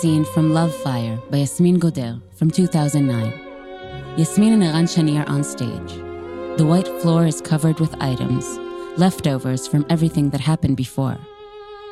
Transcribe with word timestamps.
scene 0.00 0.24
from 0.24 0.52
Love 0.52 0.74
Fire 0.74 1.16
by 1.30 1.38
Yasmeen 1.38 1.78
Godder 1.78 2.20
from 2.36 2.50
2009. 2.50 3.32
Yasmeen 4.16 4.54
and 4.54 4.64
Eran 4.64 4.86
Shani 4.86 5.18
are 5.18 5.28
on 5.28 5.44
stage. 5.44 5.92
The 6.58 6.66
white 6.66 6.88
floor 7.00 7.26
is 7.26 7.40
covered 7.40 7.78
with 7.80 7.94
items, 8.00 8.46
leftovers 8.98 9.66
from 9.66 9.86
everything 9.90 10.30
that 10.30 10.40
happened 10.40 10.76
before. 10.76 11.18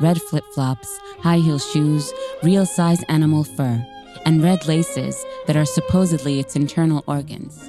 Red 0.01 0.21
flip 0.21 0.45
flops, 0.55 0.99
high 1.21 1.39
heel 1.39 1.59
shoes, 1.59 2.13
real 2.43 2.67
size 2.67 3.03
animal 3.09 3.45
fur, 3.45 3.85
and 4.25 4.43
red 4.43 4.67
laces 4.67 5.25
that 5.47 5.57
are 5.57 5.67
supposedly 5.67 6.41
its 6.41 6.57
internal 6.57 7.05
organs. 7.07 7.69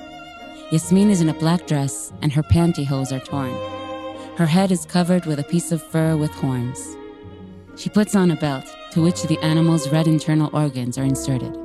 Yasmeen 0.71 1.09
is 1.09 1.21
in 1.21 1.29
a 1.29 1.33
black 1.33 1.67
dress 1.67 2.13
and 2.21 2.31
her 2.31 2.43
pantyhose 2.43 3.11
are 3.11 3.25
torn. 3.25 3.55
Her 4.37 4.45
head 4.45 4.71
is 4.71 4.85
covered 4.85 5.25
with 5.25 5.39
a 5.39 5.43
piece 5.51 5.71
of 5.71 5.83
fur 5.83 6.15
with 6.15 6.31
horns. 6.31 6.95
She 7.75 7.89
puts 7.89 8.15
on 8.15 8.31
a 8.31 8.35
belt 8.35 8.65
to 8.91 9.01
which 9.01 9.23
the 9.23 9.39
animal's 9.39 9.89
red 9.89 10.07
internal 10.07 10.49
organs 10.53 10.97
are 10.97 11.03
inserted. 11.03 11.57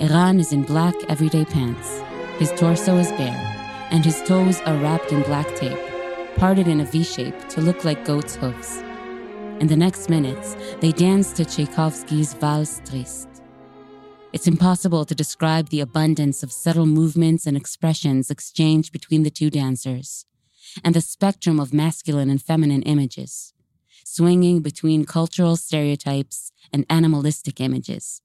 Eran 0.00 0.40
is 0.40 0.52
in 0.52 0.62
black 0.62 0.94
everyday 1.08 1.44
pants. 1.44 2.02
His 2.38 2.50
torso 2.52 2.96
is 2.98 3.10
bare, 3.12 3.88
and 3.90 4.04
his 4.04 4.20
toes 4.22 4.60
are 4.62 4.76
wrapped 4.78 5.12
in 5.12 5.22
black 5.22 5.54
tape, 5.54 5.78
parted 6.36 6.66
in 6.66 6.80
a 6.80 6.84
V 6.84 7.04
shape 7.04 7.48
to 7.50 7.60
look 7.60 7.84
like 7.84 8.04
goat's 8.04 8.34
hooves. 8.34 8.82
In 9.60 9.68
the 9.68 9.76
next 9.76 10.08
minutes, 10.08 10.56
they 10.80 10.90
dance 10.90 11.32
to 11.34 11.44
Tchaikovsky's 11.44 12.34
Valse 12.34 12.80
Triste. 12.84 13.28
It's 14.32 14.48
impossible 14.48 15.04
to 15.04 15.14
describe 15.14 15.68
the 15.68 15.80
abundance 15.80 16.42
of 16.42 16.50
subtle 16.50 16.86
movements 16.86 17.46
and 17.46 17.56
expressions 17.56 18.30
exchanged 18.30 18.92
between 18.92 19.22
the 19.22 19.30
two 19.30 19.50
dancers, 19.50 20.24
and 20.82 20.94
the 20.94 21.02
spectrum 21.02 21.60
of 21.60 21.72
masculine 21.72 22.30
and 22.30 22.42
feminine 22.42 22.82
images, 22.82 23.51
swinging 24.14 24.60
between 24.60 25.06
cultural 25.06 25.56
stereotypes 25.56 26.52
and 26.70 26.84
animalistic 26.90 27.62
images, 27.62 28.20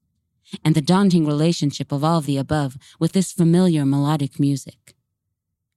and 0.62 0.74
the 0.74 0.82
daunting 0.82 1.24
relationship 1.26 1.90
of 1.90 2.04
all 2.04 2.18
of 2.18 2.26
the 2.26 2.36
above 2.36 2.76
with 3.00 3.12
this 3.12 3.32
familiar 3.32 3.86
melodic 3.86 4.38
music. 4.38 4.94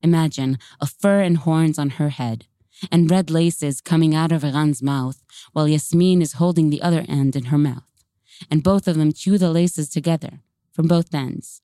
Imagine 0.02 0.58
a 0.82 0.86
fur 0.86 1.22
and 1.22 1.38
horns 1.38 1.80
on 1.80 1.92
her 1.92 2.10
head, 2.10 2.46
and 2.92 3.10
red 3.10 3.30
laces 3.30 3.80
coming 3.80 4.14
out 4.14 4.34
of 4.34 4.44
Eran's 4.44 4.82
mouth 4.84 5.24
while 5.54 5.68
Yasmeen 5.68 6.22
is 6.22 6.34
holding 6.34 6.70
the 6.70 6.82
other 6.82 7.06
end 7.08 7.38
in 7.38 7.46
her 7.46 7.58
mouth, 7.58 8.04
and 8.50 8.64
both 8.64 8.90
of 8.90 8.98
them 8.98 9.14
chew 9.14 9.38
the 9.38 9.50
laces 9.50 9.88
together 9.88 10.42
from 10.74 10.88
both 10.88 11.16
ends. 11.16 11.62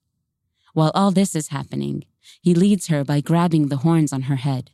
While 0.73 0.91
all 0.95 1.11
this 1.11 1.35
is 1.35 1.49
happening, 1.49 2.05
he 2.41 2.53
leads 2.53 2.87
her 2.87 3.03
by 3.03 3.19
grabbing 3.19 3.67
the 3.67 3.83
horns 3.85 4.13
on 4.13 4.23
her 4.23 4.37
head. 4.37 4.71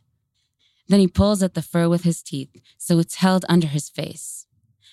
Then 0.88 1.00
he 1.00 1.08
pulls 1.08 1.42
at 1.42 1.54
the 1.54 1.62
fur 1.62 1.88
with 1.88 2.04
his 2.04 2.22
teeth 2.22 2.50
so 2.76 2.98
it's 2.98 3.16
held 3.16 3.44
under 3.48 3.66
his 3.66 3.88
face. 3.88 4.46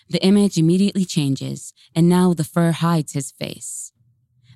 The 0.09 0.23
image 0.23 0.58
immediately 0.58 1.06
changes, 1.06 1.73
and 1.95 2.09
now 2.09 2.34
the 2.34 2.44
fur 2.44 2.72
hides 2.72 3.14
his 3.14 3.31
face. 3.31 3.92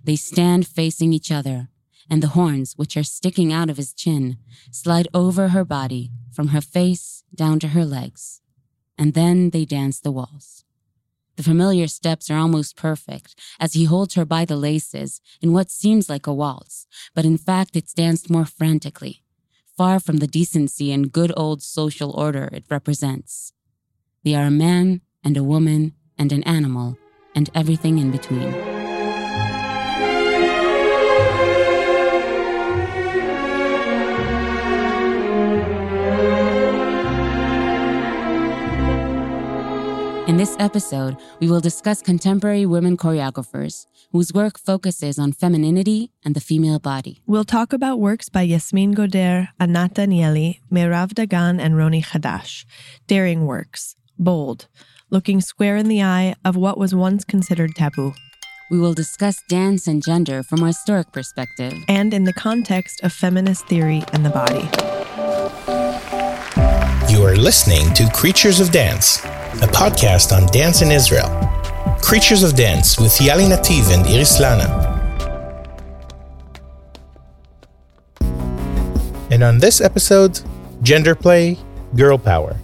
They 0.04 0.16
stand 0.16 0.68
facing 0.68 1.14
each 1.14 1.32
other, 1.32 1.70
and 2.10 2.22
the 2.22 2.30
horns, 2.30 2.74
which 2.76 2.96
are 2.98 3.04
sticking 3.04 3.52
out 3.52 3.70
of 3.70 3.78
his 3.78 3.94
chin, 3.94 4.38
slide 4.72 5.08
over 5.14 5.50
her 5.50 5.66
body 5.66 6.12
from 6.32 6.50
her 6.50 6.62
face 6.62 7.24
down 7.34 7.60
to 7.60 7.70
her 7.70 7.86
legs. 7.86 8.42
And 8.98 9.14
then 9.14 9.50
they 9.50 9.66
dance 9.66 10.00
the 10.00 10.12
waltz. 10.12 10.64
The 11.36 11.44
familiar 11.44 11.88
steps 11.88 12.30
are 12.30 12.38
almost 12.38 12.78
perfect 12.78 13.36
as 13.60 13.74
he 13.74 13.84
holds 13.86 14.16
her 14.16 14.26
by 14.26 14.46
the 14.46 14.56
laces 14.56 15.20
in 15.42 15.52
what 15.52 15.70
seems 15.70 16.10
like 16.10 16.28
a 16.28 16.34
waltz, 16.34 16.88
but 17.14 17.26
in 17.26 17.38
fact 17.38 17.76
it's 17.76 17.94
danced 17.94 18.30
more 18.30 18.46
frantically, 18.46 19.25
far 19.78 20.00
from 20.00 20.18
the 20.18 20.28
decency 20.28 20.92
and 20.92 21.12
good 21.12 21.32
old 21.36 21.62
social 21.62 22.12
order 22.12 22.50
it 22.52 22.66
represents. 22.70 23.54
They 24.24 24.36
are 24.36 24.46
a 24.46 24.52
man 24.52 25.02
and 25.24 25.38
a 25.38 25.44
woman 25.44 25.94
and 26.18 26.32
an 26.32 26.44
animal 26.44 26.98
and 27.36 27.50
everything 27.54 27.98
in 27.98 28.12
between. 28.12 28.75
In 40.36 40.40
this 40.40 40.58
episode, 40.60 41.16
we 41.40 41.48
will 41.48 41.62
discuss 41.62 42.02
contemporary 42.02 42.66
women 42.66 42.98
choreographers 42.98 43.86
whose 44.12 44.34
work 44.34 44.60
focuses 44.60 45.18
on 45.18 45.32
femininity 45.32 46.12
and 46.26 46.36
the 46.36 46.42
female 46.42 46.78
body. 46.78 47.22
We'll 47.26 47.46
talk 47.46 47.72
about 47.72 48.02
works 48.02 48.28
by 48.28 48.46
Yasmeen 48.46 48.96
Godder, 48.96 49.48
Anat 49.62 49.94
Danieli, 49.94 50.60
Merav 50.70 51.14
Dagan, 51.14 51.62
and 51.62 51.76
Roni 51.76 52.04
Chadash. 52.04 52.66
Daring 53.08 53.46
works, 53.46 53.96
bold, 54.20 54.68
looking 55.10 55.40
square 55.40 55.78
in 55.78 55.88
the 55.88 56.04
eye 56.04 56.36
of 56.44 56.58
what 56.58 56.78
was 56.78 56.94
once 56.94 57.24
considered 57.24 57.74
taboo. 57.74 58.14
We 58.70 58.78
will 58.78 58.94
discuss 58.94 59.42
dance 59.48 59.88
and 59.88 60.04
gender 60.04 60.44
from 60.44 60.64
a 60.64 60.68
historic 60.68 61.14
perspective 61.14 61.72
and 61.88 62.14
in 62.14 62.26
the 62.26 62.34
context 62.34 63.00
of 63.06 63.14
feminist 63.14 63.68
theory 63.68 64.04
and 64.12 64.26
the 64.26 64.32
body. 64.32 64.95
Are 67.26 67.36
listening 67.36 67.92
to 67.96 68.08
Creatures 68.14 68.60
of 68.60 68.70
Dance 68.70 69.18
a 69.64 69.68
podcast 69.74 70.32
on 70.32 70.46
dance 70.52 70.84
in 70.84 70.92
Israel. 70.92 71.28
Creatures 72.00 72.44
of 72.44 72.56
Dance 72.56 73.00
with 73.00 73.14
Yali 73.14 73.50
Nativ 73.50 73.92
and 73.92 74.06
Iris 74.06 74.40
Lana. 74.40 74.68
And 79.32 79.42
on 79.42 79.58
this 79.58 79.82
episode, 79.82 80.40
gender 80.84 81.16
play, 81.16 81.58
girl 81.96 82.20
power, 82.20 82.56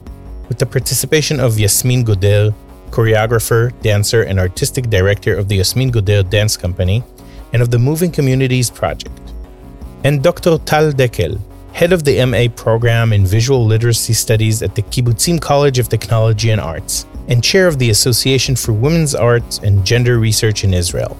with 0.47 0.59
the 0.59 0.67
participation 0.67 1.39
of 1.39 1.53
Yasmeen 1.53 2.05
Godder, 2.05 2.53
choreographer, 2.91 3.73
dancer, 3.81 4.21
and 4.21 4.39
artistic 4.39 4.91
director 4.91 5.35
of 5.35 5.47
the 5.47 5.57
Yasmeen 5.57 5.89
Godder 5.91 6.29
Dance 6.29 6.55
Company, 6.55 7.03
and 7.51 7.63
of 7.63 7.71
the 7.71 7.79
Moving 7.79 8.11
Communities 8.11 8.69
Project, 8.69 9.19
and 10.03 10.21
Dr. 10.21 10.59
Tal 10.59 10.91
Dekel, 10.91 11.41
head 11.73 11.93
of 11.93 12.03
the 12.03 12.23
MA 12.25 12.47
program 12.55 13.13
in 13.13 13.25
Visual 13.25 13.65
Literacy 13.65 14.13
Studies 14.13 14.61
at 14.61 14.75
the 14.75 14.83
Kibbutzim 14.83 15.41
College 15.41 15.79
of 15.79 15.89
Technology 15.89 16.51
and 16.51 16.61
Arts, 16.61 17.05
and 17.27 17.43
chair 17.43 17.67
of 17.67 17.79
the 17.79 17.89
Association 17.89 18.55
for 18.55 18.73
Women's 18.73 19.15
Arts 19.15 19.59
and 19.59 19.85
Gender 19.85 20.19
Research 20.19 20.63
in 20.63 20.73
Israel. 20.73 21.17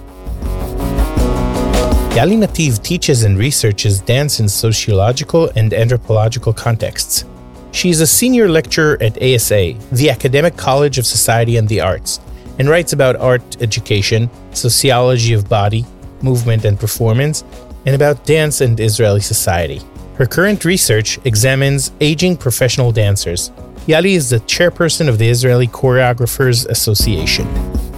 Yali 2.12 2.36
Nativ 2.36 2.82
teaches 2.82 3.24
and 3.24 3.38
researches 3.38 4.00
dance 4.00 4.38
in 4.38 4.48
sociological 4.48 5.50
and 5.56 5.72
anthropological 5.72 6.52
contexts. 6.52 7.24
She 7.72 7.88
is 7.88 8.02
a 8.02 8.06
senior 8.06 8.48
lecturer 8.50 8.98
at 9.00 9.16
ASA, 9.22 9.72
the 9.92 10.10
Academic 10.10 10.58
College 10.58 10.98
of 10.98 11.06
Society 11.06 11.56
and 11.56 11.66
the 11.66 11.80
Arts, 11.80 12.20
and 12.58 12.68
writes 12.68 12.92
about 12.92 13.16
art 13.16 13.62
education, 13.62 14.28
sociology 14.52 15.32
of 15.32 15.48
body, 15.48 15.86
movement 16.20 16.66
and 16.66 16.78
performance, 16.78 17.44
and 17.86 17.94
about 17.94 18.26
dance 18.26 18.60
and 18.60 18.78
Israeli 18.78 19.22
society. 19.22 19.80
Her 20.16 20.26
current 20.26 20.64
research 20.66 21.18
examines 21.24 21.90
aging 22.00 22.36
professional 22.36 22.92
dancers. 22.92 23.50
Yali 23.86 24.14
is 24.14 24.28
the 24.28 24.40
chairperson 24.40 25.08
of 25.08 25.18
the 25.18 25.28
Israeli 25.28 25.66
Choreographers 25.66 26.68
Association. 26.68 27.48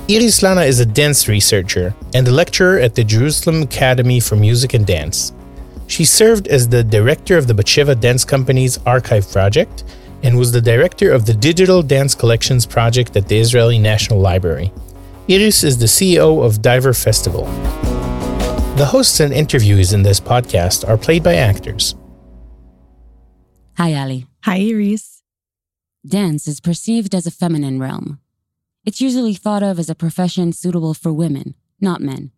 Iris 0.09 0.43
Lana 0.43 0.63
is 0.63 0.79
a 0.81 0.87
dance 0.87 1.27
researcher 1.29 1.93
and 2.15 2.29
a 2.29 2.31
lecturer 2.31 2.79
at 2.79 2.95
the 2.95 3.03
Jerusalem 3.03 3.63
Academy 3.63 4.21
for 4.21 4.37
Music 4.37 4.75
and 4.75 4.87
Dance. 4.87 5.33
She 5.89 6.05
served 6.05 6.47
as 6.47 6.69
the 6.69 6.85
director 6.85 7.37
of 7.37 7.49
the 7.49 7.55
Batsheva 7.55 7.99
Dance 7.99 8.25
Company's 8.25 8.79
archive 8.87 9.31
project 9.31 9.85
and 10.23 10.39
was 10.39 10.53
the 10.53 10.61
director 10.61 11.11
of 11.11 11.27
the 11.27 11.35
Digital 11.35 11.83
Dance 11.83 12.15
Collections 12.15 12.65
project 12.65 13.17
at 13.17 13.29
the 13.29 13.39
Israeli 13.39 13.79
National 13.79 14.21
Library. 14.21 14.73
Iris 15.29 15.65
is 15.65 15.79
the 15.79 15.87
CEO 15.87 16.45
of 16.45 16.63
Diver 16.63 16.95
Festival. 16.95 17.45
The 18.77 18.87
hosts 18.87 19.21
and 19.21 19.33
interviewees 19.33 19.93
in 19.93 20.03
this 20.03 20.21
podcast 20.21 20.89
are 20.89 20.97
played 20.97 21.23
by 21.23 21.35
actors. 21.35 21.95
Hi, 23.77 23.91
Yali. 23.91 24.29
Hi, 24.45 24.59
Iris. 24.59 25.25
Dance 26.07 26.47
is 26.47 26.61
perceived 26.61 27.13
as 27.13 27.27
a 27.27 27.33
feminine 27.33 27.81
realm. 27.81 28.21
It's 28.85 29.01
usually 29.01 29.35
thought 29.35 29.65
of 29.65 29.81
as 29.81 29.91
a 29.91 29.97
profession 29.97 30.53
suitable 30.53 30.95
for 30.95 31.13
women, 31.13 31.57
not 31.81 32.01
men. 32.01 32.31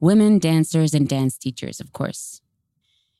Women 0.00 0.40
dancers 0.40 0.92
and 0.92 1.08
dance 1.08 1.38
teachers, 1.38 1.78
of 1.78 1.92
course. 1.92 2.40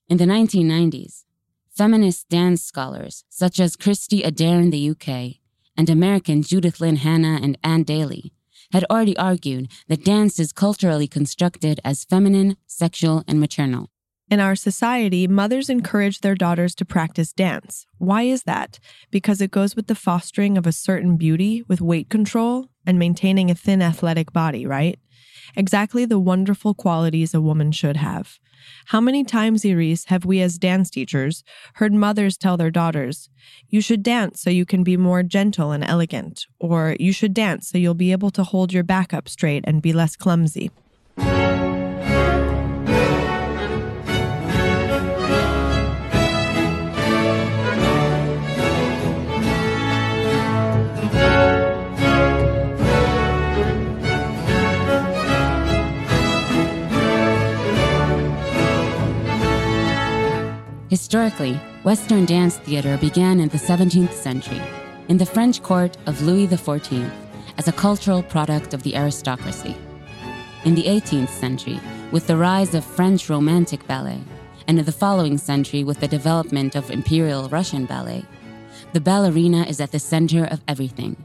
In 0.09 0.17
the 0.17 0.25
1990s, 0.25 1.23
feminist 1.71 2.29
dance 2.29 2.61
scholars 2.65 3.23
such 3.29 3.61
as 3.61 3.77
Christy 3.77 4.25
Adair 4.25 4.59
in 4.59 4.71
the 4.71 4.91
UK 4.91 5.37
and 5.77 5.89
American 5.89 6.43
Judith 6.43 6.81
Lynn 6.81 6.97
Hanna 6.97 7.39
and 7.41 7.57
Ann 7.63 7.85
Daly 7.85 8.33
had 8.73 8.85
already 8.91 9.17
argued 9.17 9.71
that 9.87 10.05
dance 10.05 10.41
is 10.41 10.53
culturally 10.53 11.07
constructed 11.07 11.79
as 11.85 12.03
feminine, 12.03 12.57
sexual, 12.67 13.23
and 13.29 13.39
maternal. 13.39 13.91
In 14.31 14.39
our 14.39 14.55
society, 14.55 15.27
mothers 15.27 15.69
encourage 15.69 16.21
their 16.21 16.37
daughters 16.37 16.75
to 16.77 16.85
practice 16.85 17.33
dance. 17.33 17.87
Why 17.99 18.23
is 18.23 18.45
that? 18.45 18.79
Because 19.11 19.41
it 19.41 19.51
goes 19.51 19.75
with 19.75 19.89
the 19.89 19.95
fostering 19.97 20.57
of 20.57 20.67
a 20.67 20.73
certain 20.73 21.17
beauty 21.17 21.65
with 21.67 21.81
weight 21.81 22.09
control 22.09 22.69
and 22.87 22.99
maintaining 22.99 23.51
a 23.51 23.55
thin 23.57 23.83
athletic 23.83 24.33
body, 24.33 24.67
right? 24.67 24.99
exactly 25.57 26.05
the 26.05 26.19
wonderful 26.19 26.75
qualities 26.75 27.35
a 27.35 27.41
woman 27.41 27.73
should 27.73 27.97
have. 27.97 28.39
How 28.87 29.01
many 29.01 29.25
times, 29.25 29.65
Iris, 29.65 30.05
have 30.07 30.25
we 30.25 30.41
as 30.41 30.59
dance 30.59 30.91
teachers 30.91 31.43
heard 31.75 31.93
mothers 31.93 32.37
tell 32.37 32.57
their 32.57 32.71
daughters, 32.71 33.31
You 33.69 33.81
should 33.81 34.03
dance 34.03 34.41
so 34.43 34.51
you 34.51 34.67
can 34.67 34.85
be 34.85 34.97
more 34.97 35.23
gentle 35.23 35.73
and 35.73 35.83
elegant, 35.83 36.47
or 36.59 36.97
You 37.01 37.13
should 37.13 37.35
dance 37.35 37.69
so 37.69 37.79
you'll 37.79 37.95
be 37.95 38.13
able 38.13 38.31
to 38.33 38.45
hold 38.45 38.73
your 38.73 38.85
back 38.85 39.15
up 39.15 39.29
straight 39.29 39.65
and 39.67 39.83
be 39.83 39.93
less 39.93 40.15
clumsy? 40.15 40.71
Historically, 60.91 61.55
Western 61.85 62.25
dance 62.25 62.57
theater 62.57 62.99
began 62.99 63.39
in 63.39 63.49
the 63.51 63.57
17th 63.57 64.13
century 64.13 64.61
in 65.07 65.17
the 65.17 65.25
French 65.25 65.63
court 65.63 65.97
of 66.07 66.21
Louis 66.23 66.49
XIV 66.49 67.09
as 67.59 67.69
a 67.69 67.73
cultural 67.73 68.25
product 68.25 68.75
of 68.75 68.83
the 68.83 68.97
aristocracy. 68.97 69.77
In 70.65 70.75
the 70.75 70.83
18th 70.83 71.29
century, 71.29 71.79
with 72.11 72.27
the 72.27 72.37
rise 72.37 72.75
of 72.75 72.85
French 72.85 73.31
Romantic 73.31 73.87
ballet, 73.87 74.21
and 74.67 74.81
in 74.81 74.85
the 74.85 74.91
following 74.91 75.39
century 75.39 75.85
with 75.85 76.01
the 76.01 76.09
development 76.09 76.75
of 76.75 76.91
Imperial 76.91 77.49
Russian 77.49 77.87
ballet, 77.87 78.25
the 78.93 79.01
ballerina 79.01 79.63
is 79.69 79.81
at 79.81 79.93
the 79.93 80.01
center 80.01 80.45
of 80.45 80.61
everything. 80.67 81.17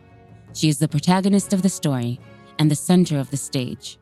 She 0.53 0.69
is 0.69 0.77
the 0.77 0.87
protagonist 0.87 1.53
of 1.53 1.63
the 1.63 1.69
story 1.69 2.19
and 2.59 2.69
the 2.69 2.75
center 2.75 3.17
of 3.17 3.31
the 3.31 3.37
stage. 3.37 3.97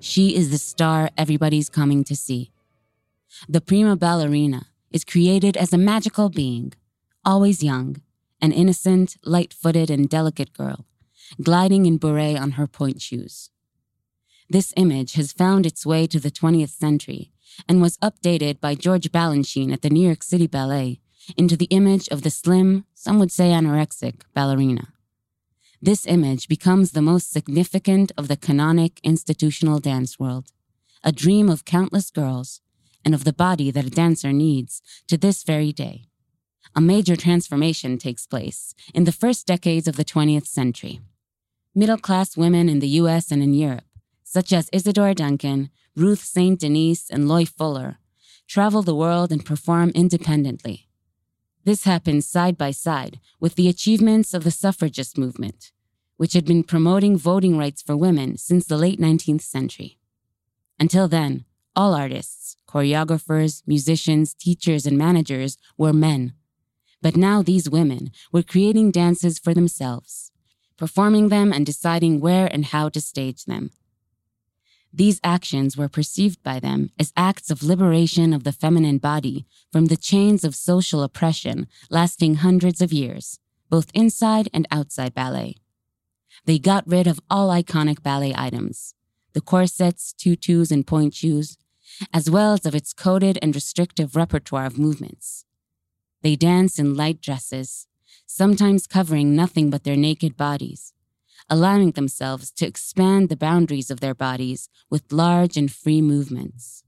She 0.00 0.34
is 0.34 0.50
the 0.50 0.58
star 0.58 1.10
everybody's 1.16 1.68
coming 1.68 2.02
to 2.02 2.16
see. 2.16 2.50
The 3.48 3.60
prima 3.60 3.94
ballerina 3.94 4.66
is 4.90 5.04
created 5.04 5.56
as 5.56 5.72
a 5.72 5.78
magical 5.78 6.28
being, 6.28 6.72
always 7.24 7.62
young, 7.62 8.00
an 8.40 8.52
innocent, 8.52 9.16
light 9.24 9.52
footed, 9.52 9.90
and 9.90 10.08
delicate 10.08 10.52
girl, 10.52 10.86
gliding 11.42 11.86
in 11.86 11.98
bourrée 11.98 12.38
on 12.38 12.52
her 12.52 12.66
pointe 12.66 13.02
shoes. 13.02 13.50
This 14.48 14.72
image 14.76 15.12
has 15.14 15.32
found 15.32 15.66
its 15.66 15.84
way 15.84 16.06
to 16.06 16.18
the 16.18 16.30
20th 16.30 16.70
century 16.70 17.32
and 17.68 17.82
was 17.82 17.98
updated 17.98 18.60
by 18.60 18.74
George 18.74 19.10
Balanchine 19.12 19.72
at 19.72 19.82
the 19.82 19.90
New 19.90 20.06
York 20.06 20.22
City 20.22 20.46
Ballet 20.46 21.00
into 21.36 21.56
the 21.56 21.66
image 21.66 22.08
of 22.08 22.22
the 22.22 22.30
slim, 22.30 22.84
some 22.94 23.18
would 23.18 23.32
say 23.32 23.50
anorexic, 23.50 24.22
ballerina. 24.34 24.92
This 25.82 26.06
image 26.06 26.48
becomes 26.48 26.92
the 26.92 27.02
most 27.02 27.30
significant 27.30 28.10
of 28.16 28.28
the 28.28 28.36
canonic 28.36 29.00
institutional 29.02 29.78
dance 29.78 30.18
world, 30.18 30.52
a 31.04 31.12
dream 31.12 31.48
of 31.48 31.64
countless 31.64 32.10
girls 32.10 32.60
and 33.04 33.14
of 33.14 33.24
the 33.24 33.32
body 33.32 33.70
that 33.70 33.86
a 33.86 33.90
dancer 33.90 34.32
needs 34.32 34.82
to 35.08 35.16
this 35.16 35.42
very 35.42 35.72
day. 35.72 36.08
A 36.74 36.80
major 36.80 37.16
transformation 37.16 37.98
takes 37.98 38.26
place 38.26 38.74
in 38.94 39.04
the 39.04 39.12
first 39.12 39.46
decades 39.46 39.88
of 39.88 39.96
the 39.96 40.04
20th 40.04 40.46
century. 40.46 41.00
Middle 41.74 41.98
class 41.98 42.36
women 42.36 42.68
in 42.68 42.80
the 42.80 42.88
US 43.00 43.30
and 43.30 43.42
in 43.42 43.54
Europe, 43.54 43.84
such 44.24 44.52
as 44.52 44.68
Isadora 44.72 45.14
Duncan, 45.14 45.70
Ruth 45.96 46.22
St. 46.22 46.60
Denis, 46.60 47.08
and 47.10 47.26
Loie 47.26 47.46
Fuller, 47.46 47.98
travel 48.46 48.82
the 48.82 48.94
world 48.94 49.32
and 49.32 49.44
perform 49.44 49.90
independently. 49.94 50.88
This 51.64 51.84
happens 51.84 52.26
side 52.26 52.56
by 52.56 52.70
side 52.70 53.20
with 53.40 53.54
the 53.54 53.68
achievements 53.68 54.32
of 54.32 54.44
the 54.44 54.50
suffragist 54.50 55.18
movement, 55.18 55.72
which 56.16 56.32
had 56.32 56.44
been 56.44 56.62
promoting 56.62 57.16
voting 57.16 57.58
rights 57.58 57.82
for 57.82 57.96
women 57.96 58.36
since 58.36 58.66
the 58.66 58.78
late 58.78 59.00
19th 59.00 59.42
century. 59.42 59.98
Until 60.80 61.08
then, 61.08 61.44
all 61.78 61.94
artists, 61.94 62.56
choreographers, 62.68 63.62
musicians, 63.64 64.34
teachers, 64.34 64.84
and 64.84 64.98
managers 64.98 65.56
were 65.76 65.92
men. 65.92 66.32
But 67.00 67.16
now 67.16 67.40
these 67.40 67.70
women 67.70 68.10
were 68.32 68.42
creating 68.42 68.90
dances 68.90 69.38
for 69.38 69.54
themselves, 69.54 70.32
performing 70.76 71.28
them 71.28 71.52
and 71.52 71.64
deciding 71.64 72.18
where 72.18 72.48
and 72.52 72.64
how 72.64 72.88
to 72.88 73.00
stage 73.00 73.44
them. 73.44 73.70
These 74.92 75.20
actions 75.22 75.76
were 75.76 75.88
perceived 75.88 76.42
by 76.42 76.58
them 76.58 76.90
as 76.98 77.12
acts 77.16 77.48
of 77.48 77.62
liberation 77.62 78.32
of 78.32 78.42
the 78.42 78.50
feminine 78.50 78.98
body 78.98 79.46
from 79.70 79.86
the 79.86 79.96
chains 79.96 80.42
of 80.42 80.56
social 80.56 81.04
oppression 81.04 81.68
lasting 81.90 82.36
hundreds 82.46 82.80
of 82.80 82.92
years, 82.92 83.38
both 83.70 83.92
inside 83.94 84.48
and 84.52 84.66
outside 84.72 85.14
ballet. 85.14 85.54
They 86.44 86.58
got 86.58 86.88
rid 86.88 87.06
of 87.06 87.20
all 87.30 87.50
iconic 87.50 88.02
ballet 88.02 88.34
items 88.36 88.94
the 89.34 89.40
corsets, 89.42 90.12
tutus, 90.14 90.72
and 90.72 90.84
pointe 90.84 91.14
shoes, 91.14 91.56
as 92.12 92.30
well 92.30 92.52
as 92.52 92.66
of 92.66 92.74
its 92.74 92.92
coded 92.92 93.38
and 93.42 93.54
restrictive 93.54 94.16
repertoire 94.16 94.66
of 94.66 94.78
movements. 94.78 95.44
They 96.22 96.36
dance 96.36 96.78
in 96.78 96.94
light 96.94 97.20
dresses, 97.20 97.86
sometimes 98.26 98.86
covering 98.86 99.34
nothing 99.36 99.70
but 99.70 99.84
their 99.84 99.96
naked 99.96 100.36
bodies, 100.36 100.92
allowing 101.48 101.92
themselves 101.92 102.50
to 102.52 102.66
expand 102.66 103.28
the 103.28 103.36
boundaries 103.36 103.90
of 103.90 104.00
their 104.00 104.14
bodies 104.14 104.68
with 104.90 105.12
large 105.12 105.56
and 105.56 105.72
free 105.72 106.02
movements. 106.02 106.84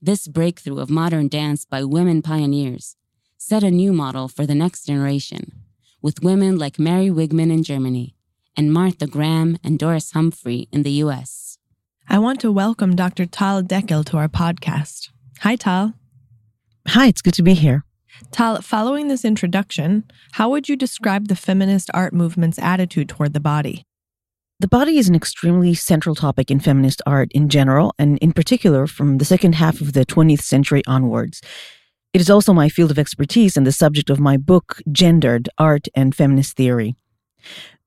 This 0.00 0.28
breakthrough 0.28 0.78
of 0.78 0.90
modern 0.90 1.28
dance 1.28 1.64
by 1.64 1.84
women 1.84 2.22
pioneers 2.22 2.96
set 3.38 3.62
a 3.62 3.70
new 3.70 3.92
model 3.92 4.28
for 4.28 4.46
the 4.46 4.54
next 4.54 4.86
generation, 4.86 5.52
with 6.02 6.22
women 6.22 6.58
like 6.58 6.78
Mary 6.78 7.08
Wigman 7.08 7.52
in 7.52 7.62
Germany 7.62 8.14
and 8.56 8.72
Martha 8.72 9.06
Graham 9.06 9.58
and 9.62 9.78
Doris 9.78 10.12
Humphrey 10.12 10.68
in 10.72 10.82
the 10.82 11.02
US. 11.02 11.55
I 12.08 12.18
want 12.18 12.40
to 12.40 12.52
welcome 12.52 12.94
Dr. 12.94 13.26
Tal 13.26 13.64
Dekel 13.64 14.04
to 14.06 14.16
our 14.16 14.28
podcast. 14.28 15.08
Hi, 15.40 15.56
Tal. 15.56 15.94
Hi, 16.86 17.08
it's 17.08 17.20
good 17.20 17.34
to 17.34 17.42
be 17.42 17.54
here. 17.54 17.84
Tal, 18.30 18.62
following 18.62 19.08
this 19.08 19.24
introduction, 19.24 20.04
how 20.32 20.48
would 20.50 20.68
you 20.68 20.76
describe 20.76 21.26
the 21.26 21.34
feminist 21.34 21.90
art 21.92 22.14
movement's 22.14 22.60
attitude 22.60 23.08
toward 23.08 23.32
the 23.32 23.40
body? 23.40 23.82
The 24.60 24.68
body 24.68 24.98
is 24.98 25.08
an 25.08 25.16
extremely 25.16 25.74
central 25.74 26.14
topic 26.14 26.48
in 26.48 26.60
feminist 26.60 27.02
art 27.06 27.32
in 27.32 27.48
general, 27.48 27.92
and 27.98 28.18
in 28.18 28.32
particular 28.32 28.86
from 28.86 29.18
the 29.18 29.24
second 29.24 29.56
half 29.56 29.80
of 29.80 29.92
the 29.92 30.06
20th 30.06 30.42
century 30.42 30.82
onwards. 30.86 31.42
It 32.14 32.20
is 32.20 32.30
also 32.30 32.52
my 32.52 32.68
field 32.68 32.92
of 32.92 33.00
expertise 33.00 33.56
and 33.56 33.66
the 33.66 33.72
subject 33.72 34.10
of 34.10 34.20
my 34.20 34.36
book, 34.36 34.80
Gendered 34.92 35.48
Art 35.58 35.88
and 35.94 36.14
Feminist 36.14 36.56
Theory. 36.56 36.94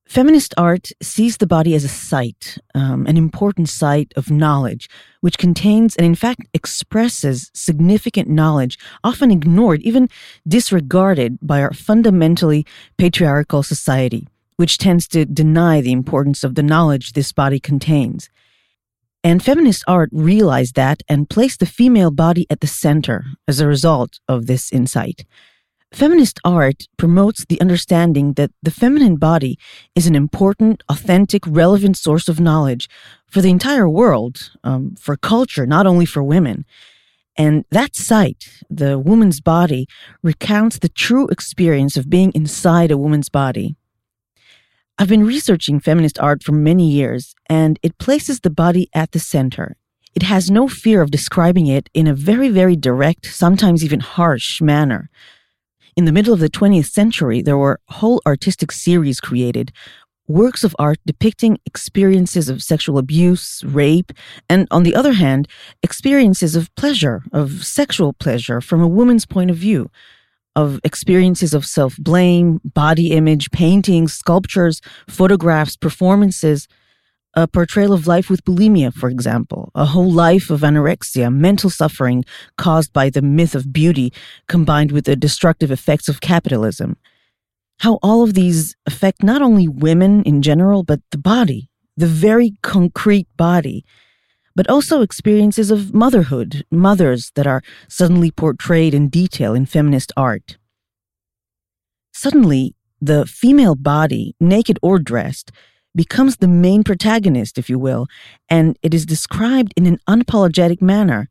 Feminist 0.09 0.55
art 0.57 0.91
sees 1.03 1.37
the 1.37 1.45
body 1.45 1.75
as 1.75 1.83
a 1.83 1.87
site, 1.87 2.57
um, 2.73 3.05
an 3.05 3.15
important 3.15 3.69
site 3.69 4.11
of 4.15 4.31
knowledge, 4.31 4.89
which 5.21 5.37
contains 5.37 5.95
and 5.95 6.03
in 6.03 6.15
fact 6.15 6.47
expresses 6.51 7.51
significant 7.53 8.27
knowledge, 8.27 8.79
often 9.03 9.29
ignored, 9.29 9.83
even 9.83 10.09
disregarded 10.47 11.37
by 11.43 11.61
our 11.61 11.73
fundamentally 11.75 12.65
patriarchal 12.97 13.61
society, 13.61 14.27
which 14.55 14.79
tends 14.79 15.07
to 15.09 15.25
deny 15.25 15.79
the 15.79 15.91
importance 15.91 16.43
of 16.43 16.55
the 16.55 16.63
knowledge 16.63 17.13
this 17.13 17.31
body 17.31 17.59
contains. 17.59 18.31
And 19.23 19.43
feminist 19.43 19.83
art 19.87 20.09
realized 20.11 20.73
that 20.73 21.03
and 21.07 21.29
placed 21.29 21.59
the 21.59 21.67
female 21.67 22.09
body 22.09 22.47
at 22.49 22.61
the 22.61 22.67
center 22.67 23.25
as 23.47 23.59
a 23.59 23.67
result 23.67 24.19
of 24.27 24.47
this 24.47 24.73
insight. 24.73 25.23
Feminist 25.91 26.39
art 26.45 26.87
promotes 26.97 27.45
the 27.45 27.59
understanding 27.59 28.33
that 28.33 28.51
the 28.61 28.71
feminine 28.71 29.15
body 29.15 29.57
is 29.95 30.05
an 30.05 30.15
important, 30.15 30.83
authentic, 30.87 31.43
relevant 31.47 31.97
source 31.97 32.29
of 32.29 32.39
knowledge 32.39 32.87
for 33.25 33.41
the 33.41 33.49
entire 33.49 33.89
world, 33.89 34.51
um, 34.63 34.95
for 34.99 35.17
culture, 35.17 35.65
not 35.65 35.87
only 35.87 36.05
for 36.05 36.21
women. 36.21 36.63
And 37.35 37.65
that 37.71 37.95
site, 37.95 38.49
the 38.69 38.99
woman's 38.99 39.41
body, 39.41 39.87
recounts 40.21 40.77
the 40.77 40.89
true 40.89 41.27
experience 41.29 41.97
of 41.97 42.09
being 42.09 42.31
inside 42.35 42.91
a 42.91 42.97
woman's 42.97 43.29
body. 43.29 43.75
I've 44.99 45.07
been 45.07 45.25
researching 45.25 45.79
feminist 45.79 46.19
art 46.19 46.43
for 46.43 46.51
many 46.51 46.87
years, 46.87 47.33
and 47.49 47.79
it 47.81 47.97
places 47.97 48.41
the 48.41 48.49
body 48.49 48.89
at 48.93 49.13
the 49.13 49.19
center. 49.19 49.75
It 50.13 50.23
has 50.23 50.51
no 50.51 50.67
fear 50.67 51.01
of 51.01 51.11
describing 51.11 51.67
it 51.67 51.89
in 51.93 52.05
a 52.05 52.13
very, 52.13 52.49
very 52.49 52.75
direct, 52.75 53.25
sometimes 53.25 53.83
even 53.83 54.01
harsh 54.01 54.61
manner. 54.61 55.09
In 55.99 56.05
the 56.05 56.13
middle 56.13 56.33
of 56.33 56.39
the 56.39 56.49
20th 56.49 56.89
century, 56.89 57.41
there 57.41 57.57
were 57.57 57.81
whole 57.89 58.21
artistic 58.25 58.71
series 58.71 59.19
created, 59.19 59.73
works 60.29 60.63
of 60.63 60.73
art 60.79 60.97
depicting 61.05 61.57
experiences 61.65 62.47
of 62.47 62.63
sexual 62.63 62.97
abuse, 62.97 63.65
rape, 63.65 64.13
and 64.47 64.65
on 64.71 64.83
the 64.83 64.95
other 64.95 65.11
hand, 65.11 65.49
experiences 65.83 66.55
of 66.55 66.73
pleasure, 66.75 67.23
of 67.33 67.65
sexual 67.65 68.13
pleasure 68.13 68.61
from 68.61 68.81
a 68.81 68.87
woman's 68.87 69.25
point 69.25 69.51
of 69.51 69.57
view, 69.57 69.91
of 70.55 70.79
experiences 70.85 71.53
of 71.53 71.65
self 71.65 71.97
blame, 71.97 72.61
body 72.63 73.11
image, 73.11 73.51
paintings, 73.51 74.13
sculptures, 74.13 74.79
photographs, 75.09 75.75
performances, 75.75 76.69
a 77.35 77.47
portrayal 77.47 77.93
of 77.93 78.07
life 78.07 78.29
with 78.29 78.43
bulimia, 78.43 78.93
for 78.93 79.09
example, 79.09 79.71
a 79.75 79.85
whole 79.85 80.11
life 80.11 80.49
of 80.49 80.61
anorexia, 80.61 81.33
mental 81.33 81.69
suffering 81.69 82.25
caused 82.57 82.91
by 82.91 83.09
the 83.09 83.21
myth 83.21 83.55
of 83.55 83.71
beauty 83.71 84.11
combined 84.47 84.91
with 84.91 85.05
the 85.05 85.15
destructive 85.15 85.71
effects 85.71 86.09
of 86.09 86.21
capitalism. 86.21 86.97
How 87.79 87.99
all 88.01 88.23
of 88.23 88.33
these 88.33 88.75
affect 88.85 89.23
not 89.23 89.41
only 89.41 89.67
women 89.67 90.23
in 90.23 90.41
general, 90.41 90.83
but 90.83 91.01
the 91.11 91.17
body, 91.17 91.69
the 91.95 92.07
very 92.07 92.53
concrete 92.61 93.27
body, 93.37 93.85
but 94.55 94.69
also 94.69 95.01
experiences 95.01 95.71
of 95.71 95.93
motherhood, 95.93 96.65
mothers 96.71 97.31
that 97.35 97.47
are 97.47 97.61
suddenly 97.87 98.31
portrayed 98.31 98.93
in 98.93 99.07
detail 99.07 99.53
in 99.53 99.65
feminist 99.65 100.11
art. 100.17 100.57
Suddenly, 102.11 102.75
the 102.99 103.25
female 103.25 103.75
body, 103.75 104.35
naked 104.41 104.77
or 104.81 104.99
dressed, 104.99 105.51
becomes 105.95 106.37
the 106.37 106.47
main 106.47 106.83
protagonist, 106.83 107.57
if 107.57 107.69
you 107.69 107.79
will, 107.79 108.07
and 108.49 108.77
it 108.81 108.93
is 108.93 109.05
described 109.05 109.73
in 109.75 109.85
an 109.85 109.99
unapologetic 110.07 110.81
manner. 110.81 111.29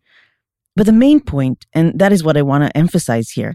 But 0.77 0.87
the 0.87 0.93
main 0.93 1.21
point, 1.21 1.67
and 1.73 1.99
that 1.99 2.13
is 2.13 2.23
what 2.23 2.37
I 2.37 2.43
want 2.43 2.65
to 2.65 2.77
emphasize 2.77 3.31
here, 3.31 3.55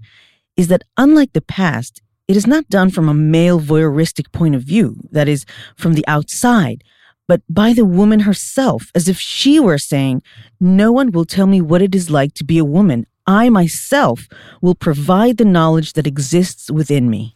is 0.57 0.67
that 0.67 0.83
unlike 0.97 1.33
the 1.33 1.41
past, 1.41 2.01
it 2.27 2.37
is 2.37 2.47
not 2.47 2.69
done 2.69 2.89
from 2.89 3.09
a 3.09 3.13
male 3.13 3.59
voyeuristic 3.59 4.31
point 4.31 4.55
of 4.55 4.63
view, 4.63 4.97
that 5.11 5.27
is, 5.27 5.45
from 5.75 5.93
the 5.93 6.07
outside, 6.07 6.83
but 7.27 7.41
by 7.49 7.73
the 7.73 7.85
woman 7.85 8.21
herself, 8.21 8.91
as 8.95 9.07
if 9.07 9.19
she 9.19 9.59
were 9.59 9.77
saying, 9.77 10.21
No 10.59 10.91
one 10.91 11.11
will 11.11 11.25
tell 11.25 11.47
me 11.47 11.61
what 11.61 11.81
it 11.81 11.95
is 11.95 12.09
like 12.09 12.33
to 12.35 12.43
be 12.43 12.57
a 12.57 12.65
woman. 12.65 13.05
I 13.25 13.49
myself 13.49 14.27
will 14.61 14.75
provide 14.75 15.37
the 15.37 15.45
knowledge 15.45 15.93
that 15.93 16.07
exists 16.07 16.69
within 16.69 17.09
me. 17.09 17.35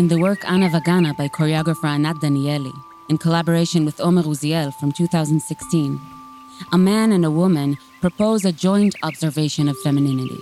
In 0.00 0.08
the 0.08 0.16
work 0.16 0.50
Anna 0.50 0.70
Vagana 0.70 1.14
by 1.14 1.28
choreographer 1.28 1.84
Anat 1.84 2.20
Danieli, 2.20 2.72
in 3.10 3.18
collaboration 3.18 3.84
with 3.84 4.00
Omer 4.00 4.22
Uziel 4.22 4.72
from 4.72 4.92
2016, 4.92 6.00
a 6.72 6.78
man 6.78 7.12
and 7.12 7.22
a 7.22 7.30
woman 7.30 7.76
propose 8.00 8.46
a 8.46 8.50
joint 8.50 8.94
observation 9.02 9.68
of 9.68 9.76
femininity 9.80 10.40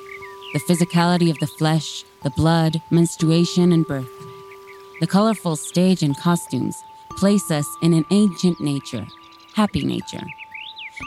the 0.52 0.60
physicality 0.60 1.28
of 1.28 1.40
the 1.40 1.48
flesh, 1.58 2.04
the 2.22 2.30
blood, 2.30 2.80
menstruation, 2.92 3.72
and 3.72 3.84
birth. 3.84 4.08
The 5.00 5.08
colorful 5.08 5.56
stage 5.56 6.04
and 6.04 6.16
costumes 6.16 6.76
place 7.16 7.50
us 7.50 7.66
in 7.82 7.94
an 7.94 8.04
ancient 8.12 8.60
nature, 8.60 9.08
happy 9.54 9.84
nature. 9.84 10.26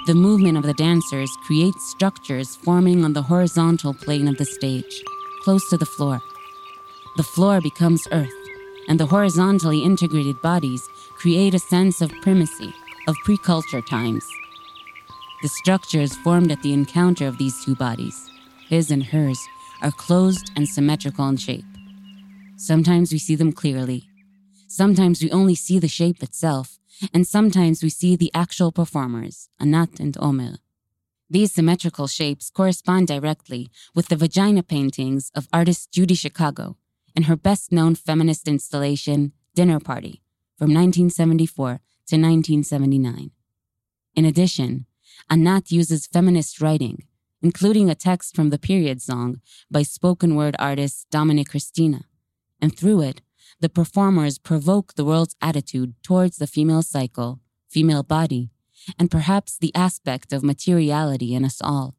The 0.07 0.13
movement 0.27 0.57
of 0.57 0.63
the 0.63 0.73
dancers 0.73 1.31
creates 1.45 1.89
structures 1.89 2.57
forming 2.57 3.05
on 3.05 3.13
the 3.13 3.21
horizontal 3.21 3.93
plane 3.93 4.27
of 4.27 4.35
the 4.35 4.43
stage, 4.43 5.03
close 5.45 5.69
to 5.69 5.77
the 5.77 5.85
floor. 5.85 6.21
The 7.17 7.23
floor 7.23 7.59
becomes 7.59 8.07
earth, 8.11 8.40
and 8.91 8.99
the 8.99 9.05
horizontally 9.05 9.85
integrated 9.85 10.41
bodies 10.41 10.85
create 11.15 11.53
a 11.53 11.59
sense 11.59 12.01
of 12.01 12.11
primacy, 12.21 12.73
of 13.07 13.15
pre 13.23 13.37
culture 13.37 13.81
times. 13.81 14.27
The 15.41 15.47
structures 15.47 16.13
formed 16.13 16.51
at 16.51 16.61
the 16.61 16.73
encounter 16.73 17.25
of 17.25 17.37
these 17.37 17.63
two 17.63 17.73
bodies, 17.73 18.29
his 18.67 18.91
and 18.91 19.01
hers, 19.01 19.39
are 19.81 19.93
closed 19.93 20.51
and 20.57 20.67
symmetrical 20.67 21.29
in 21.29 21.37
shape. 21.37 21.63
Sometimes 22.57 23.13
we 23.13 23.17
see 23.17 23.35
them 23.35 23.53
clearly. 23.53 24.09
Sometimes 24.67 25.23
we 25.23 25.31
only 25.31 25.55
see 25.55 25.79
the 25.79 25.87
shape 25.87 26.21
itself, 26.21 26.77
and 27.13 27.25
sometimes 27.25 27.81
we 27.81 27.89
see 27.89 28.17
the 28.17 28.31
actual 28.33 28.73
performers, 28.73 29.47
Anat 29.57 30.01
and 30.01 30.17
Omer. 30.19 30.57
These 31.29 31.53
symmetrical 31.53 32.07
shapes 32.07 32.49
correspond 32.49 33.07
directly 33.07 33.71
with 33.95 34.09
the 34.09 34.17
vagina 34.17 34.63
paintings 34.63 35.31
of 35.33 35.47
artist 35.53 35.93
Judy 35.93 36.15
Chicago 36.15 36.75
in 37.15 37.23
her 37.23 37.35
best 37.35 37.71
known 37.71 37.95
feminist 37.95 38.47
installation, 38.47 39.33
Dinner 39.55 39.79
Party, 39.79 40.21
from 40.57 40.67
1974 40.67 41.67
to 42.07 42.17
1979. 42.17 43.31
In 44.15 44.25
addition, 44.25 44.85
Anat 45.29 45.71
uses 45.71 46.07
feminist 46.07 46.61
writing, 46.61 47.05
including 47.41 47.89
a 47.89 47.95
text 47.95 48.35
from 48.35 48.49
the 48.49 48.59
period 48.59 49.01
song 49.01 49.41
by 49.69 49.83
spoken 49.83 50.35
word 50.35 50.55
artist 50.59 51.07
Dominique 51.09 51.49
Christina. 51.49 52.05
And 52.61 52.77
through 52.77 53.01
it, 53.01 53.21
the 53.59 53.69
performers 53.69 54.37
provoke 54.37 54.93
the 54.93 55.05
world's 55.05 55.35
attitude 55.41 55.93
towards 56.03 56.37
the 56.37 56.47
female 56.47 56.81
cycle, 56.81 57.39
female 57.69 58.03
body, 58.03 58.49
and 58.97 59.11
perhaps 59.11 59.57
the 59.57 59.73
aspect 59.75 60.33
of 60.33 60.43
materiality 60.43 61.33
in 61.35 61.45
us 61.45 61.61
all. 61.61 61.95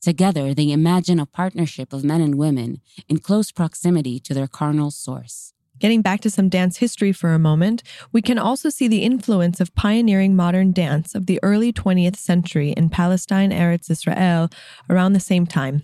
Together, 0.00 0.54
they 0.54 0.70
imagine 0.70 1.20
a 1.20 1.26
partnership 1.26 1.92
of 1.92 2.04
men 2.04 2.22
and 2.22 2.36
women 2.36 2.80
in 3.08 3.18
close 3.18 3.52
proximity 3.52 4.18
to 4.18 4.32
their 4.32 4.48
carnal 4.48 4.90
source. 4.90 5.52
Getting 5.78 6.02
back 6.02 6.20
to 6.20 6.30
some 6.30 6.48
dance 6.48 6.78
history 6.78 7.12
for 7.12 7.32
a 7.32 7.38
moment, 7.38 7.82
we 8.12 8.20
can 8.20 8.38
also 8.38 8.68
see 8.68 8.88
the 8.88 9.02
influence 9.02 9.60
of 9.60 9.74
pioneering 9.74 10.36
modern 10.36 10.72
dance 10.72 11.14
of 11.14 11.26
the 11.26 11.38
early 11.42 11.72
20th 11.72 12.16
century 12.16 12.72
in 12.72 12.90
Palestine, 12.90 13.50
Eretz 13.50 13.90
Israel, 13.90 14.50
around 14.88 15.12
the 15.12 15.20
same 15.20 15.46
time. 15.46 15.82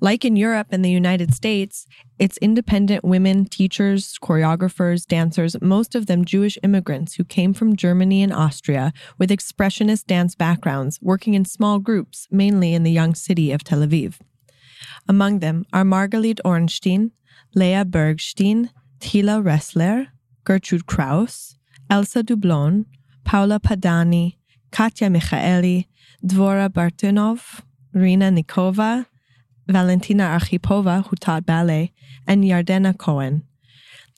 Like 0.00 0.24
in 0.24 0.36
Europe 0.36 0.68
and 0.70 0.84
the 0.84 0.90
United 0.90 1.34
States, 1.34 1.86
it's 2.18 2.38
independent 2.38 3.04
women, 3.04 3.44
teachers, 3.46 4.16
choreographers, 4.22 5.06
dancers, 5.06 5.56
most 5.60 5.94
of 5.94 6.06
them 6.06 6.24
Jewish 6.24 6.58
immigrants 6.62 7.14
who 7.14 7.24
came 7.24 7.52
from 7.52 7.76
Germany 7.76 8.22
and 8.22 8.32
Austria 8.32 8.92
with 9.18 9.30
expressionist 9.30 10.06
dance 10.06 10.34
backgrounds, 10.34 10.98
working 11.02 11.34
in 11.34 11.44
small 11.44 11.78
groups, 11.78 12.28
mainly 12.30 12.74
in 12.74 12.82
the 12.82 12.92
young 12.92 13.14
city 13.14 13.52
of 13.52 13.64
Tel 13.64 13.80
Aviv. 13.80 14.20
Among 15.08 15.40
them 15.40 15.64
are 15.72 15.84
Margalit 15.84 16.40
Ornstein, 16.44 17.10
Leah 17.54 17.84
Bergstein, 17.84 18.70
Tila 19.00 19.42
Ressler, 19.42 20.08
Gertrude 20.44 20.86
Kraus, 20.86 21.56
Elsa 21.90 22.22
Dublon, 22.22 22.86
Paula 23.24 23.60
Padani, 23.60 24.36
Katya 24.70 25.08
Michaeli, 25.08 25.86
Dvora 26.24 26.68
Bartunov, 26.68 27.62
Rina 27.92 28.30
Nikova, 28.30 29.06
Valentina 29.68 30.38
Archipova, 30.38 31.06
who 31.06 31.16
taught 31.16 31.46
ballet, 31.46 31.92
and 32.26 32.44
Yardena 32.44 32.96
Cohen. 32.96 33.44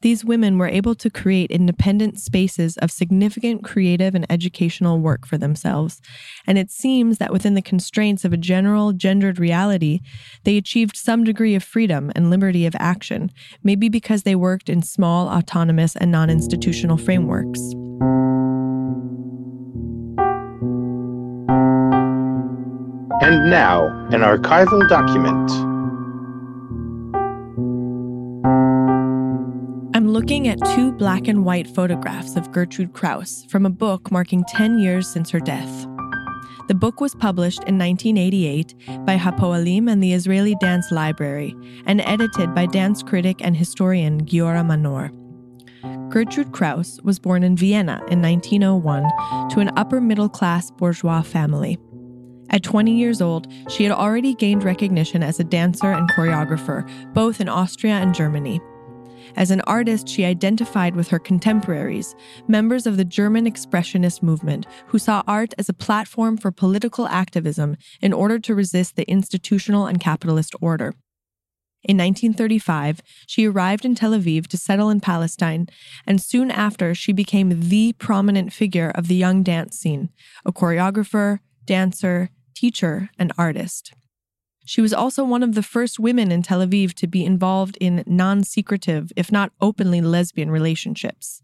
These 0.03 0.25
women 0.25 0.59
were 0.59 0.69
able 0.69 0.95
to 0.95 1.09
create 1.09 1.51
independent 1.51 2.21
spaces 2.21 2.77
of 2.77 2.91
significant 2.91 3.65
creative 3.65 4.15
and 4.15 4.27
educational 4.31 5.01
work 5.01 5.27
for 5.27 5.39
themselves. 5.39 6.03
And 6.47 6.59
it 6.59 6.71
seems 6.71 7.19
that 7.19 7.33
within 7.33 7.55
the 7.55 7.63
constraints 7.63 8.25
of 8.25 8.33
a 8.33 8.37
general 8.37 8.93
gendered 8.93 9.39
reality, 9.39 10.01
they 10.45 10.59
achieved 10.59 10.97
some 10.97 11.25
degree 11.25 11.55
of 11.55 11.65
freedom 11.65 12.13
and 12.15 12.31
liberty 12.31 12.67
of 12.67 12.77
action, 12.79 13.31
maybe 13.63 13.89
because 13.89 14.23
they 14.23 14.37
worked 14.37 14.69
in 14.69 14.83
small, 14.83 15.29
autonomous, 15.29 15.97
and 15.97 16.13
non 16.13 16.29
institutional 16.29 16.99
frameworks. 16.99 17.61
And 23.23 23.51
now, 23.51 23.87
an 24.13 24.21
archival 24.21 24.87
document. 24.91 25.51
I'm 29.97 30.11
looking 30.11 30.49
at 30.49 30.59
two 30.75 30.93
black 30.93 31.27
and 31.27 31.43
white 31.43 31.67
photographs 31.67 32.37
of 32.37 32.53
Gertrude 32.53 32.93
Kraus 32.93 33.47
from 33.49 33.65
a 33.65 33.71
book 33.71 34.13
marking 34.13 34.45
10 34.49 34.79
years 34.81 35.09
since 35.09 35.31
her 35.31 35.41
death. 35.41 35.87
The 36.69 36.75
book 36.75 37.01
was 37.01 37.15
published 37.15 37.61
in 37.61 37.79
1988 37.79 38.75
by 39.07 39.17
Hapoalim 39.17 39.91
and 39.91 40.03
the 40.03 40.13
Israeli 40.13 40.55
Dance 40.61 40.91
Library 40.91 41.57
and 41.87 42.03
edited 42.03 42.55
by 42.55 42.67
dance 42.67 43.03
critic 43.03 43.39
and 43.41 43.57
historian 43.57 44.27
Giora 44.27 44.67
Manor. 44.67 45.11
Gertrude 46.11 46.53
Kraus 46.53 47.01
was 47.03 47.19
born 47.19 47.43
in 47.43 47.57
Vienna 47.57 48.03
in 48.11 48.21
1901 48.21 49.03
to 49.51 49.61
an 49.61 49.71
upper 49.77 50.03
middle 50.03 50.29
class 50.29 50.71
bourgeois 50.71 51.23
family. 51.23 51.79
At 52.51 52.63
20 52.63 52.93
years 52.93 53.21
old, 53.21 53.49
she 53.69 53.83
had 53.83 53.93
already 53.93 54.35
gained 54.35 54.65
recognition 54.65 55.23
as 55.23 55.41
a 55.41 55.45
dancer 55.45 55.93
and 55.93 56.09
choreographer, 56.11 56.89
both 57.13 57.41
in 57.41 57.49
Austria 57.49 57.95
and 57.95 58.15
Germany. 58.15 58.61
As 59.35 59.51
an 59.51 59.61
artist, 59.63 60.09
she 60.09 60.25
identified 60.25 60.97
with 60.97 61.09
her 61.09 61.19
contemporaries, 61.19 62.15
members 62.49 62.87
of 62.87 62.97
the 62.97 63.05
German 63.05 63.45
Expressionist 63.45 64.23
movement, 64.23 64.67
who 64.87 64.99
saw 64.99 65.23
art 65.27 65.53
as 65.59 65.69
a 65.69 65.75
platform 65.75 66.37
for 66.37 66.51
political 66.51 67.07
activism 67.09 67.77
in 68.01 68.13
order 68.13 68.39
to 68.39 68.55
resist 68.55 68.97
the 68.97 69.09
institutional 69.11 69.87
and 69.87 70.01
capitalist 70.01 70.55
order. 70.61 70.95
In 71.83 71.99
1935, 71.99 73.01
she 73.27 73.47
arrived 73.47 73.85
in 73.85 73.95
Tel 73.95 74.13
Aviv 74.13 74.47
to 74.49 74.57
settle 74.57 74.91
in 74.91 75.01
Palestine, 75.01 75.69
and 76.07 76.21
soon 76.21 76.51
after, 76.51 76.95
she 76.95 77.13
became 77.13 77.69
the 77.69 77.93
prominent 77.93 78.53
figure 78.53 78.91
of 78.95 79.09
the 79.09 79.15
young 79.15 79.43
dance 79.43 79.79
scene 79.79 80.09
a 80.45 80.53
choreographer, 80.53 81.41
dancer, 81.65 82.31
teacher, 82.57 83.11
and 83.19 83.33
artist. 83.39 83.93
She 84.65 84.81
was 84.81 84.93
also 84.93 85.25
one 85.25 85.45
of 85.45 85.55
the 85.55 85.63
first 85.63 86.01
women 86.01 86.33
in 86.33 86.43
Tel 86.43 86.59
Aviv 86.59 86.93
to 86.95 87.07
be 87.07 87.25
involved 87.25 87.79
in 87.81 88.03
non 88.07 88.43
secretive, 88.43 89.13
if 89.15 89.31
not 89.31 89.53
openly 89.61 90.01
lesbian 90.01 90.51
relationships. 90.51 91.41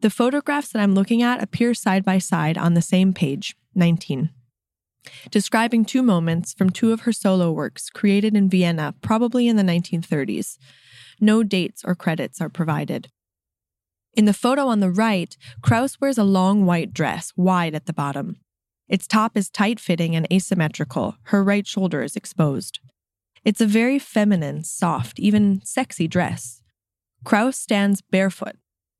The 0.00 0.10
photographs 0.10 0.68
that 0.72 0.82
I'm 0.82 0.94
looking 0.94 1.22
at 1.22 1.42
appear 1.42 1.72
side 1.72 2.04
by 2.04 2.18
side 2.18 2.58
on 2.58 2.74
the 2.74 2.82
same 2.82 3.14
page, 3.14 3.56
19, 3.74 4.28
describing 5.30 5.86
two 5.86 6.02
moments 6.02 6.52
from 6.52 6.68
two 6.68 6.92
of 6.92 7.00
her 7.02 7.12
solo 7.12 7.50
works 7.50 7.88
created 7.88 8.36
in 8.36 8.50
Vienna, 8.50 8.94
probably 9.00 9.48
in 9.48 9.56
the 9.56 9.62
1930s. 9.62 10.58
No 11.20 11.42
dates 11.42 11.82
or 11.82 11.94
credits 11.94 12.40
are 12.42 12.50
provided. 12.50 13.08
In 14.12 14.26
the 14.26 14.34
photo 14.34 14.66
on 14.66 14.80
the 14.80 14.90
right, 14.90 15.36
Kraus 15.62 16.00
wears 16.00 16.18
a 16.18 16.24
long 16.24 16.66
white 16.66 16.92
dress, 16.92 17.32
wide 17.36 17.74
at 17.74 17.86
the 17.86 17.92
bottom. 17.92 18.36
Its 18.88 19.06
top 19.06 19.36
is 19.36 19.48
tight 19.48 19.80
fitting 19.80 20.14
and 20.14 20.26
asymmetrical, 20.32 21.16
her 21.24 21.42
right 21.42 21.66
shoulder 21.66 22.02
is 22.02 22.16
exposed. 22.16 22.80
It's 23.44 23.60
a 23.60 23.66
very 23.66 23.98
feminine, 23.98 24.64
soft, 24.64 25.18
even 25.18 25.60
sexy 25.64 26.06
dress. 26.06 26.62
Kraus 27.24 27.56
stands 27.56 28.02
barefoot, 28.02 28.56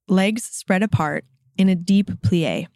legs 0.09 0.45
spread 0.45 0.83
apart 0.83 1.25
in 1.57 1.69
a 1.69 1.75
deep 1.75 2.11
plie. 2.23 2.67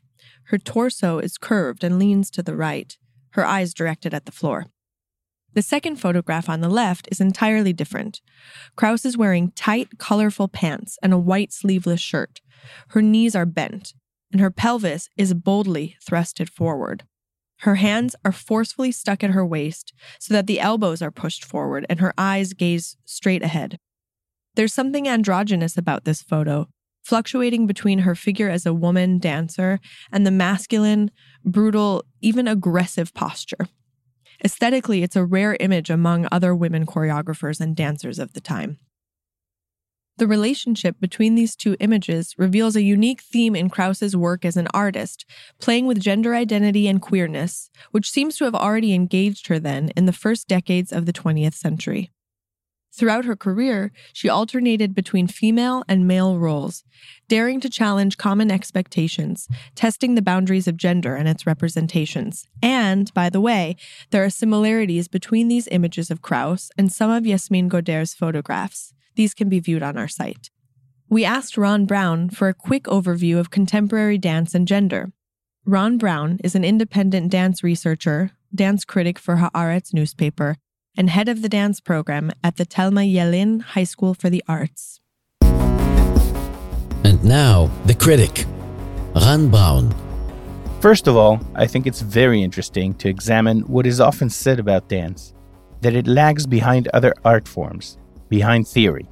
Her 0.44 0.58
torso 0.58 1.18
is 1.18 1.38
curved 1.38 1.84
and 1.84 1.98
leans 1.98 2.30
to 2.32 2.42
the 2.42 2.56
right, 2.56 2.96
her 3.30 3.44
eyes 3.44 3.74
directed 3.74 4.14
at 4.14 4.26
the 4.26 4.32
floor. 4.32 4.66
The 5.54 5.62
second 5.62 5.96
photograph 5.96 6.48
on 6.48 6.60
the 6.60 6.68
left 6.68 7.08
is 7.10 7.20
entirely 7.20 7.72
different. 7.72 8.20
Kraus 8.76 9.04
is 9.04 9.16
wearing 9.16 9.50
tight, 9.52 9.98
colorful 9.98 10.48
pants 10.48 10.98
and 11.02 11.12
a 11.12 11.18
white 11.18 11.52
sleeveless 11.52 12.00
shirt. 12.00 12.40
Her 12.88 13.02
knees 13.02 13.34
are 13.34 13.46
bent, 13.46 13.94
and 14.32 14.40
her 14.40 14.50
pelvis 14.50 15.08
is 15.16 15.34
boldly 15.34 15.96
thrusted 16.04 16.48
forward. 16.48 17.04
Her 17.62 17.76
hands 17.76 18.14
are 18.24 18.32
forcefully 18.32 18.92
stuck 18.92 19.24
at 19.24 19.30
her 19.30 19.44
waist 19.44 19.92
so 20.20 20.32
that 20.34 20.46
the 20.46 20.60
elbows 20.60 21.02
are 21.02 21.10
pushed 21.10 21.44
forward 21.44 21.84
and 21.88 22.00
her 22.00 22.14
eyes 22.16 22.52
gaze 22.52 22.96
straight 23.04 23.42
ahead. 23.42 23.78
There's 24.54 24.72
something 24.72 25.08
androgynous 25.08 25.76
about 25.76 26.04
this 26.04 26.22
photo, 26.22 26.68
fluctuating 27.02 27.66
between 27.66 28.00
her 28.00 28.14
figure 28.14 28.48
as 28.48 28.66
a 28.66 28.74
woman 28.74 29.18
dancer 29.18 29.80
and 30.12 30.26
the 30.26 30.30
masculine, 30.30 31.10
brutal, 31.44 32.04
even 32.20 32.46
aggressive 32.46 33.14
posture. 33.14 33.68
Aesthetically, 34.44 35.02
it's 35.02 35.16
a 35.16 35.24
rare 35.24 35.56
image 35.58 35.90
among 35.90 36.28
other 36.30 36.54
women 36.54 36.86
choreographers 36.86 37.60
and 37.60 37.74
dancers 37.74 38.20
of 38.20 38.34
the 38.34 38.40
time. 38.40 38.78
The 40.18 40.26
relationship 40.26 40.96
between 40.98 41.36
these 41.36 41.54
two 41.54 41.76
images 41.78 42.34
reveals 42.36 42.74
a 42.74 42.82
unique 42.82 43.20
theme 43.20 43.54
in 43.54 43.70
Kraus's 43.70 44.16
work 44.16 44.44
as 44.44 44.56
an 44.56 44.66
artist, 44.74 45.24
playing 45.60 45.86
with 45.86 46.00
gender 46.00 46.34
identity 46.34 46.88
and 46.88 47.00
queerness, 47.00 47.70
which 47.92 48.10
seems 48.10 48.36
to 48.36 48.44
have 48.44 48.54
already 48.54 48.94
engaged 48.94 49.46
her 49.46 49.60
then 49.60 49.90
in 49.96 50.06
the 50.06 50.12
first 50.12 50.48
decades 50.48 50.92
of 50.92 51.06
the 51.06 51.12
20th 51.12 51.54
century. 51.54 52.10
Throughout 52.92 53.26
her 53.26 53.36
career, 53.36 53.92
she 54.12 54.28
alternated 54.28 54.92
between 54.92 55.28
female 55.28 55.84
and 55.86 56.08
male 56.08 56.36
roles, 56.36 56.82
daring 57.28 57.60
to 57.60 57.70
challenge 57.70 58.16
common 58.16 58.50
expectations, 58.50 59.46
testing 59.76 60.16
the 60.16 60.22
boundaries 60.22 60.66
of 60.66 60.76
gender 60.76 61.14
and 61.14 61.28
its 61.28 61.46
representations. 61.46 62.48
And, 62.60 63.14
by 63.14 63.30
the 63.30 63.40
way, 63.40 63.76
there 64.10 64.24
are 64.24 64.30
similarities 64.30 65.06
between 65.06 65.46
these 65.46 65.68
images 65.68 66.10
of 66.10 66.22
Kraus 66.22 66.72
and 66.76 66.90
some 66.90 67.08
of 67.08 67.22
Yasmeen 67.22 67.68
Godder's 67.68 68.14
photographs. 68.14 68.94
These 69.18 69.34
can 69.34 69.48
be 69.48 69.58
viewed 69.58 69.82
on 69.82 69.98
our 69.98 70.06
site. 70.06 70.48
We 71.08 71.24
asked 71.24 71.58
Ron 71.58 71.86
Brown 71.86 72.30
for 72.30 72.48
a 72.48 72.54
quick 72.54 72.84
overview 72.84 73.40
of 73.40 73.50
contemporary 73.50 74.16
dance 74.16 74.54
and 74.54 74.64
gender. 74.64 75.10
Ron 75.66 75.98
Brown 75.98 76.38
is 76.44 76.54
an 76.54 76.62
independent 76.62 77.32
dance 77.32 77.64
researcher, 77.64 78.30
dance 78.54 78.84
critic 78.84 79.18
for 79.18 79.34
Haaretz 79.34 79.92
newspaper, 79.92 80.56
and 80.96 81.10
head 81.10 81.28
of 81.28 81.42
the 81.42 81.48
dance 81.48 81.80
program 81.80 82.30
at 82.44 82.58
the 82.58 82.64
Thelma 82.64 83.00
Yellin 83.00 83.60
High 83.60 83.82
School 83.82 84.14
for 84.14 84.30
the 84.30 84.44
Arts. 84.46 85.00
And 87.02 87.24
now, 87.24 87.68
the 87.86 87.96
critic, 87.98 88.44
Ron 89.16 89.48
Brown. 89.50 89.92
First 90.80 91.08
of 91.08 91.16
all, 91.16 91.40
I 91.56 91.66
think 91.66 91.88
it's 91.88 92.02
very 92.02 92.40
interesting 92.40 92.94
to 92.94 93.08
examine 93.08 93.62
what 93.62 93.84
is 93.84 94.00
often 94.00 94.30
said 94.30 94.60
about 94.60 94.88
dance 94.88 95.34
that 95.80 95.96
it 95.96 96.06
lags 96.06 96.46
behind 96.46 96.86
other 96.94 97.12
art 97.24 97.48
forms 97.48 97.98
behind 98.28 98.68
theory. 98.68 99.08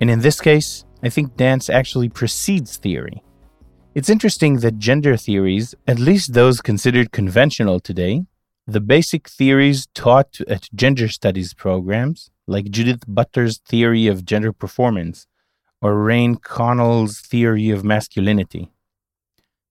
And 0.00 0.10
in 0.10 0.20
this 0.20 0.40
case, 0.40 0.84
I 1.02 1.08
think 1.08 1.36
dance 1.36 1.68
actually 1.70 2.08
precedes 2.08 2.76
theory. 2.76 3.22
It's 3.94 4.10
interesting 4.10 4.60
that 4.60 4.78
gender 4.78 5.16
theories, 5.16 5.74
at 5.86 5.98
least 5.98 6.34
those 6.34 6.60
considered 6.60 7.12
conventional 7.12 7.80
today, 7.80 8.26
the 8.66 8.80
basic 8.80 9.28
theories 9.28 9.86
taught 9.94 10.40
at 10.46 10.68
gender 10.74 11.08
studies 11.08 11.54
programs, 11.54 12.30
like 12.46 12.70
Judith 12.70 13.04
Butler's 13.08 13.58
theory 13.58 14.06
of 14.06 14.24
gender 14.24 14.52
performance 14.52 15.26
or 15.80 15.94
Raewyn 15.94 16.42
Connell's 16.42 17.20
theory 17.20 17.70
of 17.70 17.84
masculinity. 17.84 18.70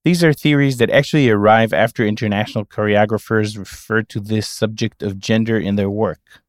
These 0.04 0.24
are 0.24 0.34
theories 0.34 0.78
that 0.78 0.90
actually 0.90 1.30
arrive 1.30 1.74
after 1.74 2.06
international 2.06 2.66
choreographers 2.66 3.58
refer 3.58 4.04
to 4.04 4.20
this 4.20 4.48
subject 4.48 5.04
of 5.04 5.20
gender 5.20 5.60
in 5.60 5.76
their 5.76 5.90
work. 5.90 6.42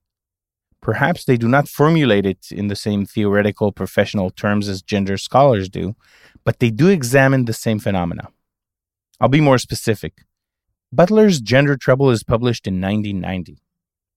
Perhaps 0.80 1.24
they 1.24 1.36
do 1.36 1.48
not 1.48 1.68
formulate 1.68 2.24
it 2.24 2.50
in 2.50 2.68
the 2.68 2.76
same 2.76 3.04
theoretical 3.04 3.72
professional 3.72 4.30
terms 4.30 4.68
as 4.68 4.82
gender 4.82 5.16
scholars 5.16 5.68
do, 5.68 5.96
but 6.44 6.60
they 6.60 6.70
do 6.70 6.88
examine 6.88 7.44
the 7.44 7.52
same 7.52 7.78
phenomena. 7.78 8.28
I'll 9.20 9.28
be 9.28 9.40
more 9.40 9.58
specific. 9.58 10.24
Butler's 10.92 11.40
Gender 11.40 11.76
Trouble 11.76 12.10
is 12.10 12.22
published 12.22 12.66
in 12.66 12.80
1990. 12.80 13.58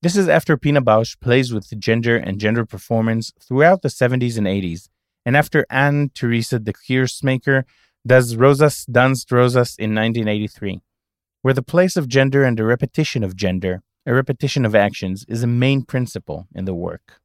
This 0.02 0.16
is 0.16 0.30
after 0.30 0.56
Pina 0.56 0.82
Bausch 0.82 1.20
plays 1.20 1.54
with 1.54 1.80
gender 1.80 2.16
and 2.16 2.40
gender 2.40 2.66
performance 2.66 3.34
throughout 3.40 3.82
the 3.82 3.90
70s 3.90 4.38
and 4.38 4.48
80s, 4.48 4.88
and 5.26 5.36
after 5.36 5.66
Anne 5.70 6.12
Teresa 6.14 6.60
de 6.60 6.74
Keersmaeker 6.74 7.66
does 8.06 8.36
Rosas 8.36 8.86
Danst 8.86 9.32
Rosas 9.32 9.76
in 9.78 9.94
1983, 9.94 10.82
where 11.42 11.54
the 11.54 11.62
place 11.62 11.98
of 11.98 12.08
gender 12.08 12.44
and 12.44 12.58
the 12.58 12.64
repetition 12.64 13.24
of 13.24 13.36
gender 13.36 13.84
a 14.06 14.14
repetition 14.14 14.66
of 14.66 14.76
actions, 14.76 15.26
is 15.28 15.44
a 15.44 15.48
main 15.48 15.84
principle 15.84 16.48
in 16.54 16.66
the 16.66 16.74
work. 16.74 17.22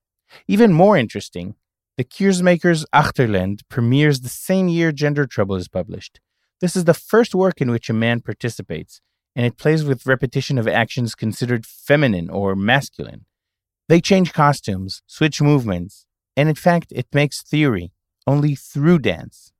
Even 0.46 0.72
more 0.72 0.96
interesting, 0.96 1.54
De 1.98 2.04
Keersmaeker's 2.04 2.84
Achterland 2.94 3.60
premieres 3.68 4.20
the 4.20 4.28
same 4.28 4.68
year 4.68 4.92
Gender 4.92 5.26
Trouble 5.26 5.56
is 5.56 5.68
published. 5.68 6.20
This 6.60 6.76
is 6.76 6.84
the 6.84 6.94
first 6.94 7.34
work 7.34 7.60
in 7.60 7.70
which 7.70 7.88
a 7.88 7.94
man 7.94 8.20
participates, 8.20 9.00
and 9.34 9.46
it 9.46 9.58
plays 9.58 9.84
with 9.84 10.06
repetition 10.06 10.58
of 10.58 10.68
actions 10.68 11.14
considered 11.14 11.66
feminine 11.66 12.30
or 12.30 12.54
masculine. 12.54 13.24
They 13.88 14.00
change 14.00 14.32
costumes, 14.32 15.02
switch 15.06 15.40
movements, 15.40 16.06
and 16.36 16.48
in 16.48 16.54
fact, 16.54 16.92
it 16.94 17.06
makes 17.12 17.42
theory 17.42 17.92
only 18.26 18.54
through 18.54 18.98
dance. 19.00 19.52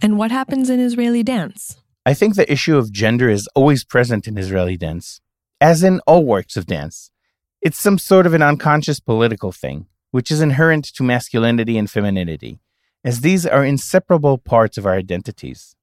And 0.00 0.16
what 0.16 0.30
happens 0.30 0.70
in 0.70 0.80
Israeli 0.80 1.22
dance? 1.22 1.78
I 2.06 2.14
think 2.14 2.34
the 2.34 2.50
issue 2.50 2.76
of 2.76 2.92
gender 2.92 3.28
is 3.28 3.48
always 3.54 3.84
present 3.84 4.26
in 4.26 4.38
Israeli 4.38 4.76
dance 4.76 5.20
as 5.62 5.84
in 5.84 6.00
all 6.08 6.24
works 6.24 6.56
of 6.56 6.66
dance. 6.66 7.12
It's 7.60 7.78
some 7.78 7.96
sort 7.96 8.26
of 8.26 8.34
an 8.34 8.42
unconscious 8.42 8.98
political 8.98 9.52
thing, 9.52 9.86
which 10.10 10.32
is 10.32 10.40
inherent 10.40 10.84
to 10.96 11.04
masculinity 11.04 11.78
and 11.78 11.88
femininity, 11.88 12.58
as 13.04 13.20
these 13.20 13.46
are 13.46 13.64
inseparable 13.64 14.38
parts 14.38 14.76
of 14.76 14.86
our 14.86 14.94
identities. 14.94 15.76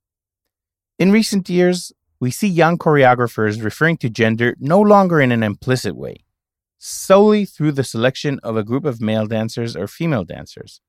In 0.99 1.13
recent 1.13 1.49
years, 1.49 1.93
we 2.19 2.29
see 2.29 2.49
young 2.49 2.77
choreographers 2.77 3.63
referring 3.63 3.95
to 3.99 4.09
gender 4.09 4.53
no 4.59 4.81
longer 4.81 5.21
in 5.21 5.31
an 5.31 5.43
implicit 5.43 5.95
way, 5.95 6.25
solely 6.77 7.45
through 7.45 7.71
the 7.71 7.85
selection 7.85 8.37
of 8.43 8.57
a 8.57 8.65
group 8.65 8.83
of 8.83 8.99
male 8.99 9.27
dancers 9.27 9.77
or 9.77 9.87
female 9.87 10.25
dancers, 10.25 10.81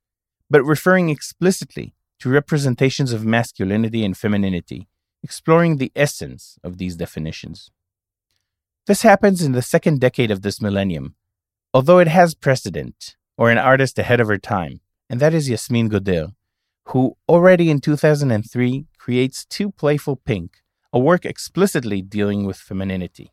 but 0.50 0.64
referring 0.64 1.10
explicitly 1.10 1.94
to 2.18 2.28
representations 2.28 3.12
of 3.12 3.24
masculinity 3.24 4.04
and 4.04 4.16
femininity, 4.16 4.88
exploring 5.22 5.76
the 5.76 5.92
essence 5.94 6.58
of 6.64 6.78
these 6.78 6.96
definitions. 6.96 7.70
This 8.86 9.02
happens 9.02 9.42
in 9.42 9.52
the 9.52 9.62
second 9.62 10.00
decade 10.00 10.30
of 10.30 10.42
this 10.42 10.60
millennium, 10.60 11.14
although 11.74 11.98
it 11.98 12.08
has 12.08 12.34
precedent, 12.34 13.16
or 13.36 13.50
an 13.50 13.58
artist 13.58 13.98
ahead 13.98 14.20
of 14.20 14.28
her 14.28 14.38
time, 14.38 14.80
and 15.08 15.20
that 15.20 15.34
is 15.34 15.50
Yasmeen 15.50 15.90
Godder, 15.90 16.32
who 16.86 17.16
already 17.28 17.70
in 17.70 17.80
2003 17.80 18.86
creates 18.98 19.44
Two 19.44 19.70
Playful 19.70 20.16
Pink, 20.16 20.62
a 20.92 20.98
work 20.98 21.24
explicitly 21.24 22.00
dealing 22.00 22.46
with 22.46 22.56
femininity. 22.56 23.32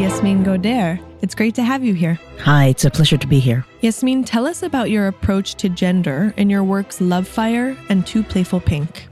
Yasmeen 0.00 0.42
Godder. 0.42 0.98
It's 1.20 1.34
great 1.34 1.54
to 1.56 1.62
have 1.62 1.84
you 1.84 1.92
here. 1.92 2.18
Hi, 2.38 2.68
it's 2.68 2.86
a 2.86 2.90
pleasure 2.90 3.18
to 3.18 3.26
be 3.26 3.38
here. 3.38 3.66
Yasmeen, 3.82 4.24
tell 4.24 4.46
us 4.46 4.62
about 4.62 4.88
your 4.88 5.06
approach 5.08 5.56
to 5.56 5.68
gender 5.68 6.32
in 6.38 6.48
your 6.48 6.64
works 6.64 7.02
Love 7.02 7.28
Fire 7.28 7.76
and 7.90 8.06
Two 8.06 8.22
Playful 8.22 8.60
Pink. 8.60 9.06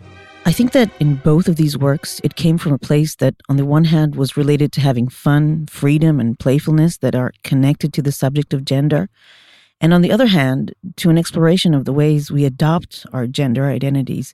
I 0.47 0.53
think 0.53 0.73
that 0.73 0.91
in 0.99 1.17
both 1.17 1.47
of 1.47 1.57
these 1.57 1.77
works, 1.77 2.23
it 2.25 2.37
came 2.37 2.57
from 2.57 2.73
a 2.73 2.79
place 2.79 3.17
that, 3.17 3.35
on 3.51 3.59
the 3.59 3.67
one 3.67 3.85
hand, 3.85 4.15
was 4.15 4.39
related 4.39 4.73
to 4.73 4.81
having 4.81 5.11
fun, 5.11 5.67
freedom, 5.67 6.19
and 6.19 6.39
playfulness 6.39 6.97
that 6.97 7.15
are 7.15 7.35
connected 7.45 7.93
to 7.93 8.01
the 8.01 8.11
subject 8.11 8.55
of 8.55 8.65
gender. 8.65 9.11
And 9.83 9.93
on 9.93 10.01
the 10.01 10.11
other 10.11 10.29
hand, 10.29 10.75
to 10.97 11.11
an 11.11 11.19
exploration 11.19 11.75
of 11.75 11.85
the 11.85 11.93
ways 11.93 12.31
we 12.31 12.47
adopt 12.47 13.05
our 13.13 13.27
gender 13.27 13.67
identities, 13.67 14.33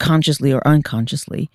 consciously 0.00 0.52
or 0.52 0.66
unconsciously, 0.66 1.48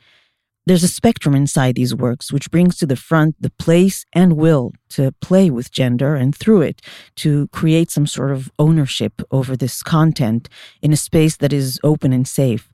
there's 0.68 0.84
a 0.84 0.88
spectrum 0.90 1.34
inside 1.34 1.76
these 1.76 1.96
works 1.96 2.32
which 2.32 2.52
brings 2.52 2.76
to 2.78 2.86
the 2.86 2.98
front 2.98 3.36
the 3.40 3.52
place 3.52 4.06
and 4.12 4.34
will 4.34 4.74
to 4.90 5.14
play 5.22 5.50
with 5.50 5.72
gender 5.72 6.16
and 6.16 6.36
through 6.36 6.62
it 6.62 6.82
to 7.16 7.48
create 7.50 7.90
some 7.90 8.06
sort 8.06 8.32
of 8.32 8.52
ownership 8.60 9.22
over 9.32 9.56
this 9.56 9.82
content 9.82 10.50
in 10.82 10.92
a 10.92 10.98
space 10.98 11.38
that 11.38 11.54
is 11.54 11.80
open 11.86 12.12
and 12.12 12.28
safe. 12.28 12.70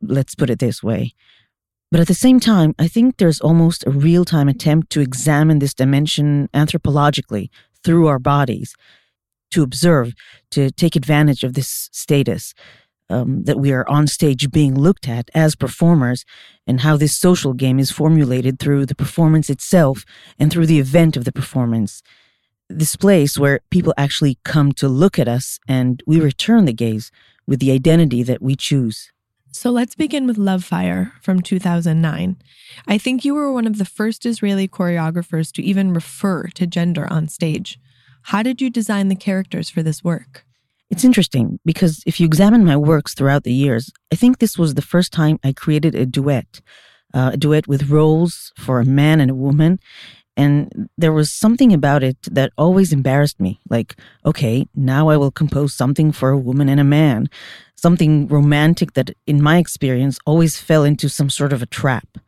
Let's 0.00 0.36
put 0.36 0.50
it 0.50 0.60
this 0.60 0.84
way. 0.84 1.14
But 1.90 2.00
at 2.00 2.06
the 2.06 2.14
same 2.14 2.38
time, 2.38 2.74
I 2.78 2.86
think 2.86 3.16
there's 3.16 3.40
almost 3.40 3.84
a 3.86 3.90
real 3.90 4.24
time 4.24 4.48
attempt 4.48 4.90
to 4.90 5.00
examine 5.00 5.58
this 5.58 5.74
dimension 5.74 6.48
anthropologically 6.54 7.50
through 7.82 8.06
our 8.06 8.20
bodies, 8.20 8.76
to 9.50 9.64
observe, 9.64 10.14
to 10.52 10.70
take 10.70 10.94
advantage 10.94 11.42
of 11.42 11.54
this 11.54 11.88
status 11.92 12.54
um, 13.12 13.44
that 13.44 13.58
we 13.58 13.72
are 13.72 13.88
on 13.88 14.06
stage 14.06 14.50
being 14.50 14.74
looked 14.74 15.08
at 15.08 15.30
as 15.34 15.54
performers, 15.54 16.24
and 16.66 16.80
how 16.80 16.96
this 16.96 17.16
social 17.16 17.52
game 17.52 17.78
is 17.78 17.90
formulated 17.90 18.58
through 18.58 18.86
the 18.86 18.94
performance 18.94 19.50
itself 19.50 20.04
and 20.38 20.50
through 20.50 20.66
the 20.66 20.78
event 20.78 21.16
of 21.16 21.24
the 21.24 21.32
performance. 21.32 22.02
This 22.68 22.96
place 22.96 23.36
where 23.36 23.60
people 23.70 23.92
actually 23.96 24.38
come 24.44 24.72
to 24.72 24.88
look 24.88 25.18
at 25.18 25.28
us 25.28 25.58
and 25.68 26.02
we 26.06 26.20
return 26.20 26.64
the 26.64 26.72
gaze 26.72 27.10
with 27.46 27.60
the 27.60 27.72
identity 27.72 28.22
that 28.22 28.40
we 28.40 28.56
choose. 28.56 29.12
So 29.54 29.70
let's 29.70 29.94
begin 29.94 30.26
with 30.26 30.38
Love 30.38 30.64
Fire 30.64 31.12
from 31.20 31.42
2009. 31.42 32.36
I 32.88 32.96
think 32.96 33.24
you 33.24 33.34
were 33.34 33.52
one 33.52 33.66
of 33.66 33.76
the 33.76 33.84
first 33.84 34.24
Israeli 34.24 34.66
choreographers 34.66 35.52
to 35.52 35.62
even 35.62 35.92
refer 35.92 36.46
to 36.54 36.66
gender 36.66 37.06
on 37.12 37.28
stage. 37.28 37.78
How 38.26 38.42
did 38.42 38.62
you 38.62 38.70
design 38.70 39.08
the 39.08 39.16
characters 39.16 39.68
for 39.68 39.82
this 39.82 40.02
work? 40.02 40.46
It's 40.92 41.04
interesting 41.04 41.58
because 41.64 42.02
if 42.04 42.20
you 42.20 42.26
examine 42.26 42.66
my 42.66 42.76
works 42.76 43.14
throughout 43.14 43.44
the 43.44 43.52
years, 43.52 43.90
I 44.12 44.16
think 44.16 44.38
this 44.38 44.58
was 44.58 44.74
the 44.74 44.82
first 44.82 45.10
time 45.10 45.38
I 45.42 45.54
created 45.54 45.94
a 45.94 46.04
duet, 46.04 46.60
uh, 47.14 47.30
a 47.32 47.38
duet 47.38 47.66
with 47.66 47.88
roles 47.88 48.52
for 48.58 48.78
a 48.78 48.84
man 48.84 49.18
and 49.18 49.30
a 49.30 49.34
woman. 49.34 49.80
And 50.36 50.90
there 50.98 51.14
was 51.14 51.32
something 51.32 51.72
about 51.72 52.02
it 52.02 52.18
that 52.30 52.52
always 52.58 52.92
embarrassed 52.92 53.40
me. 53.40 53.58
Like, 53.70 53.96
okay, 54.26 54.66
now 54.74 55.08
I 55.08 55.16
will 55.16 55.30
compose 55.30 55.72
something 55.72 56.12
for 56.12 56.28
a 56.28 56.38
woman 56.38 56.68
and 56.68 56.78
a 56.78 56.84
man, 56.84 57.30
something 57.74 58.28
romantic 58.28 58.92
that, 58.92 59.12
in 59.26 59.42
my 59.42 59.56
experience, 59.56 60.18
always 60.26 60.60
fell 60.60 60.84
into 60.84 61.08
some 61.08 61.30
sort 61.30 61.54
of 61.54 61.62
a 61.62 61.72
trap. 61.80 62.18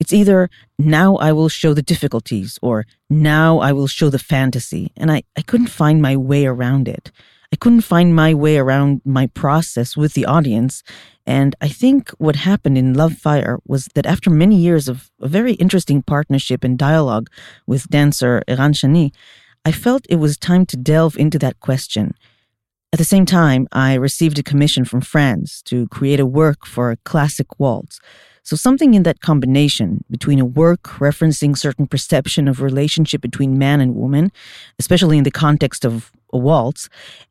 It's 0.00 0.12
either 0.12 0.50
now 0.78 1.16
I 1.16 1.32
will 1.32 1.48
show 1.48 1.72
the 1.72 1.88
difficulties 1.92 2.58
or 2.60 2.84
now 3.08 3.58
I 3.60 3.72
will 3.72 3.86
show 3.86 4.10
the 4.10 4.18
fantasy. 4.18 4.92
And 4.98 5.10
I, 5.10 5.22
I 5.34 5.40
couldn't 5.40 5.68
find 5.68 6.02
my 6.02 6.14
way 6.14 6.44
around 6.44 6.88
it. 6.88 7.10
I 7.52 7.56
couldn't 7.56 7.82
find 7.82 8.16
my 8.16 8.32
way 8.32 8.56
around 8.56 9.02
my 9.04 9.26
process 9.26 9.96
with 9.96 10.14
the 10.14 10.24
audience. 10.24 10.82
And 11.26 11.54
I 11.60 11.68
think 11.68 12.10
what 12.18 12.36
happened 12.36 12.78
in 12.78 12.94
Love 12.94 13.18
Fire 13.18 13.58
was 13.66 13.88
that 13.94 14.06
after 14.06 14.30
many 14.30 14.56
years 14.56 14.88
of 14.88 15.10
a 15.20 15.28
very 15.28 15.52
interesting 15.54 16.02
partnership 16.02 16.64
and 16.64 16.78
dialogue 16.78 17.28
with 17.66 17.88
dancer 17.90 18.42
Eran 18.48 18.72
Shani, 18.72 19.12
I 19.64 19.72
felt 19.72 20.06
it 20.08 20.16
was 20.16 20.38
time 20.38 20.64
to 20.66 20.76
delve 20.76 21.16
into 21.16 21.38
that 21.40 21.60
question. 21.60 22.14
At 22.92 22.98
the 22.98 23.04
same 23.04 23.26
time, 23.26 23.68
I 23.70 23.94
received 23.94 24.38
a 24.38 24.42
commission 24.42 24.84
from 24.84 25.00
France 25.02 25.62
to 25.62 25.86
create 25.88 26.20
a 26.20 26.26
work 26.26 26.66
for 26.66 26.90
a 26.90 26.96
classic 26.96 27.58
waltz. 27.58 28.00
So 28.44 28.56
something 28.56 28.94
in 28.94 29.04
that 29.04 29.20
combination 29.20 30.04
between 30.10 30.40
a 30.40 30.44
work 30.44 30.82
referencing 30.98 31.56
certain 31.56 31.86
perception 31.86 32.48
of 32.48 32.60
relationship 32.60 33.20
between 33.20 33.56
man 33.56 33.80
and 33.80 33.94
woman, 33.94 34.32
especially 34.78 35.16
in 35.16 35.24
the 35.24 35.30
context 35.30 35.84
of 35.84 36.10
a 36.32 36.38
waltz, 36.38 36.88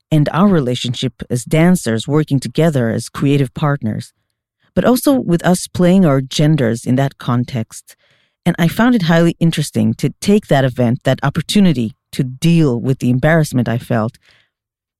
and 0.09 0.29
our 0.29 0.47
relationship 0.47 1.21
as 1.29 1.43
dancers 1.43 2.07
working 2.07 2.39
together 2.39 2.89
as 2.89 3.09
creative 3.09 3.53
partners, 3.53 4.13
but 4.73 4.85
also 4.85 5.19
with 5.19 5.45
us 5.45 5.67
playing 5.67 6.05
our 6.05 6.21
genders 6.21 6.85
in 6.85 6.95
that 6.95 7.17
context. 7.17 7.95
And 8.45 8.55
I 8.57 8.67
found 8.67 8.95
it 8.95 9.03
highly 9.03 9.35
interesting 9.39 9.93
to 9.95 10.09
take 10.21 10.47
that 10.47 10.65
event, 10.65 11.03
that 11.03 11.19
opportunity 11.23 11.93
to 12.13 12.23
deal 12.23 12.79
with 12.79 12.99
the 12.99 13.09
embarrassment 13.09 13.69
I 13.69 13.77
felt. 13.77 14.17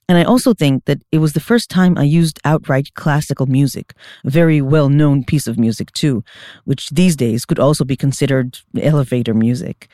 And 0.09 0.17
I 0.17 0.23
also 0.23 0.53
think 0.53 0.85
that 0.85 1.01
it 1.11 1.19
was 1.19 1.33
the 1.33 1.39
first 1.39 1.69
time 1.69 1.97
I 1.97 2.03
used 2.03 2.39
outright 2.43 2.93
classical 2.95 3.45
music, 3.45 3.93
a 4.25 4.29
very 4.29 4.61
well 4.61 4.89
known 4.89 5.23
piece 5.23 5.47
of 5.47 5.57
music 5.57 5.91
too, 5.93 6.23
which 6.65 6.89
these 6.89 7.15
days 7.15 7.45
could 7.45 7.59
also 7.59 7.85
be 7.85 7.95
considered 7.95 8.59
elevator 8.79 9.33
music. 9.33 9.87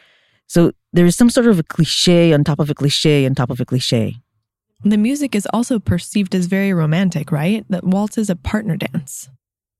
So 0.47 0.71
there 0.93 1.05
is 1.05 1.15
some 1.15 1.29
sort 1.29 1.45
of 1.45 1.59
a 1.59 1.63
cliche 1.63 2.33
on 2.33 2.43
top 2.43 2.59
of 2.59 2.69
a 2.69 2.73
cliche 2.73 3.25
on 3.25 3.35
top 3.35 3.51
of 3.51 3.59
a 3.59 3.65
cliche. 3.65 4.15
The 4.83 4.97
music 4.97 5.35
is 5.35 5.47
also 5.53 5.79
perceived 5.79 6.33
as 6.35 6.45
very 6.45 6.73
romantic, 6.73 7.31
right? 7.31 7.65
That 7.69 7.83
waltz 7.83 8.17
is 8.17 8.29
a 8.29 8.35
partner 8.35 8.77
dance. 8.77 9.29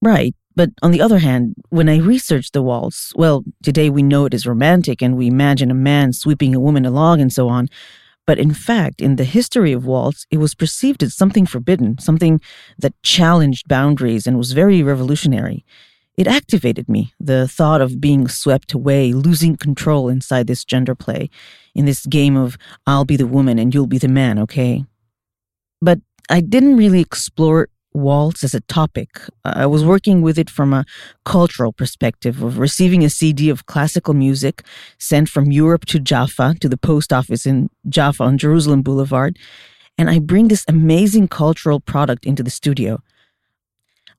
Right. 0.02 0.36
But 0.56 0.72
on 0.82 0.92
the 0.92 1.02
other 1.02 1.20
hand, 1.20 1.56
when 1.70 1.88
I 1.88 1.98
researched 1.98 2.54
the 2.54 2.64
waltz, 2.64 3.14
well, 3.16 3.44
today 3.62 3.90
we 3.90 4.02
know 4.02 4.26
it 4.26 4.34
is 4.34 4.48
romantic 4.48 5.02
and 5.02 5.16
we 5.16 5.28
imagine 5.28 5.70
a 5.70 5.76
man 5.76 6.14
sweeping 6.14 6.56
a 6.56 6.60
woman 6.60 6.86
along 6.86 7.22
and 7.22 7.32
so 7.32 7.48
on. 7.48 7.68
But 8.28 8.38
in 8.38 8.54
fact, 8.54 9.02
in 9.02 9.16
the 9.16 9.24
history 9.24 9.72
of 9.72 9.86
waltz, 9.86 10.28
it 10.30 10.38
was 10.38 10.54
perceived 10.54 11.02
as 11.02 11.16
something 11.16 11.46
forbidden, 11.46 11.98
something 11.98 12.42
that 12.78 13.02
challenged 13.02 13.68
boundaries 13.70 14.28
and 14.28 14.38
was 14.38 14.52
very 14.52 14.84
revolutionary. 14.84 15.66
It 16.18 16.28
activated 16.28 16.90
me, 16.90 17.14
the 17.20 17.48
thought 17.48 17.80
of 17.80 18.02
being 18.02 18.28
swept 18.28 18.74
away, 18.74 19.14
losing 19.14 19.56
control 19.56 20.10
inside 20.10 20.48
this 20.48 20.66
gender 20.66 20.94
play, 20.94 21.30
in 21.74 21.86
this 21.86 22.06
game 22.06 22.36
of 22.36 22.58
I'll 22.86 23.06
be 23.06 23.16
the 23.16 23.28
woman 23.28 23.58
and 23.58 23.74
you'll 23.74 23.88
be 23.88 24.00
the 24.00 24.08
man, 24.08 24.38
okay? 24.40 24.84
But 25.82 26.00
I 26.30 26.42
didn't 26.42 26.76
really 26.76 27.00
explore 27.00 27.70
waltz 27.98 28.44
as 28.44 28.54
a 28.54 28.62
topic. 28.62 29.20
I 29.44 29.66
was 29.66 29.84
working 29.84 30.22
with 30.22 30.38
it 30.40 30.50
from 30.50 30.74
a 30.74 30.86
cultural 31.26 31.74
perspective 31.74 32.42
of 32.42 32.60
receiving 32.60 33.04
a 33.04 33.10
CD 33.10 33.50
of 33.50 33.66
classical 33.66 34.14
music 34.14 34.64
sent 34.98 35.30
from 35.30 35.52
Europe 35.52 35.86
to 35.86 36.00
Jaffa, 36.00 36.56
to 36.62 36.70
the 36.70 36.78
post 36.78 37.12
office 37.12 37.46
in 37.46 37.70
Jaffa 37.90 38.24
on 38.24 38.38
Jerusalem 38.38 38.82
Boulevard. 38.82 39.38
And 39.98 40.10
I 40.10 40.20
bring 40.20 40.48
this 40.48 40.64
amazing 40.68 41.28
cultural 41.28 41.80
product 41.80 42.26
into 42.26 42.44
the 42.44 42.52
studio. 42.52 43.02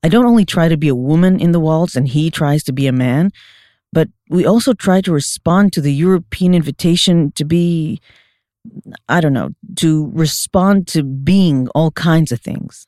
I 0.03 0.09
don't 0.09 0.27
only 0.27 0.45
try 0.45 0.69
to 0.69 0.77
be 0.77 0.89
a 0.89 0.95
woman 0.95 1.41
in 1.41 1.53
the 1.53 1.61
waltz 1.61 1.97
and 1.97 2.09
he 2.09 2.31
tries 2.31 2.63
to 2.65 2.73
be 2.73 2.87
a 2.87 2.93
man, 2.93 3.31
but 3.93 4.09
we 4.29 4.45
also 4.45 4.73
try 4.75 5.01
to 5.01 5.13
respond 5.13 5.73
to 5.73 5.81
the 5.81 5.93
European 5.93 6.55
invitation 6.55 7.33
to 7.33 7.45
be, 7.45 8.01
I 9.09 9.21
don't 9.21 9.33
know, 9.33 9.51
to 9.77 10.11
respond 10.13 10.89
to 10.89 11.03
being 11.03 11.69
all 11.75 11.91
kinds 11.93 12.33
of 12.33 12.41
things. 12.41 12.88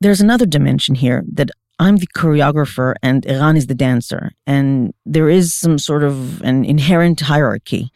There's 0.00 0.20
another 0.20 0.46
dimension 0.46 0.94
here 0.94 1.24
that 1.32 1.50
I'm 1.78 1.96
the 1.96 2.06
choreographer 2.06 2.94
and 3.02 3.26
Eran 3.26 3.56
is 3.56 3.66
the 3.66 3.74
dancer, 3.74 4.32
and 4.46 4.92
there 5.06 5.28
is 5.28 5.54
some 5.54 5.78
sort 5.78 6.02
of 6.02 6.42
an 6.42 6.64
inherent 6.64 7.20
hierarchy. 7.20 7.90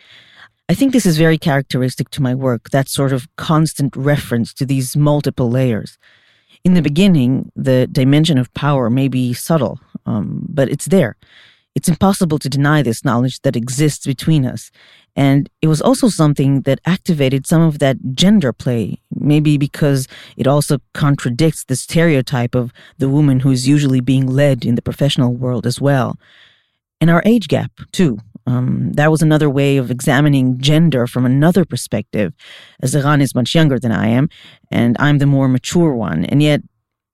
I 0.69 0.75
think 0.75 0.93
this 0.93 1.07
is 1.07 1.19
very 1.19 1.38
characteristic 1.38 2.09
to 2.11 2.23
my 2.23 2.35
work, 2.35 2.71
that 2.71 2.88
sort 2.88 3.12
of 3.12 3.29
constant 3.37 3.95
reference 3.97 4.55
to 4.55 4.64
these 4.64 4.97
multiple 4.97 5.51
layers 5.51 5.99
in 6.64 6.75
the 6.75 6.83
beginning, 6.83 7.53
the 7.55 7.87
dimension 7.87 8.38
of 8.38 8.53
power 8.55 8.88
may 8.88 9.09
be 9.09 9.35
subtle, 9.35 9.79
um, 10.07 10.47
but 10.49 10.71
it's 10.71 10.87
there. 10.87 11.17
It's 11.75 11.88
impossible 11.88 12.38
to 12.38 12.49
deny 12.49 12.83
this 12.83 13.05
knowledge 13.05 13.40
that 13.43 13.57
exists 13.57 14.07
between 14.07 14.47
us. 14.47 14.71
And 15.16 15.48
it 15.62 15.68
was 15.68 15.81
also 15.81 16.09
something 16.09 16.62
that 16.62 16.81
activated 16.85 17.46
some 17.46 17.62
of 17.62 17.79
that 17.79 18.14
gender 18.14 18.53
play, 18.53 19.00
maybe 19.14 19.57
because 19.57 20.09
it 20.37 20.46
also 20.46 20.79
contradicts 20.92 21.64
the 21.64 21.77
stereotype 21.77 22.55
of 22.55 22.72
the 22.98 23.09
woman 23.09 23.40
who's 23.40 23.68
usually 23.68 24.00
being 24.00 24.27
led 24.27 24.64
in 24.64 24.74
the 24.74 24.83
professional 24.83 25.33
world 25.33 25.66
as 25.66 25.81
well. 25.81 26.18
And 27.00 27.11
our 27.11 27.22
age 27.24 27.48
gap, 27.48 27.70
too. 27.92 28.18
Um, 28.46 28.92
that 28.92 29.11
was 29.11 29.22
another 29.22 29.48
way 29.48 29.79
of 29.79 29.90
examining 29.90 30.59
gender 30.61 31.07
from 31.07 31.24
another 31.24 31.64
perspective, 31.64 32.35
as 32.83 32.94
Eran 32.94 33.20
is 33.20 33.35
much 33.35 33.55
younger 33.55 33.79
than 33.79 33.92
I 33.92 34.09
am, 34.09 34.29
and 34.70 34.96
I'm 34.98 35.18
the 35.18 35.27
more 35.27 35.48
mature 35.48 35.94
one. 35.94 36.24
And 36.27 36.42
yet, 36.42 36.61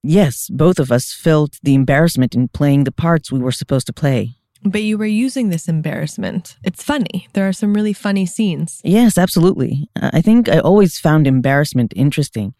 yes, 0.02 0.48
both 0.50 0.78
of 0.78 0.90
us 0.90 1.12
felt 1.12 1.58
the 1.62 1.74
embarrassment 1.74 2.34
in 2.34 2.48
playing 2.48 2.84
the 2.84 2.92
parts 2.92 3.30
we 3.30 3.38
were 3.38 3.52
supposed 3.52 3.86
to 3.86 3.92
play. 3.92 4.39
But 4.62 4.82
you 4.82 4.98
were 4.98 5.06
using 5.06 5.48
this 5.48 5.68
embarrassment. 5.68 6.56
It's 6.62 6.82
funny. 6.82 7.28
There 7.32 7.48
are 7.48 7.52
some 7.52 7.74
really 7.74 7.94
funny 7.94 8.26
scenes. 8.26 8.80
Yes, 8.84 9.16
absolutely. 9.16 9.88
I 9.96 10.20
think 10.20 10.48
I 10.48 10.58
always 10.58 10.98
found 10.98 11.26
embarrassment 11.26 11.92
interesting. 11.96 12.54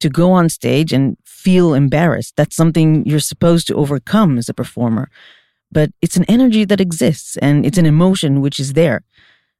To 0.00 0.10
go 0.10 0.32
on 0.32 0.50
stage 0.50 0.92
and 0.92 1.16
feel 1.24 1.72
embarrassed, 1.72 2.34
that's 2.36 2.54
something 2.54 3.06
you're 3.06 3.18
supposed 3.18 3.66
to 3.68 3.74
overcome 3.74 4.36
as 4.36 4.48
a 4.48 4.54
performer 4.54 5.08
but 5.70 5.90
it's 6.00 6.16
an 6.16 6.24
energy 6.28 6.64
that 6.64 6.80
exists 6.80 7.36
and 7.38 7.66
it's 7.66 7.78
an 7.78 7.86
emotion 7.86 8.40
which 8.40 8.60
is 8.60 8.72
there. 8.74 9.02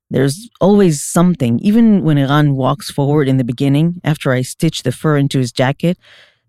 There's 0.09 0.49
always 0.61 1.03
something, 1.03 1.59
even 1.61 2.05
when 2.05 2.19
Eran 2.19 2.55
walks 2.55 2.91
forward 2.91 3.29
in 3.29 3.39
the 3.39 3.45
beginning, 3.45 4.01
after 4.05 4.31
I 4.31 4.43
stitch 4.43 4.83
the 4.83 4.93
fur 4.93 5.17
into 5.17 5.39
his 5.39 5.51
jacket, 5.51 5.99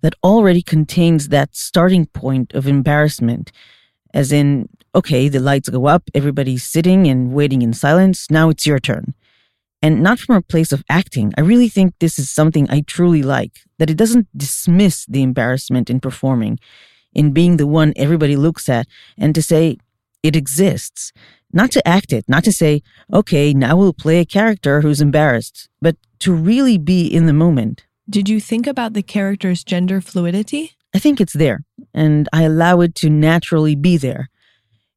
that 0.01 0.13
already 0.23 0.61
contains 0.61 1.29
that 1.29 1.55
starting 1.55 2.05
point 2.05 2.53
of 2.53 2.67
embarrassment. 2.67 3.51
As 4.13 4.31
in, 4.31 4.69
okay, 4.97 5.29
the 5.29 5.39
lights 5.39 5.69
go 5.69 5.85
up, 5.85 6.09
everybody's 6.15 6.63
sitting 6.63 7.07
and 7.07 7.31
waiting 7.31 7.61
in 7.61 7.71
silence, 7.71 8.31
now 8.31 8.49
it's 8.49 8.65
your 8.65 8.79
turn. 8.79 9.13
And 9.83 10.01
not 10.01 10.17
from 10.17 10.35
a 10.35 10.41
place 10.41 10.71
of 10.71 10.83
acting. 10.89 11.33
I 11.37 11.41
really 11.41 11.69
think 11.69 11.93
this 11.99 12.17
is 12.17 12.31
something 12.31 12.67
I 12.67 12.81
truly 12.81 13.21
like, 13.21 13.59
that 13.77 13.91
it 13.91 13.97
doesn't 13.97 14.27
dismiss 14.35 15.05
the 15.05 15.21
embarrassment 15.21 15.91
in 15.91 15.99
performing 15.99 16.59
in 17.13 17.31
being 17.31 17.57
the 17.57 17.67
one 17.67 17.93
everybody 17.95 18.35
looks 18.35 18.67
at 18.69 18.87
and 19.17 19.35
to 19.35 19.41
say 19.41 19.77
it 20.23 20.35
exists. 20.35 21.13
Not 21.53 21.71
to 21.71 21.87
act 21.87 22.11
it, 22.11 22.25
not 22.27 22.43
to 22.45 22.51
say, 22.51 22.81
okay, 23.13 23.53
now 23.53 23.77
we'll 23.77 23.93
play 23.93 24.19
a 24.19 24.25
character 24.25 24.81
who's 24.81 24.99
embarrassed, 24.99 25.69
but 25.79 25.95
to 26.19 26.33
really 26.33 26.77
be 26.77 27.07
in 27.07 27.27
the 27.27 27.33
moment. 27.33 27.85
Did 28.09 28.27
you 28.27 28.39
think 28.41 28.65
about 28.67 28.93
the 28.93 29.03
character's 29.03 29.63
gender 29.63 30.01
fluidity? 30.01 30.71
I 30.93 30.99
think 30.99 31.21
it's 31.21 31.33
there, 31.33 31.63
and 31.93 32.27
I 32.33 32.43
allow 32.43 32.81
it 32.81 32.95
to 32.95 33.09
naturally 33.09 33.75
be 33.75 33.97
there. 33.97 34.29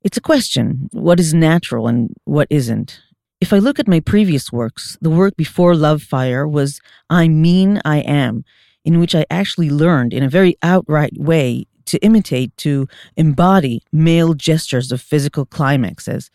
It's 0.02 0.16
a 0.16 0.22
question 0.22 0.88
what 0.92 1.20
is 1.20 1.34
natural 1.34 1.86
and 1.86 2.14
what 2.24 2.48
isn't? 2.48 3.00
If 3.40 3.52
I 3.52 3.58
look 3.58 3.78
at 3.78 3.88
my 3.88 4.00
previous 4.00 4.50
works, 4.50 4.96
the 5.02 5.10
work 5.10 5.36
before 5.36 5.74
Love 5.74 6.02
Fire 6.02 6.48
was 6.48 6.80
I 7.10 7.28
Mean 7.28 7.80
I 7.84 7.98
Am, 7.98 8.44
in 8.82 8.98
which 8.98 9.14
I 9.14 9.26
actually 9.30 9.68
learned 9.68 10.14
in 10.14 10.22
a 10.22 10.28
very 10.28 10.56
outright 10.62 11.18
way 11.18 11.66
to 11.86 11.98
imitate, 11.98 12.56
to 12.58 12.88
embody 13.16 13.82
male 13.92 14.32
gestures 14.32 14.90
of 14.90 15.02
physical 15.02 15.44
climaxes. 15.44 16.30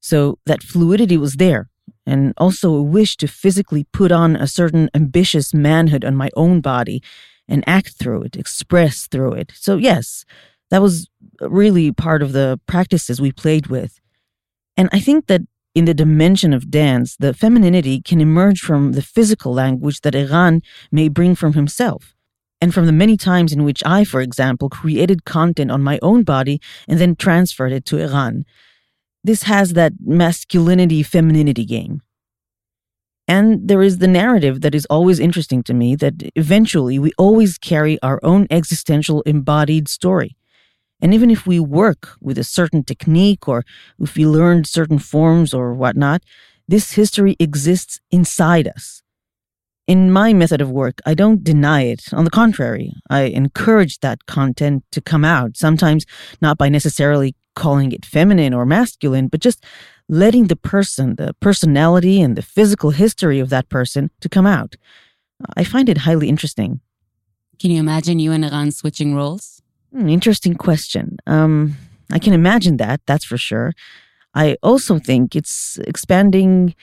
So 0.00 0.38
that 0.46 0.62
fluidity 0.62 1.18
was 1.18 1.34
there, 1.34 1.68
and 2.06 2.32
also 2.38 2.74
a 2.74 2.82
wish 2.82 3.16
to 3.18 3.28
physically 3.28 3.84
put 3.92 4.10
on 4.10 4.36
a 4.36 4.46
certain 4.46 4.88
ambitious 4.94 5.52
manhood 5.52 6.04
on 6.04 6.16
my 6.16 6.30
own 6.34 6.62
body 6.62 7.02
and 7.46 7.62
act 7.66 7.94
through 7.98 8.22
it, 8.22 8.36
express 8.36 9.06
through 9.06 9.32
it. 9.34 9.52
So, 9.54 9.76
yes, 9.76 10.24
that 10.72 10.80
was 10.80 11.06
really 11.38 11.92
part 11.92 12.22
of 12.22 12.32
the 12.32 12.58
practices 12.66 13.20
we 13.20 13.30
played 13.30 13.66
with. 13.66 14.00
And 14.74 14.88
I 14.90 15.00
think 15.00 15.26
that 15.26 15.42
in 15.74 15.84
the 15.84 15.92
dimension 15.92 16.54
of 16.54 16.70
dance, 16.70 17.14
the 17.18 17.34
femininity 17.34 18.00
can 18.00 18.22
emerge 18.22 18.60
from 18.60 18.92
the 18.92 19.02
physical 19.02 19.52
language 19.52 20.00
that 20.00 20.14
Eran 20.14 20.62
may 20.90 21.08
bring 21.08 21.34
from 21.34 21.52
himself, 21.52 22.14
and 22.62 22.72
from 22.72 22.86
the 22.86 22.92
many 22.92 23.18
times 23.18 23.52
in 23.52 23.64
which 23.64 23.82
I, 23.84 24.04
for 24.04 24.22
example, 24.22 24.70
created 24.70 25.26
content 25.26 25.70
on 25.70 25.82
my 25.82 25.98
own 26.00 26.22
body 26.22 26.58
and 26.88 26.98
then 26.98 27.16
transferred 27.16 27.72
it 27.72 27.84
to 27.86 27.98
Eran. 27.98 28.46
This 29.22 29.42
has 29.42 29.74
that 29.74 29.92
masculinity 30.02 31.02
femininity 31.02 31.66
game. 31.66 32.00
And 33.28 33.68
there 33.68 33.82
is 33.82 33.98
the 33.98 34.08
narrative 34.08 34.62
that 34.62 34.74
is 34.74 34.86
always 34.86 35.20
interesting 35.20 35.62
to 35.64 35.74
me 35.74 35.96
that 35.96 36.14
eventually 36.34 36.98
we 36.98 37.12
always 37.18 37.58
carry 37.58 38.00
our 38.00 38.18
own 38.22 38.46
existential 38.50 39.20
embodied 39.22 39.86
story. 39.86 40.34
And 41.02 41.12
even 41.12 41.30
if 41.30 41.46
we 41.46 41.58
work 41.60 42.16
with 42.20 42.38
a 42.38 42.44
certain 42.44 42.84
technique 42.84 43.48
or 43.48 43.64
if 43.98 44.16
we 44.16 44.24
learned 44.24 44.66
certain 44.66 44.98
forms 44.98 45.52
or 45.52 45.74
whatnot, 45.74 46.22
this 46.68 46.92
history 46.92 47.36
exists 47.38 48.00
inside 48.10 48.68
us. 48.68 49.02
In 49.88 50.12
my 50.12 50.32
method 50.32 50.60
of 50.60 50.70
work, 50.70 51.00
I 51.04 51.14
don't 51.14 51.42
deny 51.42 51.82
it. 51.82 52.04
On 52.12 52.24
the 52.24 52.30
contrary, 52.30 52.94
I 53.10 53.22
encourage 53.22 53.98
that 53.98 54.26
content 54.26 54.84
to 54.92 55.00
come 55.00 55.24
out, 55.24 55.56
sometimes 55.56 56.06
not 56.40 56.56
by 56.56 56.68
necessarily 56.68 57.34
calling 57.56 57.90
it 57.90 58.06
feminine 58.06 58.54
or 58.54 58.64
masculine, 58.64 59.26
but 59.26 59.40
just 59.40 59.64
letting 60.08 60.46
the 60.46 60.56
person, 60.56 61.16
the 61.16 61.34
personality, 61.40 62.22
and 62.22 62.36
the 62.36 62.42
physical 62.42 62.90
history 62.90 63.40
of 63.40 63.48
that 63.50 63.68
person 63.68 64.10
to 64.20 64.28
come 64.28 64.46
out. 64.46 64.76
I 65.56 65.64
find 65.64 65.88
it 65.88 65.98
highly 65.98 66.28
interesting. 66.28 66.80
Can 67.58 67.70
you 67.72 67.80
imagine 67.80 68.20
you 68.20 68.32
and 68.32 68.44
Eran 68.44 68.70
switching 68.70 69.14
roles? 69.14 69.61
Hmm, 69.92 70.08
interesting 70.08 70.54
question. 70.54 71.18
Um, 71.26 71.76
I 72.10 72.18
can 72.18 72.32
imagine 72.32 72.78
that, 72.78 73.00
that's 73.06 73.24
for 73.24 73.36
sure. 73.36 73.72
I 74.34 74.56
also 74.62 74.98
think 74.98 75.36
it's 75.36 75.78
expanding. 75.86 76.74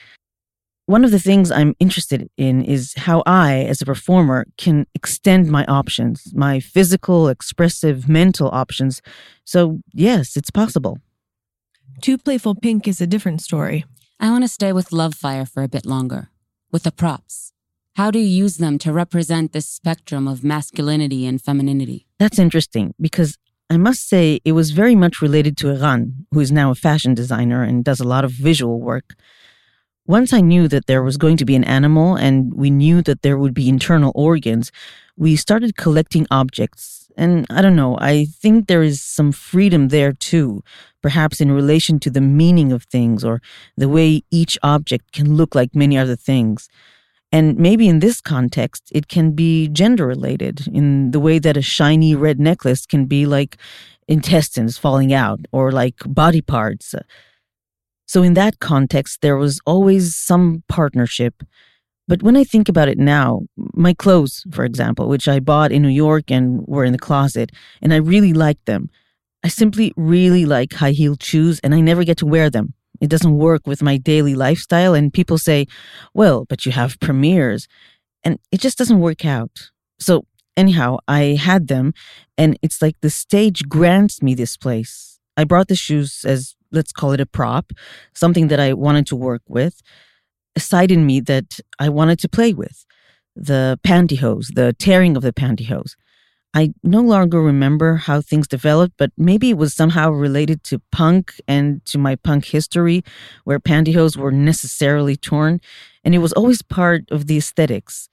One 0.86 1.04
of 1.04 1.10
the 1.10 1.18
things 1.18 1.50
I'm 1.50 1.74
interested 1.80 2.28
in 2.36 2.62
is 2.62 2.94
how 2.96 3.22
I, 3.26 3.64
as 3.64 3.82
a 3.82 3.86
performer, 3.86 4.46
can 4.56 4.86
extend 4.94 5.50
my 5.50 5.64
options, 5.66 6.32
my 6.34 6.60
physical, 6.60 7.28
expressive, 7.28 8.08
mental 8.08 8.48
options. 8.52 9.02
So, 9.44 9.80
yes, 9.92 10.36
it's 10.36 10.50
possible. 10.50 10.98
Two 12.00 12.16
Playful 12.16 12.54
Pink 12.54 12.88
is 12.88 13.00
a 13.00 13.06
different 13.06 13.40
story. 13.40 13.84
I 14.18 14.30
want 14.30 14.44
to 14.44 14.48
stay 14.48 14.72
with 14.72 14.92
Love 14.92 15.14
Fire 15.14 15.46
for 15.46 15.62
a 15.62 15.68
bit 15.68 15.84
longer, 15.84 16.30
with 16.70 16.84
the 16.84 16.92
props. 16.92 17.52
How 18.00 18.10
do 18.10 18.18
you 18.18 18.44
use 18.44 18.56
them 18.56 18.78
to 18.78 18.94
represent 18.94 19.52
this 19.52 19.68
spectrum 19.68 20.26
of 20.26 20.42
masculinity 20.42 21.26
and 21.26 21.38
femininity? 21.38 22.06
That's 22.18 22.38
interesting 22.38 22.94
because 22.98 23.36
I 23.68 23.76
must 23.76 24.08
say 24.08 24.40
it 24.42 24.52
was 24.52 24.70
very 24.70 24.94
much 24.94 25.20
related 25.20 25.58
to 25.58 25.68
Eran, 25.68 26.24
who 26.32 26.40
is 26.40 26.50
now 26.50 26.70
a 26.70 26.74
fashion 26.74 27.12
designer 27.12 27.62
and 27.62 27.84
does 27.84 28.00
a 28.00 28.08
lot 28.08 28.24
of 28.24 28.30
visual 28.30 28.80
work. 28.80 29.16
Once 30.06 30.32
I 30.32 30.40
knew 30.40 30.66
that 30.68 30.86
there 30.86 31.02
was 31.02 31.18
going 31.18 31.36
to 31.36 31.44
be 31.44 31.54
an 31.54 31.64
animal 31.64 32.16
and 32.16 32.54
we 32.54 32.70
knew 32.70 33.02
that 33.02 33.20
there 33.20 33.36
would 33.36 33.52
be 33.52 33.68
internal 33.68 34.12
organs, 34.14 34.72
we 35.18 35.36
started 35.36 35.76
collecting 35.76 36.26
objects. 36.30 37.10
And 37.18 37.46
I 37.50 37.60
don't 37.60 37.76
know, 37.76 37.98
I 37.98 38.24
think 38.24 38.66
there 38.66 38.82
is 38.82 39.02
some 39.02 39.30
freedom 39.30 39.88
there 39.88 40.14
too, 40.14 40.62
perhaps 41.02 41.38
in 41.38 41.52
relation 41.52 42.00
to 42.00 42.10
the 42.10 42.22
meaning 42.22 42.72
of 42.72 42.84
things 42.84 43.26
or 43.26 43.42
the 43.76 43.90
way 43.90 44.22
each 44.30 44.56
object 44.62 45.12
can 45.12 45.36
look 45.36 45.54
like 45.54 45.74
many 45.74 45.98
other 45.98 46.16
things. 46.16 46.70
And 47.32 47.56
maybe 47.56 47.88
in 47.88 48.00
this 48.00 48.20
context, 48.20 48.90
it 48.92 49.08
can 49.08 49.32
be 49.32 49.68
gender 49.68 50.06
related 50.06 50.66
in 50.72 51.12
the 51.12 51.20
way 51.20 51.38
that 51.38 51.56
a 51.56 51.62
shiny 51.62 52.14
red 52.14 52.40
necklace 52.40 52.86
can 52.86 53.06
be 53.06 53.24
like 53.24 53.56
intestines 54.08 54.76
falling 54.76 55.12
out 55.12 55.40
or 55.52 55.70
like 55.70 55.96
body 56.06 56.40
parts. 56.40 56.94
So, 58.06 58.24
in 58.24 58.34
that 58.34 58.58
context, 58.58 59.20
there 59.22 59.36
was 59.36 59.60
always 59.64 60.16
some 60.16 60.64
partnership. 60.68 61.44
But 62.08 62.24
when 62.24 62.36
I 62.36 62.42
think 62.42 62.68
about 62.68 62.88
it 62.88 62.98
now, 62.98 63.42
my 63.56 63.94
clothes, 63.94 64.44
for 64.50 64.64
example, 64.64 65.08
which 65.08 65.28
I 65.28 65.38
bought 65.38 65.70
in 65.70 65.82
New 65.82 65.88
York 65.88 66.28
and 66.28 66.66
were 66.66 66.84
in 66.84 66.90
the 66.90 66.98
closet, 66.98 67.52
and 67.80 67.94
I 67.94 67.98
really 67.98 68.32
liked 68.32 68.66
them. 68.66 68.90
I 69.44 69.48
simply 69.48 69.92
really 69.96 70.44
like 70.44 70.72
high 70.72 70.90
heeled 70.90 71.22
shoes 71.22 71.60
and 71.60 71.74
I 71.74 71.80
never 71.80 72.02
get 72.04 72.18
to 72.18 72.26
wear 72.26 72.50
them. 72.50 72.74
It 73.00 73.08
doesn't 73.08 73.36
work 73.36 73.66
with 73.66 73.82
my 73.82 73.96
daily 73.96 74.34
lifestyle. 74.34 74.94
And 74.94 75.12
people 75.12 75.38
say, 75.38 75.66
well, 76.14 76.44
but 76.48 76.66
you 76.66 76.72
have 76.72 77.00
premieres. 77.00 77.66
And 78.22 78.38
it 78.52 78.60
just 78.60 78.78
doesn't 78.78 79.00
work 79.00 79.24
out. 79.24 79.70
So, 79.98 80.24
anyhow, 80.56 80.98
I 81.08 81.38
had 81.40 81.68
them, 81.68 81.92
and 82.36 82.58
it's 82.62 82.82
like 82.82 82.96
the 83.00 83.10
stage 83.10 83.68
grants 83.68 84.22
me 84.22 84.34
this 84.34 84.56
place. 84.56 85.18
I 85.36 85.44
brought 85.44 85.68
the 85.68 85.76
shoes 85.76 86.24
as, 86.26 86.54
let's 86.70 86.92
call 86.92 87.12
it 87.12 87.20
a 87.20 87.26
prop, 87.26 87.72
something 88.14 88.48
that 88.48 88.60
I 88.60 88.74
wanted 88.74 89.06
to 89.06 89.16
work 89.16 89.42
with, 89.48 89.80
a 90.56 90.60
side 90.60 90.90
in 90.90 91.06
me 91.06 91.20
that 91.20 91.60
I 91.78 91.88
wanted 91.88 92.18
to 92.20 92.28
play 92.28 92.52
with. 92.52 92.84
The 93.36 93.78
pantyhose, 93.86 94.48
the 94.54 94.74
tearing 94.74 95.16
of 95.16 95.22
the 95.22 95.32
pantyhose. 95.32 95.94
I 96.52 96.74
no 96.82 97.00
longer 97.00 97.40
remember 97.40 97.96
how 97.96 98.20
things 98.20 98.48
developed, 98.48 98.94
but 98.98 99.12
maybe 99.16 99.50
it 99.50 99.56
was 99.56 99.72
somehow 99.72 100.10
related 100.10 100.64
to 100.64 100.82
punk 100.90 101.40
and 101.46 101.84
to 101.86 101.96
my 101.96 102.16
punk 102.16 102.46
history, 102.46 103.04
where 103.44 103.60
pantyhose 103.60 104.16
were 104.16 104.32
necessarily 104.32 105.16
torn, 105.16 105.60
and 106.02 106.14
it 106.14 106.18
was 106.18 106.32
always 106.32 106.62
part 106.62 107.04
of 107.10 107.28
the 107.28 107.36
aesthetics. 107.36 108.08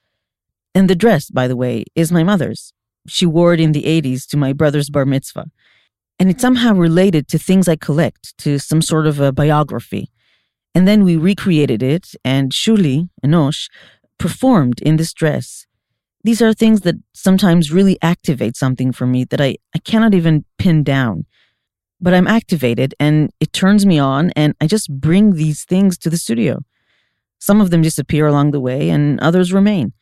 And 0.76 0.88
the 0.88 0.96
dress, 0.96 1.32
by 1.32 1.48
the 1.48 1.56
way, 1.56 1.86
is 1.96 2.12
my 2.12 2.24
mother's. 2.24 2.74
She 3.08 3.26
wore 3.26 3.54
it 3.54 3.60
in 3.60 3.72
the 3.72 3.84
80s 3.84 4.28
to 4.28 4.38
my 4.38 4.54
brother's 4.54 4.90
bar 4.90 5.06
mitzvah. 5.06 5.50
And 6.20 6.30
it's 6.30 6.42
somehow 6.42 6.74
related 6.74 7.28
to 7.30 7.40
things 7.40 7.68
I 7.68 7.76
collect, 7.76 8.38
to 8.40 8.60
some 8.60 8.82
sort 8.82 9.08
of 9.08 9.20
a 9.20 9.32
biography. 9.32 10.12
And 10.76 10.88
then 10.88 11.04
we 11.04 11.16
recreated 11.16 11.82
it, 11.82 12.14
and 12.24 12.52
Shuli, 12.52 13.10
Enosh, 13.26 13.70
performed 14.20 14.80
in 14.82 14.98
this 14.98 15.14
dress 15.14 15.67
these 16.24 16.42
are 16.42 16.54
things 16.54 16.82
that 16.82 16.96
sometimes 17.14 17.72
really 17.72 17.98
activate 18.02 18.58
something 18.58 18.92
for 18.92 19.06
me 19.06 19.24
that 19.26 19.42
I, 19.42 19.58
I 19.76 19.80
cannot 19.80 20.14
even 20.14 20.46
pin 20.58 20.84
down. 20.84 21.26
But 22.00 22.14
I'm 22.14 22.28
activated 22.28 22.94
and 23.00 23.32
it 23.40 23.54
turns 23.54 23.86
me 23.86 23.98
on, 23.98 24.32
and 24.36 24.56
I 24.62 24.68
just 24.68 24.92
bring 25.00 25.34
these 25.34 25.66
things 25.66 25.98
to 26.00 26.10
the 26.10 26.18
studio. 26.18 26.60
Some 27.40 27.62
of 27.62 27.70
them 27.70 27.82
disappear 27.82 28.28
along 28.28 28.52
the 28.52 28.60
way, 28.60 28.90
and 28.90 29.20
others 29.20 29.54
remain. 29.54 29.94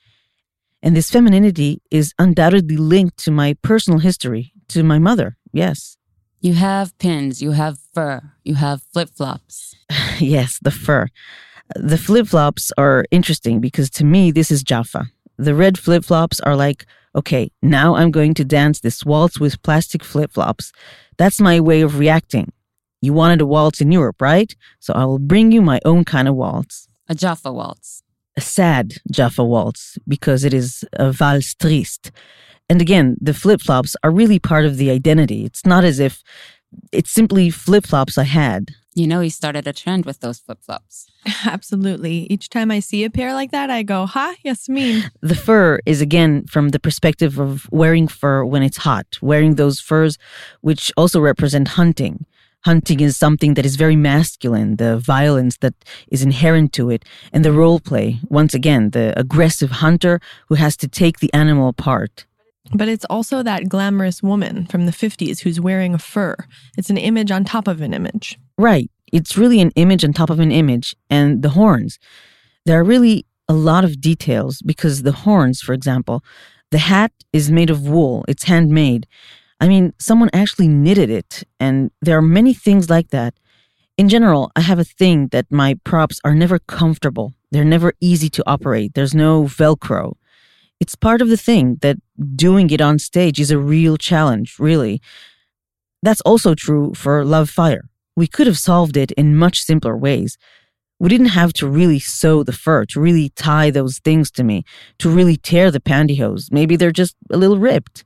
And 0.81 0.95
this 0.95 1.09
femininity 1.09 1.81
is 1.89 2.13
undoubtedly 2.19 2.77
linked 2.77 3.17
to 3.25 3.31
my 3.31 3.55
personal 3.61 3.99
history, 3.99 4.53
to 4.69 4.83
my 4.83 4.99
mother, 4.99 5.37
yes. 5.51 5.97
You 6.41 6.53
have 6.53 6.95
pins, 6.99 7.41
you 7.41 7.51
have 7.51 7.79
fur, 7.93 8.33
you 8.43 8.55
have 8.55 8.83
flip 8.93 9.09
flops. 9.09 9.75
yes, 10.19 10.59
the 10.61 10.71
fur. 10.71 11.07
The 11.75 11.97
flip 11.97 12.27
flops 12.27 12.71
are 12.77 13.05
interesting 13.09 13.59
because 13.59 13.89
to 13.91 14.05
me, 14.05 14.31
this 14.31 14.51
is 14.51 14.61
Jaffa. 14.61 15.07
The 15.37 15.55
red 15.55 15.77
flip 15.77 16.05
flops 16.05 16.39
are 16.41 16.55
like, 16.55 16.85
okay, 17.15 17.51
now 17.61 17.95
I'm 17.95 18.11
going 18.11 18.33
to 18.35 18.45
dance 18.45 18.79
this 18.79 19.05
waltz 19.05 19.39
with 19.39 19.61
plastic 19.63 20.03
flip 20.03 20.31
flops. 20.33 20.71
That's 21.17 21.39
my 21.39 21.59
way 21.59 21.81
of 21.81 21.97
reacting. 21.97 22.51
You 23.01 23.13
wanted 23.13 23.41
a 23.41 23.45
waltz 23.45 23.81
in 23.81 23.91
Europe, 23.91 24.21
right? 24.21 24.53
So 24.79 24.93
I 24.93 25.05
will 25.05 25.19
bring 25.19 25.51
you 25.51 25.61
my 25.61 25.79
own 25.85 26.05
kind 26.05 26.27
of 26.27 26.35
waltz. 26.35 26.87
A 27.07 27.15
Jaffa 27.15 27.51
waltz. 27.51 28.01
A 28.37 28.41
sad 28.41 28.95
Jaffa 29.11 29.43
waltz 29.43 29.97
because 30.07 30.43
it 30.43 30.53
is 30.53 30.83
a 30.93 31.11
valse 31.11 31.53
triste. 31.53 32.11
And 32.67 32.81
again, 32.81 33.15
the 33.21 33.33
flip 33.33 33.61
flops 33.61 33.95
are 34.03 34.11
really 34.11 34.39
part 34.39 34.65
of 34.65 34.77
the 34.77 34.89
identity. 34.89 35.45
It's 35.45 35.65
not 35.65 35.83
as 35.83 35.99
if 35.99 36.23
it's 36.91 37.11
simply 37.11 37.49
flip 37.49 37.85
flops 37.85 38.17
I 38.17 38.23
had. 38.23 38.71
You 38.95 39.07
know, 39.07 39.19
he 39.19 39.29
started 39.29 39.67
a 39.67 39.73
trend 39.73 40.05
with 40.05 40.21
those 40.21 40.39
flip 40.39 40.63
flops. 40.63 41.07
Absolutely. 41.45 42.27
Each 42.29 42.49
time 42.49 42.71
I 42.71 42.79
see 42.79 43.03
a 43.03 43.09
pair 43.09 43.33
like 43.33 43.51
that, 43.51 43.69
I 43.69 43.83
go, 43.83 44.05
ha, 44.05 44.35
Yasmeen. 44.45 45.09
The 45.21 45.35
fur 45.35 45.79
is 45.85 45.99
again 45.99 46.45
from 46.47 46.69
the 46.69 46.79
perspective 46.79 47.37
of 47.37 47.67
wearing 47.71 48.07
fur 48.07 48.45
when 48.45 48.63
it's 48.63 48.77
hot, 48.77 49.17
wearing 49.21 49.55
those 49.55 49.81
furs, 49.81 50.17
which 50.61 50.93
also 50.95 51.19
represent 51.19 51.67
hunting. 51.69 52.25
Hunting 52.63 53.01
is 53.01 53.17
something 53.17 53.55
that 53.55 53.65
is 53.65 53.75
very 53.75 53.97
masculine, 53.97 54.77
the 54.77 54.97
violence 54.97 55.57
that 55.57 55.75
is 56.07 56.23
inherent 56.23 56.71
to 56.73 56.89
it, 56.89 57.03
and 57.33 57.43
the 57.43 57.51
role 57.51 57.81
play. 57.81 58.19
Once 58.29 58.53
again, 58.53 58.91
the 58.91 59.13
aggressive 59.19 59.71
hunter 59.71 60.21
who 60.47 60.55
has 60.55 60.77
to 60.77 60.87
take 60.87 61.19
the 61.19 61.31
animal 61.33 61.67
apart. 61.67 62.25
But 62.73 62.87
it's 62.87 63.05
also 63.05 63.43
that 63.43 63.69
glamorous 63.69 64.23
woman 64.23 64.65
from 64.65 64.85
the 64.85 64.91
50s 64.91 65.41
who's 65.41 65.59
wearing 65.59 65.93
a 65.93 65.99
fur. 65.99 66.35
It's 66.77 66.89
an 66.89 66.97
image 66.97 67.29
on 67.29 67.43
top 67.43 67.67
of 67.67 67.81
an 67.81 67.93
image. 67.93 68.39
Right. 68.57 68.89
It's 69.11 69.37
really 69.37 69.61
an 69.61 69.71
image 69.75 70.03
on 70.03 70.13
top 70.13 70.29
of 70.29 70.39
an 70.39 70.51
image. 70.51 70.95
And 71.09 71.41
the 71.41 71.49
horns, 71.49 71.99
there 72.65 72.79
are 72.79 72.83
really 72.83 73.25
a 73.47 73.53
lot 73.53 73.83
of 73.85 74.01
details 74.01 74.61
because 74.61 75.03
the 75.03 75.11
horns, 75.11 75.61
for 75.61 75.73
example, 75.73 76.23
The 76.71 76.79
hat 76.79 77.11
is 77.31 77.51
made 77.51 77.69
of 77.69 77.87
wool, 77.87 78.25
it's 78.27 78.43
handmade. 78.43 79.07
I 79.59 79.67
mean, 79.67 79.93
someone 79.99 80.29
actually 80.33 80.67
knitted 80.67 81.09
it, 81.09 81.43
and 81.59 81.91
there 82.01 82.17
are 82.17 82.21
many 82.21 82.53
things 82.53 82.89
like 82.89 83.09
that. 83.09 83.33
In 83.97 84.09
general, 84.09 84.51
I 84.55 84.61
have 84.61 84.79
a 84.79 84.83
thing 84.83 85.29
that 85.29 85.45
my 85.49 85.75
props 85.85 86.19
are 86.25 86.35
never 86.35 86.59
comfortable. 86.59 87.33
They're 87.51 87.63
never 87.63 87.93
easy 88.01 88.29
to 88.31 88.43
operate. 88.45 88.93
There's 88.93 89.15
no 89.15 89.43
Velcro. 89.43 90.15
It's 90.81 90.95
part 90.95 91.21
of 91.21 91.29
the 91.29 91.37
thing 91.37 91.77
that 91.81 91.95
doing 92.35 92.69
it 92.69 92.81
on 92.81 92.99
stage 92.99 93.39
is 93.39 93.51
a 93.51 93.57
real 93.57 93.95
challenge, 93.95 94.57
really. 94.59 95.01
That's 96.03 96.21
also 96.21 96.55
true 96.55 96.93
for 96.93 97.23
Love 97.23 97.49
Fire. 97.49 97.85
We 98.15 98.27
could 98.27 98.47
have 98.47 98.57
solved 98.57 98.97
it 98.97 99.11
in 99.11 99.35
much 99.35 99.61
simpler 99.61 99.97
ways. 99.97 100.37
We 100.99 101.09
didn't 101.09 101.27
have 101.27 101.51
to 101.53 101.67
really 101.67 101.99
sew 101.99 102.43
the 102.43 102.53
fur, 102.53 102.85
to 102.85 102.99
really 103.01 103.29
tie 103.29 103.69
those 103.69 103.99
things 103.99 104.31
to 104.31 104.43
me, 104.43 104.63
to 104.99 105.09
really 105.09 105.35
tear 105.35 105.69
the 105.69 105.81
pantyhose. 105.81 106.51
Maybe 106.51 106.77
they're 106.77 106.91
just 106.91 107.15
a 107.29 107.37
little 107.37 107.57
ripped. 107.57 108.05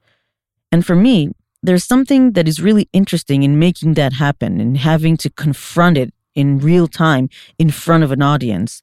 And 0.72 0.86
for 0.86 0.95
me, 0.95 1.30
there's 1.62 1.84
something 1.84 2.32
that 2.34 2.48
is 2.48 2.62
really 2.62 2.89
interesting 2.93 3.43
in 3.43 3.60
making 3.60 3.93
that 3.95 4.13
happen 4.13 4.60
and 4.60 4.78
having 4.78 5.17
to 5.17 5.30
confront 5.30 5.98
it 5.98 6.13
in 6.34 6.58
real 6.58 6.88
time 6.88 7.30
in 7.60 7.69
front 7.69 8.04
of 8.04 8.12
an 8.12 8.22
audience. 8.22 8.82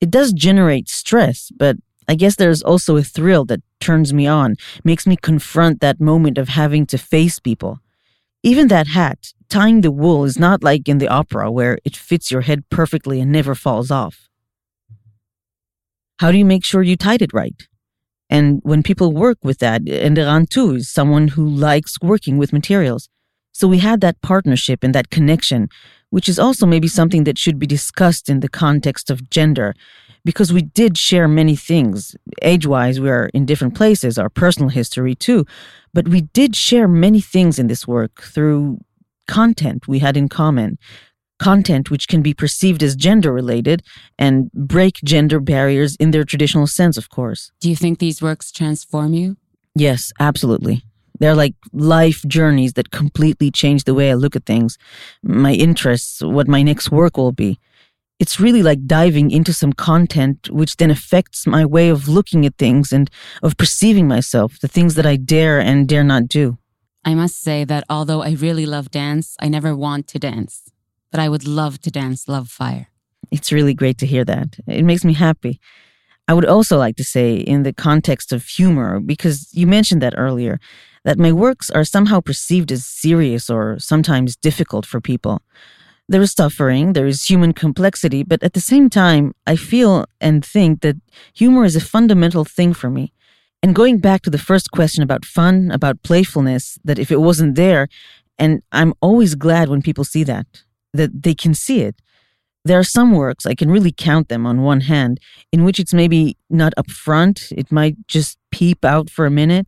It 0.00 0.10
does 0.10 0.32
generate 0.32 0.88
stress, 0.88 1.50
but 1.56 1.76
I 2.08 2.14
guess 2.14 2.36
there's 2.36 2.62
also 2.62 2.96
a 2.96 3.02
thrill 3.02 3.44
that 3.46 3.62
turns 3.80 4.14
me 4.14 4.26
on, 4.26 4.56
makes 4.84 5.06
me 5.06 5.16
confront 5.16 5.80
that 5.80 6.00
moment 6.00 6.38
of 6.38 6.48
having 6.48 6.86
to 6.86 6.98
face 6.98 7.40
people. 7.40 7.80
Even 8.42 8.68
that 8.68 8.88
hat, 8.88 9.33
tying 9.54 9.82
the 9.82 9.96
wool, 10.02 10.24
is 10.24 10.38
not 10.46 10.64
like 10.64 10.88
in 10.88 10.98
the 10.98 11.12
opera 11.20 11.46
where 11.48 11.78
it 11.84 11.96
fits 12.08 12.26
your 12.32 12.40
head 12.48 12.60
perfectly 12.70 13.20
and 13.20 13.30
never 13.30 13.54
falls 13.54 13.88
off. 14.02 14.16
How 16.20 16.32
do 16.32 16.38
you 16.38 16.44
make 16.44 16.64
sure 16.64 16.82
you 16.82 16.96
tied 16.96 17.22
it 17.22 17.32
right? 17.32 17.58
And 18.28 18.46
when 18.64 18.82
people 18.82 19.12
work 19.12 19.38
with 19.44 19.58
that, 19.64 19.80
and 19.88 20.18
Eran 20.18 20.46
too 20.46 20.74
is 20.74 20.90
someone 20.90 21.28
who 21.28 21.46
likes 21.48 21.92
working 22.02 22.36
with 22.36 22.52
materials. 22.52 23.08
So 23.52 23.68
we 23.68 23.78
had 23.78 24.00
that 24.00 24.20
partnership 24.22 24.82
and 24.82 24.92
that 24.94 25.10
connection, 25.10 25.68
which 26.10 26.28
is 26.28 26.38
also 26.40 26.66
maybe 26.66 26.88
something 26.88 27.22
that 27.24 27.38
should 27.38 27.58
be 27.60 27.76
discussed 27.76 28.28
in 28.28 28.40
the 28.40 28.48
context 28.48 29.08
of 29.08 29.30
gender, 29.30 29.70
because 30.24 30.52
we 30.52 30.62
did 30.62 30.98
share 30.98 31.28
many 31.28 31.54
things. 31.54 32.16
Age 32.42 32.66
wise, 32.66 32.98
we 32.98 33.08
are 33.08 33.30
in 33.32 33.46
different 33.46 33.76
places, 33.76 34.18
our 34.18 34.30
personal 34.30 34.70
history 34.70 35.14
too, 35.14 35.44
but 35.92 36.08
we 36.08 36.22
did 36.40 36.56
share 36.56 36.88
many 36.88 37.20
things 37.20 37.60
in 37.60 37.68
this 37.68 37.86
work 37.86 38.22
through 38.22 38.78
content 39.26 39.88
we 39.88 39.98
had 39.98 40.16
in 40.16 40.28
common. 40.28 40.78
Content 41.38 41.90
which 41.90 42.06
can 42.06 42.22
be 42.22 42.32
perceived 42.32 42.82
as 42.82 42.94
gender 42.94 43.32
related 43.32 43.82
and 44.18 44.50
break 44.52 44.94
gender 45.04 45.40
barriers 45.40 45.96
in 45.96 46.12
their 46.12 46.24
traditional 46.24 46.66
sense, 46.66 46.96
of 46.96 47.10
course. 47.10 47.50
Do 47.60 47.68
you 47.68 47.76
think 47.76 47.98
these 47.98 48.22
works 48.22 48.52
transform 48.52 49.14
you? 49.14 49.36
Yes, 49.74 50.12
absolutely. 50.20 50.84
They're 51.18 51.34
like 51.34 51.54
life 51.72 52.22
journeys 52.26 52.74
that 52.74 52.90
completely 52.90 53.50
change 53.50 53.84
the 53.84 53.94
way 53.94 54.10
I 54.10 54.14
look 54.14 54.36
at 54.36 54.46
things, 54.46 54.78
my 55.22 55.52
interests, 55.52 56.22
what 56.22 56.48
my 56.48 56.62
next 56.62 56.90
work 56.90 57.16
will 57.16 57.32
be 57.32 57.58
it's 58.20 58.40
really 58.40 58.62
like 58.62 58.86
diving 58.86 59.30
into 59.30 59.52
some 59.52 59.72
content 59.72 60.48
which 60.50 60.76
then 60.76 60.90
affects 60.90 61.46
my 61.46 61.64
way 61.64 61.88
of 61.88 62.08
looking 62.08 62.46
at 62.46 62.56
things 62.56 62.92
and 62.92 63.10
of 63.42 63.56
perceiving 63.56 64.06
myself, 64.06 64.58
the 64.60 64.68
things 64.68 64.94
that 64.94 65.06
I 65.06 65.16
dare 65.16 65.58
and 65.60 65.88
dare 65.88 66.04
not 66.04 66.28
do. 66.28 66.58
I 67.04 67.14
must 67.14 67.40
say 67.42 67.64
that 67.64 67.84
although 67.90 68.22
I 68.22 68.30
really 68.32 68.66
love 68.66 68.90
dance, 68.90 69.36
I 69.38 69.48
never 69.48 69.76
want 69.76 70.08
to 70.08 70.18
dance, 70.18 70.70
but 71.10 71.20
I 71.20 71.28
would 71.28 71.46
love 71.46 71.80
to 71.82 71.90
dance 71.90 72.28
Love 72.28 72.48
Fire. 72.48 72.88
It's 73.30 73.52
really 73.52 73.74
great 73.74 73.98
to 73.98 74.06
hear 74.06 74.24
that. 74.24 74.56
It 74.66 74.84
makes 74.84 75.04
me 75.04 75.12
happy. 75.12 75.60
I 76.26 76.32
would 76.32 76.46
also 76.46 76.78
like 76.78 76.96
to 76.96 77.04
say, 77.04 77.36
in 77.36 77.62
the 77.62 77.72
context 77.72 78.32
of 78.32 78.46
humor, 78.46 79.00
because 79.00 79.50
you 79.52 79.66
mentioned 79.66 80.00
that 80.00 80.14
earlier, 80.16 80.58
that 81.04 81.18
my 81.18 81.32
works 81.32 81.68
are 81.70 81.84
somehow 81.84 82.20
perceived 82.20 82.72
as 82.72 82.86
serious 82.86 83.50
or 83.50 83.78
sometimes 83.78 84.36
difficult 84.36 84.86
for 84.86 85.00
people. 85.00 85.42
There 86.08 86.22
is 86.22 86.32
suffering, 86.32 86.94
there 86.94 87.06
is 87.06 87.24
human 87.24 87.52
complexity, 87.52 88.22
but 88.22 88.42
at 88.42 88.54
the 88.54 88.60
same 88.60 88.88
time, 88.88 89.34
I 89.46 89.56
feel 89.56 90.06
and 90.20 90.44
think 90.44 90.80
that 90.80 90.96
humor 91.34 91.64
is 91.64 91.76
a 91.76 91.80
fundamental 91.80 92.44
thing 92.44 92.72
for 92.72 92.88
me. 92.88 93.12
And 93.64 93.74
going 93.74 93.96
back 93.96 94.20
to 94.24 94.30
the 94.30 94.36
first 94.36 94.72
question 94.72 95.02
about 95.02 95.24
fun, 95.24 95.70
about 95.70 96.02
playfulness, 96.02 96.78
that 96.84 96.98
if 96.98 97.10
it 97.10 97.22
wasn't 97.22 97.54
there, 97.54 97.88
and 98.38 98.62
I'm 98.72 98.92
always 99.00 99.34
glad 99.34 99.70
when 99.70 99.80
people 99.80 100.04
see 100.04 100.22
that, 100.24 100.46
that 100.92 101.22
they 101.22 101.34
can 101.34 101.54
see 101.54 101.80
it. 101.80 101.96
There 102.66 102.78
are 102.78 102.84
some 102.84 103.12
works, 103.12 103.46
I 103.46 103.54
can 103.54 103.70
really 103.70 103.90
count 103.90 104.28
them 104.28 104.44
on 104.44 104.60
one 104.60 104.82
hand, 104.82 105.18
in 105.50 105.64
which 105.64 105.80
it's 105.80 105.94
maybe 105.94 106.36
not 106.50 106.74
upfront, 106.76 107.52
it 107.52 107.72
might 107.72 107.96
just 108.06 108.36
peep 108.52 108.84
out 108.84 109.08
for 109.08 109.24
a 109.24 109.30
minute, 109.30 109.66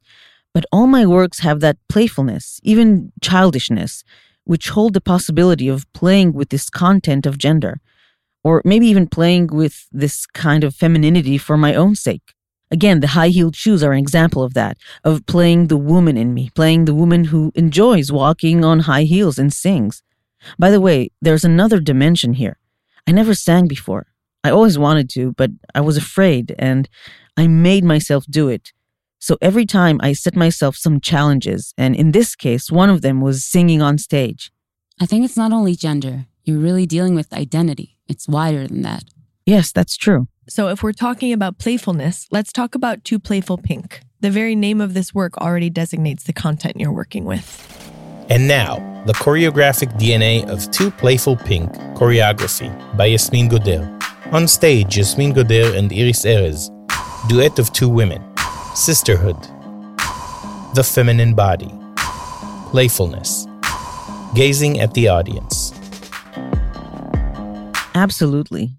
but 0.52 0.66
all 0.70 0.86
my 0.86 1.06
works 1.06 1.38
have 1.38 1.60
that 1.60 1.78
playfulness, 1.88 2.60
even 2.62 3.12
childishness, 3.22 4.04
which 4.44 4.68
hold 4.68 4.92
the 4.92 5.00
possibility 5.00 5.68
of 5.68 5.90
playing 5.94 6.34
with 6.34 6.50
this 6.50 6.68
content 6.68 7.24
of 7.24 7.38
gender, 7.38 7.80
or 8.44 8.60
maybe 8.62 8.88
even 8.88 9.06
playing 9.06 9.46
with 9.46 9.88
this 9.90 10.26
kind 10.26 10.64
of 10.64 10.74
femininity 10.74 11.38
for 11.38 11.56
my 11.56 11.74
own 11.74 11.94
sake. 11.94 12.35
Again, 12.70 13.00
the 13.00 13.08
high 13.08 13.28
heeled 13.28 13.56
shoes 13.56 13.82
are 13.82 13.92
an 13.92 13.98
example 13.98 14.42
of 14.42 14.54
that, 14.54 14.76
of 15.04 15.26
playing 15.26 15.68
the 15.68 15.76
woman 15.76 16.16
in 16.16 16.34
me, 16.34 16.50
playing 16.54 16.84
the 16.84 16.94
woman 16.94 17.24
who 17.24 17.52
enjoys 17.54 18.10
walking 18.10 18.64
on 18.64 18.80
high 18.80 19.04
heels 19.04 19.38
and 19.38 19.52
sings. 19.52 20.02
By 20.58 20.70
the 20.70 20.80
way, 20.80 21.10
there's 21.22 21.44
another 21.44 21.80
dimension 21.80 22.34
here. 22.34 22.58
I 23.06 23.12
never 23.12 23.34
sang 23.34 23.68
before. 23.68 24.06
I 24.42 24.50
always 24.50 24.78
wanted 24.78 25.08
to, 25.10 25.32
but 25.32 25.50
I 25.74 25.80
was 25.80 25.96
afraid, 25.96 26.54
and 26.58 26.88
I 27.36 27.46
made 27.46 27.84
myself 27.84 28.24
do 28.28 28.48
it 28.48 28.72
so 29.18 29.36
every 29.40 29.66
time 29.66 29.98
I 30.02 30.12
set 30.12 30.36
myself 30.36 30.76
some 30.76 31.00
challenges, 31.00 31.74
and 31.76 31.96
in 31.96 32.12
this 32.12 32.36
case, 32.36 32.70
one 32.70 32.90
of 32.90 33.02
them 33.02 33.20
was 33.20 33.44
singing 33.44 33.82
on 33.82 33.98
stage. 33.98 34.52
I 35.00 35.06
think 35.06 35.24
it's 35.24 35.36
not 35.36 35.52
only 35.52 35.74
gender, 35.74 36.26
you're 36.44 36.60
really 36.60 36.86
dealing 36.86 37.14
with 37.14 37.32
identity. 37.32 37.98
It's 38.06 38.28
wider 38.28 38.68
than 38.68 38.82
that. 38.82 39.04
Yes, 39.44 39.72
that's 39.72 39.96
true. 39.96 40.28
So 40.48 40.68
if 40.68 40.80
we're 40.80 40.92
talking 40.92 41.32
about 41.32 41.58
playfulness, 41.58 42.28
let's 42.30 42.52
talk 42.52 42.76
about 42.76 43.02
Two 43.02 43.18
Playful 43.18 43.58
Pink. 43.58 44.02
The 44.20 44.30
very 44.30 44.54
name 44.54 44.80
of 44.80 44.94
this 44.94 45.12
work 45.12 45.36
already 45.38 45.70
designates 45.70 46.22
the 46.22 46.32
content 46.32 46.78
you're 46.78 46.92
working 46.92 47.24
with. 47.24 47.44
And 48.30 48.46
now, 48.46 48.76
the 49.06 49.12
choreographic 49.14 49.98
DNA 49.98 50.48
of 50.48 50.70
Two 50.70 50.92
Playful 50.92 51.36
Pink 51.36 51.72
choreography 51.96 52.70
by 52.96 53.10
Yasmeen 53.10 53.50
Godder. 53.50 53.90
On 54.32 54.46
stage, 54.46 54.94
Yasmeen 54.94 55.34
Godder 55.34 55.76
and 55.76 55.92
Iris 55.92 56.24
Erez, 56.24 56.70
duet 57.28 57.58
of 57.58 57.72
two 57.72 57.88
women. 57.88 58.22
Sisterhood, 58.76 59.36
the 60.76 60.84
feminine 60.84 61.34
body, 61.34 61.72
playfulness, 62.70 63.48
gazing 64.36 64.78
at 64.78 64.94
the 64.94 65.08
audience. 65.08 65.72
Absolutely. 67.96 68.76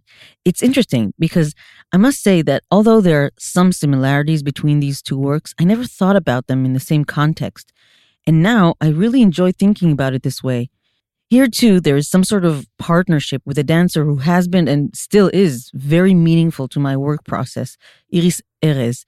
It's 0.47 0.63
interesting 0.63 1.13
because 1.19 1.53
I 1.91 1.97
must 1.97 2.23
say 2.23 2.41
that 2.43 2.63
although 2.71 3.01
there 3.01 3.21
are 3.25 3.31
some 3.37 3.73
similarities 3.73 4.43
between 4.43 4.79
these 4.79 5.01
two 5.01 5.17
works, 5.17 5.53
I 5.59 5.65
never 5.65 5.83
thought 5.83 6.15
about 6.15 6.47
them 6.47 6.63
in 6.63 6.71
the 6.71 6.79
same 6.79 7.03
context. 7.03 7.73
And 8.25 8.41
now 8.41 8.75
I 8.79 8.87
really 8.87 9.21
enjoy 9.21 9.51
thinking 9.51 9.91
about 9.91 10.13
it 10.13 10.23
this 10.23 10.41
way. 10.41 10.69
Here, 11.29 11.47
too, 11.47 11.81
there 11.81 11.97
is 11.97 12.07
some 12.09 12.23
sort 12.23 12.45
of 12.45 12.65
partnership 12.79 13.41
with 13.45 13.57
a 13.57 13.63
dancer 13.75 14.05
who 14.05 14.19
has 14.19 14.47
been 14.47 14.69
and 14.69 14.95
still 14.95 15.29
is 15.33 15.69
very 15.73 16.13
meaningful 16.13 16.69
to 16.69 16.79
my 16.79 16.95
work 16.95 17.25
process, 17.25 17.75
Iris 18.13 18.41
Erez 18.63 19.03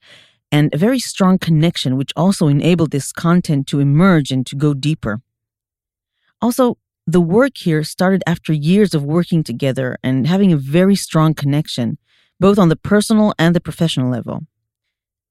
and 0.52 0.74
a 0.74 0.78
very 0.78 0.98
strong 0.98 1.38
connection, 1.38 1.96
which 1.96 2.12
also 2.16 2.48
enabled 2.48 2.90
this 2.90 3.12
content 3.12 3.66
to 3.68 3.80
emerge 3.80 4.30
and 4.30 4.44
to 4.46 4.56
go 4.56 4.74
deeper. 4.74 5.22
Also, 6.42 6.76
the 7.12 7.20
work 7.20 7.56
here 7.56 7.82
started 7.82 8.22
after 8.26 8.52
years 8.52 8.94
of 8.94 9.02
working 9.02 9.42
together 9.42 9.98
and 10.02 10.26
having 10.26 10.52
a 10.52 10.56
very 10.56 10.94
strong 10.94 11.34
connection, 11.34 11.98
both 12.38 12.58
on 12.58 12.68
the 12.68 12.76
personal 12.76 13.34
and 13.38 13.54
the 13.54 13.60
professional 13.60 14.10
level. 14.10 14.42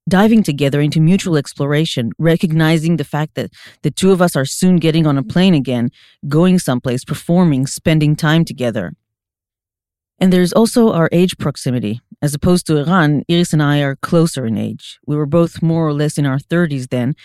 Diving 0.08 0.44
together 0.44 0.82
into 0.82 1.00
mutual 1.00 1.38
exploration, 1.38 2.12
recognizing 2.18 2.98
the 2.98 3.04
fact 3.04 3.36
that 3.36 3.52
the 3.84 3.92
two 3.92 4.12
of 4.12 4.22
us 4.22 4.36
are 4.36 4.46
soon 4.46 4.78
getting 4.78 5.06
on 5.06 5.18
a 5.18 5.24
plane 5.24 5.54
again, 5.54 5.90
going 6.28 6.60
someplace, 6.60 7.06
performing, 7.06 7.68
spending 7.68 8.16
time 8.16 8.44
together. 8.44 8.94
And 10.20 10.34
there's 10.34 10.52
also 10.52 10.92
our 10.92 11.08
age 11.12 11.38
proximity. 11.38 12.02
As 12.22 12.34
opposed 12.34 12.68
to 12.68 12.78
Eran, 12.78 13.24
Iris 13.30 13.54
and 13.54 13.64
I 13.64 13.80
are 13.80 13.96
closer 13.96 14.46
in 14.46 14.58
age. 14.58 15.00
We 15.08 15.16
were 15.16 15.26
both 15.26 15.62
more 15.62 15.88
or 15.88 15.94
less 15.94 16.18
in 16.18 16.26
our 16.26 16.40
30s 16.40 16.90
then, 16.90 17.16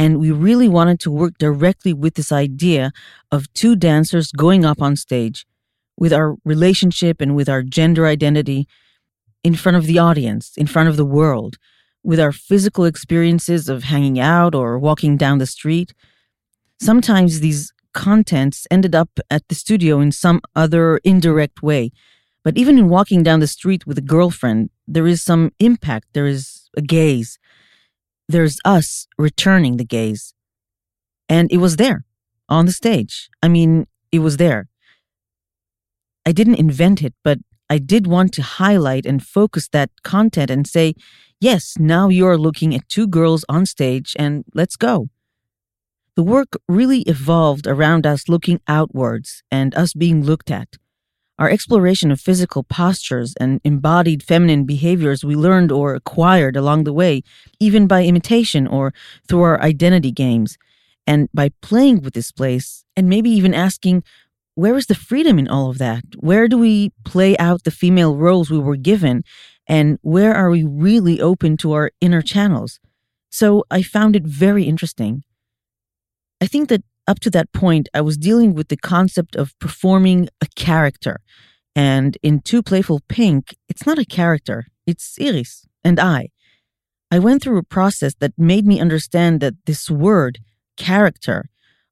and 0.00 0.18
we 0.18 0.30
really 0.30 0.66
wanted 0.66 0.98
to 1.00 1.10
work 1.10 1.36
directly 1.36 1.92
with 1.92 2.14
this 2.14 2.32
idea 2.32 2.90
of 3.30 3.52
two 3.52 3.76
dancers 3.76 4.32
going 4.32 4.64
up 4.64 4.80
on 4.80 4.96
stage 4.96 5.46
with 5.98 6.10
our 6.10 6.36
relationship 6.42 7.20
and 7.20 7.36
with 7.36 7.50
our 7.50 7.62
gender 7.62 8.06
identity 8.06 8.66
in 9.44 9.54
front 9.54 9.76
of 9.76 9.84
the 9.84 9.98
audience, 9.98 10.56
in 10.56 10.66
front 10.66 10.88
of 10.88 10.96
the 10.96 11.04
world, 11.04 11.56
with 12.02 12.18
our 12.18 12.32
physical 12.32 12.86
experiences 12.86 13.68
of 13.68 13.84
hanging 13.84 14.18
out 14.18 14.54
or 14.54 14.78
walking 14.78 15.18
down 15.18 15.36
the 15.36 15.52
street. 15.58 15.92
Sometimes 16.80 17.40
these 17.40 17.70
contents 17.92 18.66
ended 18.70 18.94
up 18.94 19.10
at 19.30 19.46
the 19.48 19.54
studio 19.54 20.00
in 20.00 20.12
some 20.12 20.40
other 20.56 20.98
indirect 21.04 21.62
way 21.62 21.90
but 22.42 22.56
even 22.56 22.78
in 22.78 22.88
walking 22.88 23.22
down 23.22 23.40
the 23.40 23.46
street 23.46 23.86
with 23.86 23.98
a 23.98 24.02
girlfriend, 24.02 24.70
there 24.88 25.06
is 25.06 25.22
some 25.22 25.52
impact, 25.58 26.08
there 26.14 26.26
is 26.26 26.70
a 26.76 26.80
gaze. 26.80 27.38
There's 28.30 28.58
us 28.64 29.06
returning 29.18 29.76
the 29.76 29.84
gaze. 29.84 30.34
And 31.28 31.50
it 31.52 31.58
was 31.58 31.76
there 31.76 32.04
on 32.48 32.66
the 32.66 32.72
stage. 32.72 33.28
I 33.42 33.48
mean, 33.48 33.86
it 34.10 34.20
was 34.20 34.36
there. 34.36 34.68
I 36.26 36.32
didn't 36.32 36.56
invent 36.56 37.02
it, 37.02 37.14
but 37.22 37.38
I 37.68 37.78
did 37.78 38.06
want 38.06 38.32
to 38.34 38.42
highlight 38.42 39.06
and 39.06 39.24
focus 39.24 39.68
that 39.68 39.90
content 40.02 40.50
and 40.50 40.66
say, 40.66 40.94
yes, 41.40 41.74
now 41.78 42.08
you're 42.08 42.36
looking 42.36 42.74
at 42.74 42.88
two 42.88 43.06
girls 43.06 43.44
on 43.48 43.64
stage 43.64 44.16
and 44.18 44.44
let's 44.54 44.76
go. 44.76 45.08
The 46.16 46.24
work 46.24 46.60
really 46.68 47.02
evolved 47.02 47.66
around 47.66 48.06
us 48.06 48.28
looking 48.28 48.60
outwards 48.66 49.42
and 49.50 49.74
us 49.74 49.94
being 49.94 50.24
looked 50.24 50.50
at. 50.50 50.76
Our 51.40 51.48
exploration 51.48 52.10
of 52.10 52.20
physical 52.20 52.62
postures 52.62 53.34
and 53.40 53.62
embodied 53.64 54.22
feminine 54.22 54.66
behaviors 54.66 55.24
we 55.24 55.34
learned 55.34 55.72
or 55.72 55.94
acquired 55.94 56.54
along 56.54 56.84
the 56.84 56.92
way, 56.92 57.22
even 57.58 57.86
by 57.86 58.04
imitation 58.04 58.66
or 58.66 58.92
through 59.26 59.40
our 59.40 59.60
identity 59.62 60.12
games, 60.12 60.58
and 61.06 61.30
by 61.32 61.48
playing 61.62 62.02
with 62.02 62.12
this 62.12 62.30
place, 62.30 62.84
and 62.94 63.08
maybe 63.08 63.30
even 63.30 63.54
asking, 63.54 64.04
where 64.54 64.76
is 64.76 64.86
the 64.86 64.94
freedom 64.94 65.38
in 65.38 65.48
all 65.48 65.70
of 65.70 65.78
that? 65.78 66.04
Where 66.18 66.46
do 66.46 66.58
we 66.58 66.92
play 67.06 67.38
out 67.38 67.64
the 67.64 67.70
female 67.70 68.16
roles 68.16 68.50
we 68.50 68.58
were 68.58 68.76
given? 68.76 69.24
And 69.66 69.98
where 70.02 70.34
are 70.34 70.50
we 70.50 70.62
really 70.62 71.22
open 71.22 71.56
to 71.58 71.72
our 71.72 71.90
inner 72.02 72.20
channels? 72.20 72.80
So 73.30 73.64
I 73.70 73.80
found 73.80 74.14
it 74.14 74.24
very 74.24 74.64
interesting. 74.64 75.24
I 76.42 76.46
think 76.46 76.68
that 76.68 76.84
up 77.10 77.18
to 77.20 77.30
that 77.30 77.52
point, 77.52 77.88
I 77.92 78.02
was 78.02 78.16
dealing 78.16 78.54
with 78.54 78.68
the 78.68 78.76
concept 78.76 79.34
of 79.34 79.58
performing 79.58 80.28
a 80.40 80.46
character. 80.54 81.16
And 81.74 82.16
in 82.22 82.40
Two 82.40 82.62
Playful 82.62 83.00
Pink, 83.08 83.56
it's 83.68 83.84
not 83.84 83.98
a 83.98 84.04
character, 84.04 84.66
it's 84.86 85.18
Iris 85.20 85.66
and 85.82 85.98
I. 85.98 86.28
I 87.10 87.18
went 87.18 87.42
through 87.42 87.58
a 87.58 87.74
process 87.78 88.14
that 88.20 88.38
made 88.38 88.64
me 88.64 88.78
understand 88.78 89.40
that 89.40 89.54
this 89.66 89.90
word, 89.90 90.38
character, 90.76 91.46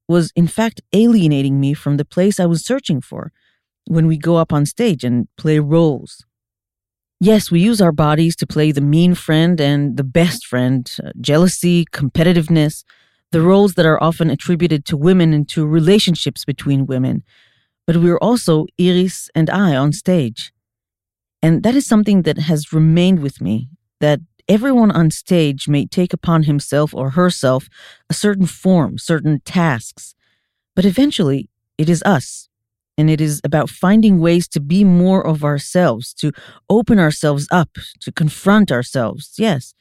was 0.07 0.31
in 0.37 0.47
fact 0.47 0.81
alienating 0.93 1.59
me 1.59 1.75
from 1.75 1.97
the 1.97 2.05
place 2.05 2.39
I 2.39 2.47
was 2.47 2.65
searching 2.65 3.01
for 3.01 3.33
when 3.87 4.07
we 4.07 4.17
go 4.17 4.37
up 4.37 4.53
on 4.53 4.67
stage 4.67 5.03
and 5.03 5.27
play 5.37 5.59
roles. 5.59 6.25
Yes, 7.21 7.51
we 7.51 7.59
use 7.61 7.81
our 7.81 7.97
bodies 8.07 8.37
to 8.37 8.47
play 8.47 8.71
the 8.71 8.81
mean 8.81 9.17
friend 9.17 9.61
and 9.61 9.97
the 9.97 10.05
best 10.05 10.47
friend, 10.47 10.89
uh, 11.03 11.11
jealousy, 11.21 11.85
competitiveness, 11.87 12.85
the 13.31 13.43
roles 13.43 13.75
that 13.75 13.87
are 13.87 14.03
often 14.03 14.31
attributed 14.31 14.85
to 14.87 14.97
women 14.97 15.33
and 15.33 15.49
to 15.51 15.67
relationships 15.67 16.45
between 16.45 16.87
women. 16.87 17.23
But 17.87 17.99
we're 17.99 18.19
also 18.19 18.67
Iris 18.81 19.31
and 19.35 19.51
I 19.51 19.77
on 19.77 19.93
stage. 19.93 20.53
And 21.43 21.63
that 21.63 21.75
is 21.75 21.87
something 21.87 22.23
that 22.23 22.39
has 22.39 22.73
remained 22.73 23.21
with 23.21 23.41
me 23.41 23.69
that 24.01 24.21
everyone 24.49 24.91
on 24.91 25.11
stage 25.11 25.69
may 25.69 25.87
take 25.87 26.13
upon 26.13 26.45
himself 26.45 26.95
or 26.95 27.11
herself 27.11 27.69
a 28.09 28.15
certain 28.15 28.47
form, 28.47 28.99
certain 28.99 29.41
tasks. 29.45 30.15
But 30.75 30.85
eventually, 30.85 31.51
it 31.77 31.89
is 31.89 32.03
us. 32.05 32.49
And 32.97 33.09
it 33.09 33.21
is 33.21 33.41
about 33.45 33.71
finding 33.71 34.19
ways 34.19 34.49
to 34.49 34.61
be 34.61 34.83
more 34.83 35.25
of 35.25 35.45
ourselves, 35.45 36.13
to 36.15 36.33
open 36.69 36.99
ourselves 36.99 37.47
up, 37.53 37.79
to 38.01 38.11
confront 38.11 38.73
ourselves, 38.73 39.35
yes, 39.39 39.73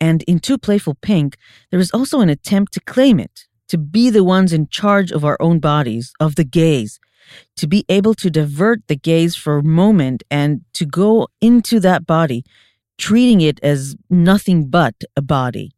and 0.00 0.22
in 0.24 0.38
Two 0.38 0.58
Playful 0.58 0.96
Pink, 1.00 1.36
there 1.70 1.80
is 1.80 1.90
also 1.90 2.20
an 2.20 2.28
attempt 2.28 2.72
to 2.74 2.80
claim 2.80 3.18
it, 3.18 3.46
to 3.68 3.78
be 3.78 4.10
the 4.10 4.24
ones 4.24 4.52
in 4.52 4.68
charge 4.68 5.10
of 5.10 5.24
our 5.24 5.36
own 5.40 5.58
bodies, 5.58 6.12
of 6.20 6.36
the 6.36 6.44
gaze, 6.44 6.98
to 7.56 7.66
be 7.66 7.84
able 7.88 8.14
to 8.14 8.30
divert 8.30 8.86
the 8.86 8.96
gaze 8.96 9.34
for 9.34 9.58
a 9.58 9.62
moment 9.62 10.22
and 10.30 10.60
to 10.74 10.84
go 10.84 11.28
into 11.40 11.80
that 11.80 12.06
body, 12.06 12.44
treating 12.98 13.40
it 13.40 13.58
as 13.62 13.96
nothing 14.08 14.68
but 14.68 14.94
a 15.16 15.22
body. 15.22 15.72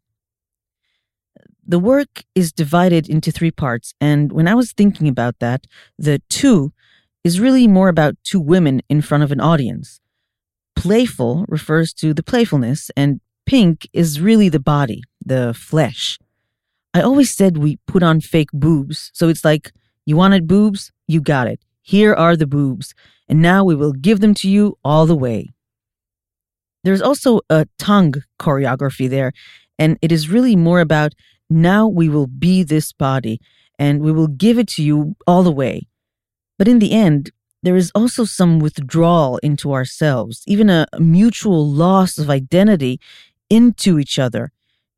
The 1.67 1.79
work 1.79 2.25
is 2.35 2.53
divided 2.53 3.09
into 3.09 3.31
three 3.31 3.51
parts, 3.51 3.95
and 4.01 4.33
when 4.33 4.49
I 4.49 4.55
was 4.55 4.73
thinking 4.73 5.07
about 5.07 5.39
that, 5.41 5.67
the 5.99 6.21
two 6.29 6.73
is 7.25 7.41
really 7.41 7.67
more 7.67 7.89
about 7.89 8.17
two 8.25 8.41
women 8.41 8.81
in 8.89 9.03
front 9.03 9.23
of 9.23 9.33
an 9.33 9.41
audience. 9.41 10.01
Playful 10.77 11.45
refers 11.49 11.93
to 11.95 12.15
the 12.15 12.23
playfulness, 12.23 12.91
and 12.97 13.21
pink 13.49 13.89
is 13.95 14.21
really 14.21 14.51
the 14.51 14.61
body, 14.61 15.03
the 15.25 15.55
flesh. 15.55 16.19
I 16.93 17.01
always 17.01 17.35
said 17.35 17.57
we 17.57 17.79
put 17.87 18.03
on 18.03 18.21
fake 18.21 18.51
boobs, 18.53 19.11
so 19.15 19.31
it's 19.31 19.43
like, 19.43 19.73
you 20.05 20.17
wanted 20.17 20.47
boobs? 20.47 20.93
You 21.07 21.23
got 21.23 21.47
it. 21.47 21.59
Here 21.81 22.13
are 22.13 22.37
the 22.37 22.47
boobs, 22.47 22.93
and 23.27 23.41
now 23.41 23.65
we 23.65 23.75
will 23.75 23.95
give 23.95 24.21
them 24.21 24.35
to 24.35 24.51
you 24.51 24.77
all 24.85 25.07
the 25.07 25.17
way. 25.17 25.49
There's 26.85 27.01
also 27.01 27.41
a 27.49 27.67
tongue 27.79 28.17
choreography 28.39 29.09
there, 29.09 29.33
and 29.79 29.97
it 30.03 30.13
is 30.13 30.29
really 30.29 30.55
more 30.55 30.81
about 30.81 31.15
now 31.49 31.89
we 31.89 32.11
will 32.11 32.27
be 32.27 32.63
this 32.63 32.93
body, 32.93 33.41
and 33.79 34.03
we 34.03 34.13
will 34.13 34.29
give 34.29 34.59
it 34.59 34.69
to 34.77 34.83
you 34.83 35.17
all 35.27 35.43
the 35.43 35.59
way. 35.63 35.89
But 36.59 36.69
in 36.69 36.81
the 36.81 36.93
end, 36.93 37.31
there 37.63 37.77
is 37.77 37.91
also 37.95 38.25
some 38.25 38.61
withdrawal 38.61 39.39
into 39.39 39.73
ourselves, 39.73 40.43
even 40.47 40.71
a 40.71 40.87
mutual 40.99 41.69
loss 41.69 42.19
of 42.19 42.31
identity 42.31 43.01
into 43.51 43.99
each 43.99 44.19
other, 44.19 44.53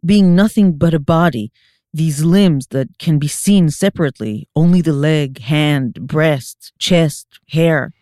being 0.04 0.34
nothing 0.34 0.76
but 0.76 0.94
a 0.94 0.98
body, 0.98 1.52
these 1.92 2.24
limbs 2.24 2.68
that 2.68 2.98
can 2.98 3.18
be 3.18 3.28
seen 3.28 3.68
separately, 3.70 4.48
only 4.54 4.80
the 4.80 4.92
leg, 4.92 5.40
hand, 5.40 6.06
breast, 6.06 6.72
chest, 6.78 7.26
hair. 7.48 7.92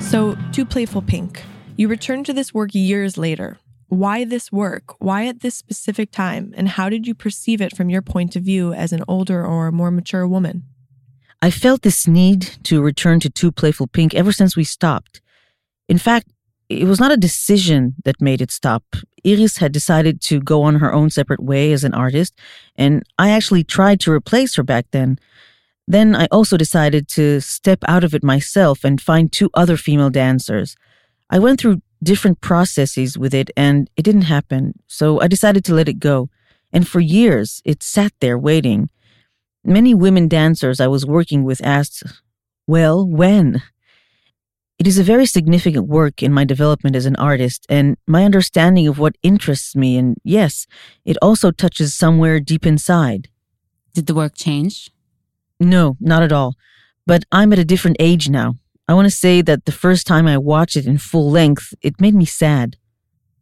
So, 0.00 0.36
Two 0.52 0.64
Playful 0.64 1.02
Pink. 1.02 1.42
You 1.76 1.88
return 1.88 2.22
to 2.24 2.32
this 2.32 2.54
work 2.54 2.70
years 2.72 3.18
later, 3.18 3.58
why 3.88 4.24
this 4.24 4.50
work? 4.50 4.94
Why 4.98 5.26
at 5.26 5.40
this 5.40 5.54
specific 5.54 6.10
time? 6.10 6.52
And 6.56 6.68
how 6.70 6.88
did 6.88 7.06
you 7.06 7.14
perceive 7.14 7.60
it 7.60 7.76
from 7.76 7.90
your 7.90 8.02
point 8.02 8.36
of 8.36 8.42
view 8.42 8.72
as 8.72 8.92
an 8.92 9.04
older 9.08 9.44
or 9.44 9.70
more 9.70 9.90
mature 9.90 10.26
woman? 10.26 10.64
I 11.42 11.50
felt 11.50 11.82
this 11.82 12.08
need 12.08 12.42
to 12.64 12.82
return 12.82 13.20
to 13.20 13.30
Two 13.30 13.52
Playful 13.52 13.88
Pink 13.88 14.14
ever 14.14 14.32
since 14.32 14.56
we 14.56 14.64
stopped. 14.64 15.20
In 15.88 15.98
fact, 15.98 16.28
it 16.68 16.84
was 16.84 16.98
not 16.98 17.12
a 17.12 17.18
decision 17.18 17.94
that 18.04 18.20
made 18.20 18.40
it 18.40 18.50
stop. 18.50 18.82
Iris 19.26 19.58
had 19.58 19.72
decided 19.72 20.20
to 20.22 20.40
go 20.40 20.62
on 20.62 20.76
her 20.76 20.92
own 20.92 21.10
separate 21.10 21.42
way 21.42 21.72
as 21.72 21.84
an 21.84 21.94
artist, 21.94 22.38
and 22.76 23.02
I 23.18 23.30
actually 23.30 23.64
tried 23.64 24.00
to 24.00 24.12
replace 24.12 24.56
her 24.56 24.62
back 24.62 24.86
then. 24.90 25.18
Then 25.86 26.16
I 26.16 26.26
also 26.30 26.56
decided 26.56 27.08
to 27.08 27.40
step 27.40 27.80
out 27.86 28.04
of 28.04 28.14
it 28.14 28.24
myself 28.24 28.84
and 28.84 29.00
find 29.00 29.30
two 29.30 29.50
other 29.52 29.76
female 29.76 30.10
dancers. 30.10 30.76
I 31.28 31.38
went 31.38 31.60
through 31.60 31.82
different 32.04 32.40
processes 32.40 33.18
with 33.18 33.34
it 33.34 33.50
and 33.56 33.90
it 33.96 34.02
didn't 34.02 34.22
happen. 34.22 34.74
So 34.86 35.20
I 35.20 35.26
decided 35.26 35.64
to 35.64 35.74
let 35.74 35.88
it 35.88 35.98
go. 35.98 36.28
And 36.72 36.86
for 36.86 37.00
years, 37.00 37.62
it 37.64 37.82
sat 37.82 38.12
there 38.20 38.38
waiting. 38.38 38.90
Many 39.64 39.94
women 39.94 40.28
dancers 40.28 40.80
I 40.80 40.88
was 40.88 41.06
working 41.06 41.44
with 41.44 41.64
asked, 41.64 42.02
Well, 42.66 43.06
when? 43.06 43.62
It 44.78 44.86
is 44.88 44.98
a 44.98 45.04
very 45.04 45.24
significant 45.24 45.86
work 45.86 46.22
in 46.22 46.32
my 46.32 46.44
development 46.44 46.96
as 46.96 47.06
an 47.06 47.16
artist 47.16 47.64
and 47.68 47.96
my 48.06 48.24
understanding 48.24 48.88
of 48.88 48.98
what 48.98 49.16
interests 49.22 49.76
me. 49.76 49.96
And 49.96 50.16
yes, 50.24 50.66
it 51.04 51.16
also 51.22 51.52
touches 51.52 51.96
somewhere 51.96 52.40
deep 52.40 52.66
inside. 52.66 53.28
Did 53.94 54.06
the 54.06 54.14
work 54.14 54.34
change? 54.36 54.90
No, 55.60 55.96
not 56.00 56.24
at 56.24 56.32
all. 56.32 56.56
But 57.06 57.24
I'm 57.30 57.52
at 57.52 57.58
a 57.60 57.64
different 57.64 57.98
age 58.00 58.28
now. 58.28 58.56
I 58.86 58.94
want 58.94 59.06
to 59.06 59.10
say 59.10 59.40
that 59.42 59.64
the 59.64 59.72
first 59.72 60.06
time 60.06 60.26
I 60.26 60.36
watched 60.36 60.76
it 60.76 60.86
in 60.86 60.98
full 60.98 61.30
length, 61.30 61.72
it 61.80 62.00
made 62.00 62.14
me 62.14 62.24
sad. 62.24 62.76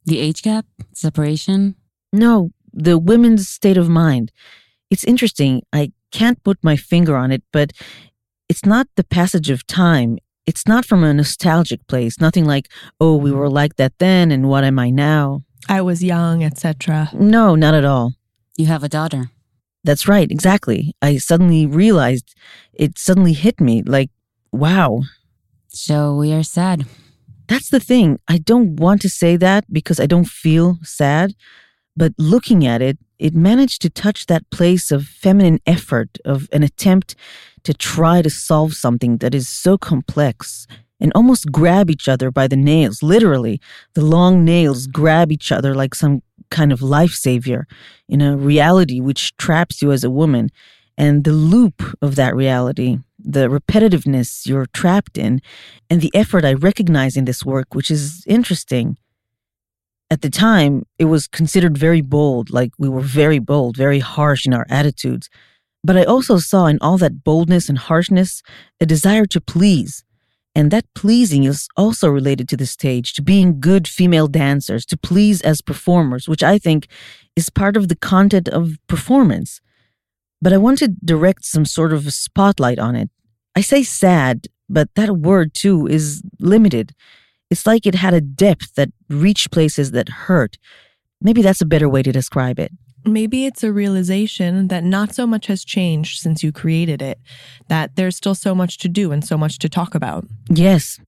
The 0.05 0.19
age 0.19 0.43
gap? 0.43 0.67
Separation? 0.93 1.75
No, 2.13 2.51
the 2.73 2.99
women's 2.99 3.49
state 3.49 3.77
of 3.77 3.89
mind. 3.89 4.31
It's 4.91 5.05
interesting. 5.05 5.63
I 5.73 5.93
can't 6.13 6.43
put 6.45 6.59
my 6.63 6.77
finger 6.77 7.17
on 7.17 7.33
it, 7.33 7.43
but 7.53 7.73
it's 8.49 8.65
not 8.65 8.87
the 8.97 9.05
passage 9.05 9.51
of 9.51 9.67
time. 9.67 10.19
It's 10.47 10.67
not 10.67 10.85
from 10.85 11.03
a 11.03 11.15
nostalgic 11.15 11.87
place. 11.87 12.21
Nothing 12.21 12.45
like, 12.45 12.69
oh, 13.01 13.17
we 13.17 13.33
were 13.33 13.49
like 13.49 13.77
that 13.77 13.99
then 13.99 14.31
and 14.31 14.49
what 14.49 14.65
am 14.65 14.79
I 14.79 14.91
now? 14.91 15.45
I 15.69 15.81
was 15.81 16.03
young, 16.03 16.43
etc. 16.45 17.11
No, 17.15 17.55
not 17.55 17.75
at 17.75 17.85
all. 17.85 18.15
You 18.57 18.67
have 18.67 18.83
a 18.83 18.89
daughter. 18.89 19.31
That's 19.85 20.07
right, 20.07 20.31
exactly. 20.31 20.95
I 21.01 21.17
suddenly 21.17 21.67
realized 21.67 22.35
it 22.73 22.99
suddenly 22.99 23.33
hit 23.33 23.61
me 23.61 23.83
like, 23.83 24.11
wow, 24.53 25.03
so 25.73 26.15
we 26.15 26.33
are 26.33 26.43
sad. 26.43 26.87
That's 27.49 27.71
the 27.71 27.81
thing. 27.81 28.19
I 28.29 28.39
don't 28.39 28.77
want 28.77 29.03
to 29.03 29.09
say 29.09 29.37
that 29.37 29.65
because 29.73 29.99
I 29.99 30.07
don't 30.07 30.29
feel 30.29 30.79
sad, 30.83 31.35
but 31.97 32.13
looking 32.19 32.67
at 32.67 32.81
it, 32.81 32.99
it 33.19 33.35
managed 33.35 33.83
to 33.83 33.91
touch 33.91 34.27
that 34.27 34.49
place 34.51 34.91
of 34.91 35.07
feminine 35.07 35.61
effort, 35.67 36.19
of 36.25 36.49
an 36.53 36.63
attempt 36.63 37.15
to 37.65 37.73
try 37.73 38.23
to 38.23 38.31
solve 38.31 38.75
something 38.75 39.19
that 39.19 39.35
is 39.35 39.49
so 39.49 39.79
complex 39.79 40.67
and 41.01 41.13
almost 41.15 41.51
grab 41.51 41.91
each 41.91 42.09
other 42.09 42.31
by 42.31 42.47
the 42.47 42.57
nails. 42.57 43.03
Literally, 43.03 43.61
the 43.95 44.05
long 44.05 44.45
nails 44.45 44.87
grab 44.87 45.33
each 45.33 45.51
other 45.51 45.75
like 45.75 45.95
some 45.95 46.23
kind 46.51 46.73
of 46.73 46.83
life 46.83 47.13
savior 47.13 47.67
in 48.09 48.21
a 48.21 48.37
reality 48.37 49.01
which 49.01 49.37
traps 49.37 49.83
you 49.83 49.91
as 49.91 50.05
a 50.05 50.11
woman. 50.11 50.51
And 50.99 51.25
the 51.25 51.33
loop 51.33 51.83
of 52.03 52.17
that 52.17 52.35
reality, 52.35 52.99
the 53.19 53.49
repetitiveness 53.49 54.47
you're 54.47 54.67
trapped 54.67 55.17
in, 55.17 55.41
and 55.89 56.01
the 56.01 56.15
effort 56.15 56.45
I 56.45 56.53
recognize 56.53 57.17
in 57.17 57.25
this 57.25 57.45
work, 57.45 57.75
which 57.75 57.91
is 57.91 58.25
interesting. 58.27 58.97
At 60.11 60.21
the 60.21 60.31
time, 60.31 60.85
it 60.99 61.07
was 61.07 61.27
considered 61.27 61.79
very 61.79 62.03
bold, 62.03 62.51
like 62.51 62.73
we 62.79 62.89
were 62.89 63.01
very 63.01 63.39
bold, 63.39 63.77
very 63.77 64.01
harsh 64.01 64.45
in 64.47 64.53
our 64.53 64.67
attitudes. 64.69 65.31
But 65.83 65.97
I 65.97 66.05
also 66.05 66.39
saw 66.39 66.67
in 66.67 66.79
all 66.81 66.99
that 66.99 67.25
boldness 67.25 67.69
and 67.69 67.79
harshness 67.79 68.43
a 68.81 68.87
desire 68.87 69.27
to 69.27 69.41
please. 69.41 70.05
And 70.55 70.71
that 70.71 70.85
pleasing 70.95 71.45
is 71.45 71.67
also 71.77 72.09
related 72.09 72.49
to 72.51 72.59
the 72.59 72.67
stage, 72.67 73.15
to 73.15 73.23
being 73.23 73.59
good 73.59 73.89
female 73.89 74.29
dancers, 74.29 74.85
to 74.87 74.99
please 74.99 75.41
as 75.41 75.63
performers, 75.63 76.29
which 76.29 76.43
I 76.43 76.59
think 76.59 76.89
is 77.35 77.49
part 77.49 77.77
of 77.77 77.89
the 77.89 77.97
content 77.97 78.49
of 78.49 78.77
performance. 78.87 79.63
But 80.43 80.53
I 80.53 80.59
want 80.59 80.79
to 80.79 80.89
direct 80.89 81.45
some 81.45 81.65
sort 81.65 81.93
of 81.93 82.07
a 82.07 82.11
spotlight 82.11 82.81
on 82.81 82.97
it. 82.97 83.09
I 83.55 83.61
say 83.61 83.85
sad, 83.85 84.49
but 84.69 84.89
that 84.97 85.17
word 85.17 85.55
too 85.55 85.87
is 85.87 86.23
limited. 86.41 86.95
It's 87.49 87.65
like 87.65 87.87
it 87.87 87.95
had 87.95 88.13
a 88.13 88.21
depth 88.21 88.75
that 88.75 88.89
reached 89.09 89.53
places 89.53 89.93
that 89.93 90.09
hurt. 90.09 90.59
Maybe 91.21 91.43
that's 91.43 91.61
a 91.61 91.67
better 91.67 91.89
way 91.89 92.03
to 92.03 92.11
describe 92.11 92.59
it. 92.59 92.73
Maybe 93.05 93.47
it's 93.47 93.63
a 93.63 93.73
realization 93.73 94.69
that 94.69 94.83
not 94.83 95.15
so 95.15 95.27
much 95.27 95.47
has 95.47 95.65
changed 95.65 96.21
since 96.21 96.43
you 96.43 96.51
created 96.51 97.03
it, 97.03 97.19
that 97.69 97.95
there's 97.97 98.17
still 98.17 98.35
so 98.35 98.55
much 98.55 98.79
to 98.79 98.89
do 98.89 99.13
and 99.13 99.25
so 99.25 99.37
much 99.37 99.59
to 99.61 99.69
talk 99.69 99.95
about. 99.95 100.25
Yes. 100.49 100.99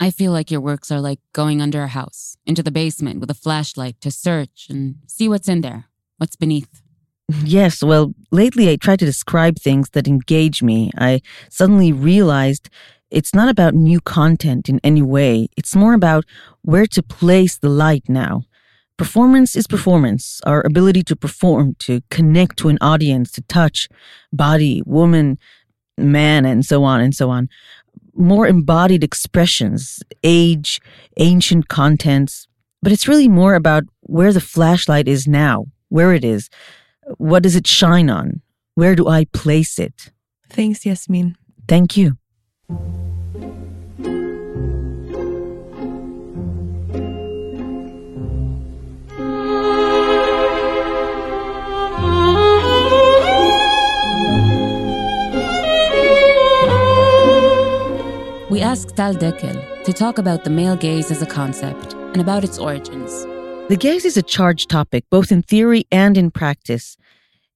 I 0.00 0.10
feel 0.10 0.30
like 0.30 0.50
your 0.50 0.60
works 0.60 0.90
are 0.92 1.00
like 1.00 1.20
going 1.32 1.62
under 1.62 1.82
a 1.82 1.88
house, 1.88 2.36
into 2.46 2.62
the 2.62 2.72
basement 2.72 3.20
with 3.20 3.30
a 3.30 3.34
flashlight 3.34 4.00
to 4.02 4.10
search 4.10 4.66
and 4.68 4.96
see 5.06 5.28
what's 5.28 5.48
in 5.48 5.62
there, 5.62 5.86
what's 6.18 6.36
beneath. 6.36 6.82
Yes, 7.28 7.82
well, 7.82 8.12
lately 8.30 8.70
I 8.70 8.76
try 8.76 8.96
to 8.96 9.04
describe 9.04 9.58
things 9.58 9.90
that 9.90 10.06
engage 10.06 10.62
me. 10.62 10.90
I 10.98 11.22
suddenly 11.48 11.90
realized 11.90 12.68
it's 13.10 13.34
not 13.34 13.48
about 13.48 13.74
new 13.74 14.00
content 14.00 14.68
in 14.68 14.78
any 14.84 15.00
way. 15.00 15.48
It's 15.56 15.74
more 15.74 15.94
about 15.94 16.24
where 16.62 16.86
to 16.86 17.02
place 17.02 17.56
the 17.56 17.70
light 17.70 18.04
now. 18.08 18.42
Performance 18.98 19.56
is 19.56 19.66
performance. 19.66 20.40
Our 20.44 20.64
ability 20.66 21.02
to 21.04 21.16
perform, 21.16 21.76
to 21.80 22.02
connect 22.10 22.58
to 22.58 22.68
an 22.68 22.78
audience, 22.80 23.30
to 23.32 23.42
touch 23.42 23.88
body, 24.32 24.82
woman, 24.84 25.38
man, 25.96 26.44
and 26.44 26.64
so 26.64 26.84
on 26.84 27.00
and 27.00 27.14
so 27.14 27.30
on. 27.30 27.48
More 28.14 28.46
embodied 28.46 29.02
expressions, 29.02 30.02
age, 30.22 30.80
ancient 31.16 31.68
contents. 31.68 32.46
But 32.82 32.92
it's 32.92 33.08
really 33.08 33.28
more 33.28 33.54
about 33.54 33.84
where 34.02 34.32
the 34.32 34.40
flashlight 34.40 35.08
is 35.08 35.26
now, 35.26 35.66
where 35.88 36.12
it 36.12 36.22
is. 36.22 36.50
What 37.18 37.42
does 37.42 37.56
it 37.56 37.66
shine 37.66 38.10
on? 38.10 38.40
Where 38.74 38.94
do 38.94 39.08
I 39.08 39.24
place 39.26 39.78
it? 39.78 40.10
Thanks, 40.50 40.80
Yasmeen. 40.80 41.34
Thank 41.68 41.96
you. 41.96 42.16
We 58.50 58.60
asked 58.60 58.94
Tal 58.94 59.14
Dekel 59.14 59.82
to 59.84 59.92
talk 59.92 60.18
about 60.18 60.44
the 60.44 60.50
male 60.50 60.76
gaze 60.76 61.10
as 61.10 61.22
a 61.22 61.26
concept 61.26 61.94
and 61.94 62.18
about 62.20 62.44
its 62.44 62.58
origins. 62.58 63.26
The 63.66 63.78
gaze 63.78 64.04
is 64.04 64.18
a 64.18 64.22
charged 64.22 64.68
topic, 64.68 65.04
both 65.08 65.32
in 65.32 65.40
theory 65.40 65.86
and 65.90 66.18
in 66.18 66.30
practice. 66.30 66.98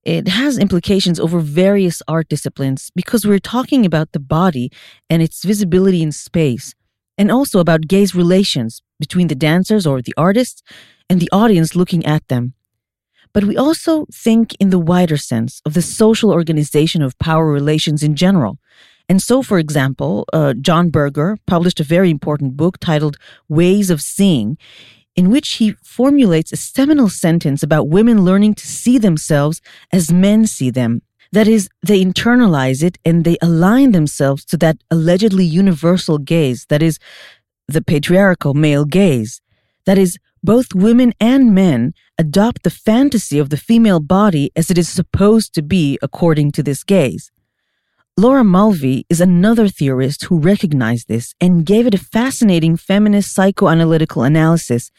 It 0.05 0.27
has 0.29 0.57
implications 0.57 1.21
over 1.21 1.39
various 1.39 2.01
art 2.09 2.31
disciplines 2.31 2.91
because 2.97 3.27
we're 3.27 3.39
talking 3.39 3.85
about 3.85 4.13
the 4.13 4.19
body 4.19 4.73
and 5.11 5.21
its 5.21 5.45
visibility 5.45 6.03
in 6.03 6.13
space, 6.13 6.75
and 7.19 7.31
also 7.31 7.61
about 7.61 7.89
gaze 7.89 8.15
relations 8.15 8.81
between 8.99 9.29
the 9.29 9.35
dancers 9.35 9.87
or 9.87 10.01
the 10.01 10.15
artists 10.17 10.63
and 11.11 11.21
the 11.21 11.29
audience 11.31 11.77
looking 11.77 12.07
at 12.07 12.27
them. 12.29 12.55
But 13.35 13.45
we 13.45 13.59
also 13.59 14.07
think 14.11 14.55
in 14.59 14.71
the 14.71 14.79
wider 14.79 15.19
sense 15.19 15.61
of 15.67 15.75
the 15.75 15.83
social 15.83 16.33
organization 16.33 17.03
of 17.03 17.19
power 17.19 17.53
relations 17.53 18.03
in 18.03 18.17
general. 18.17 18.57
And 19.11 19.23
so, 19.23 19.43
for 19.43 19.59
example, 19.59 20.27
uh, 20.33 20.55
John 20.55 20.89
Berger 20.89 21.37
published 21.47 21.81
a 21.81 21.85
very 21.85 22.11
important 22.11 22.57
book 22.57 22.79
titled 22.79 23.19
Ways 23.49 23.91
of 23.91 24.01
Seeing, 24.01 24.57
in 25.19 25.31
which 25.31 25.55
he 25.55 25.73
formulates 25.83 26.53
a 26.53 26.57
seminal 26.57 27.09
sentence 27.09 27.61
about 27.65 27.89
women 27.89 28.25
learning 28.25 28.55
to 28.55 28.69
see 28.69 28.99
themselves 28.99 29.61
as 29.93 30.13
men 30.13 30.47
see 30.47 30.71
them. 30.71 31.03
That 31.33 31.49
is, 31.49 31.69
they 31.83 32.05
internalize 32.05 32.85
it 32.85 32.99
and 33.05 33.25
they 33.25 33.37
align 33.43 33.91
themselves 33.91 34.45
to 34.45 34.57
that 34.59 34.77
allegedly 34.93 35.45
universal 35.45 36.19
gaze, 36.19 36.67
that 36.69 36.83
is, 36.83 37.01
the 37.67 37.83
patriarchal 37.83 38.55
male 38.55 38.85
gaze. 38.85 39.41
That 39.87 39.99
is, 39.99 40.19
both 40.41 40.73
women 40.73 41.13
and 41.19 41.53
men 41.53 41.95
adopt 42.17 42.63
the 42.63 42.71
fantasy 42.71 43.41
of 43.41 43.51
the 43.51 43.57
female 43.57 43.99
body 43.99 44.53
as 44.55 44.71
it 44.71 44.79
is 44.79 44.89
supposed 44.89 45.53
to 45.55 45.63
be 45.63 45.99
according 46.01 46.53
to 46.53 46.63
this 46.63 46.85
gaze. 46.85 47.33
Laura 48.19 48.43
Mulvey 48.43 49.07
is 49.09 49.21
another 49.21 49.69
theorist 49.69 50.25
who 50.25 50.41
recognized 50.41 51.07
this 51.07 51.37
and 51.41 51.65
gave 51.65 51.87
it 51.87 51.95
a 51.95 51.99
fascinating 51.99 52.77
feminist 52.77 53.37
psychoanalytical 53.37 54.27
analysis, 54.27 54.91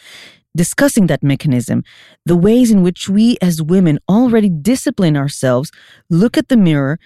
discussing 0.55 1.07
that 1.07 1.21
mechanism, 1.21 1.83
the 2.25 2.37
ways 2.37 2.71
in 2.71 2.81
which 2.81 3.09
we 3.09 3.35
as 3.41 3.61
women 3.61 3.99
already 4.07 4.47
discipline 4.47 5.17
ourselves, 5.17 5.69
look 6.09 6.37
at 6.37 6.47
the 6.47 6.55
mirror, 6.55 6.97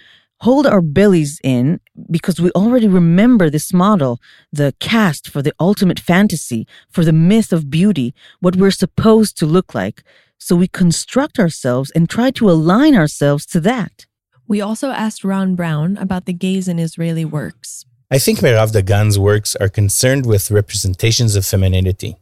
hold 0.41 0.67
our 0.67 0.81
bellies 0.81 1.39
in, 1.43 1.79
because 2.11 2.39
we 2.39 2.51
already 2.51 2.87
remember 2.87 3.49
this 3.49 3.73
model, 3.73 4.19
the 4.51 4.75
cast 4.79 5.27
for 5.27 5.41
the 5.41 5.55
ultimate 5.59 5.99
fantasy, 5.99 6.67
for 6.91 7.03
the 7.03 7.11
myth 7.11 7.51
of 7.51 7.71
beauty, 7.71 8.13
what 8.39 8.55
we're 8.55 8.69
supposed 8.69 9.35
to 9.35 9.47
look 9.47 9.73
like. 9.73 10.03
So 10.37 10.55
we 10.55 10.67
construct 10.67 11.39
ourselves 11.39 11.89
and 11.89 12.07
try 12.07 12.29
to 12.29 12.51
align 12.51 12.93
ourselves 12.93 13.47
to 13.47 13.59
that. 13.61 14.05
We 14.47 14.61
also 14.61 14.89
asked 14.89 15.23
Ron 15.23 15.55
Brown 15.55 15.97
about 15.97 16.25
the 16.25 16.33
gaze 16.33 16.67
in 16.67 16.77
Israeli 16.79 17.25
works. 17.25 17.85
I 18.11 18.19
think 18.19 18.39
Merav 18.39 18.71
Dagan's 18.71 19.17
works 19.17 19.55
are 19.55 19.69
concerned 19.69 20.25
with 20.25 20.51
representations 20.51 21.35
of 21.35 21.45
femininity. 21.45 22.17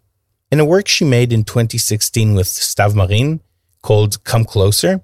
In 0.51 0.59
a 0.59 0.65
work 0.65 0.87
she 0.87 1.03
made 1.03 1.33
in 1.33 1.43
2016 1.43 2.35
with 2.35 2.47
Stav 2.47 2.95
Marin, 2.95 3.41
called 3.81 4.23
Come 4.23 4.45
Closer, 4.45 5.01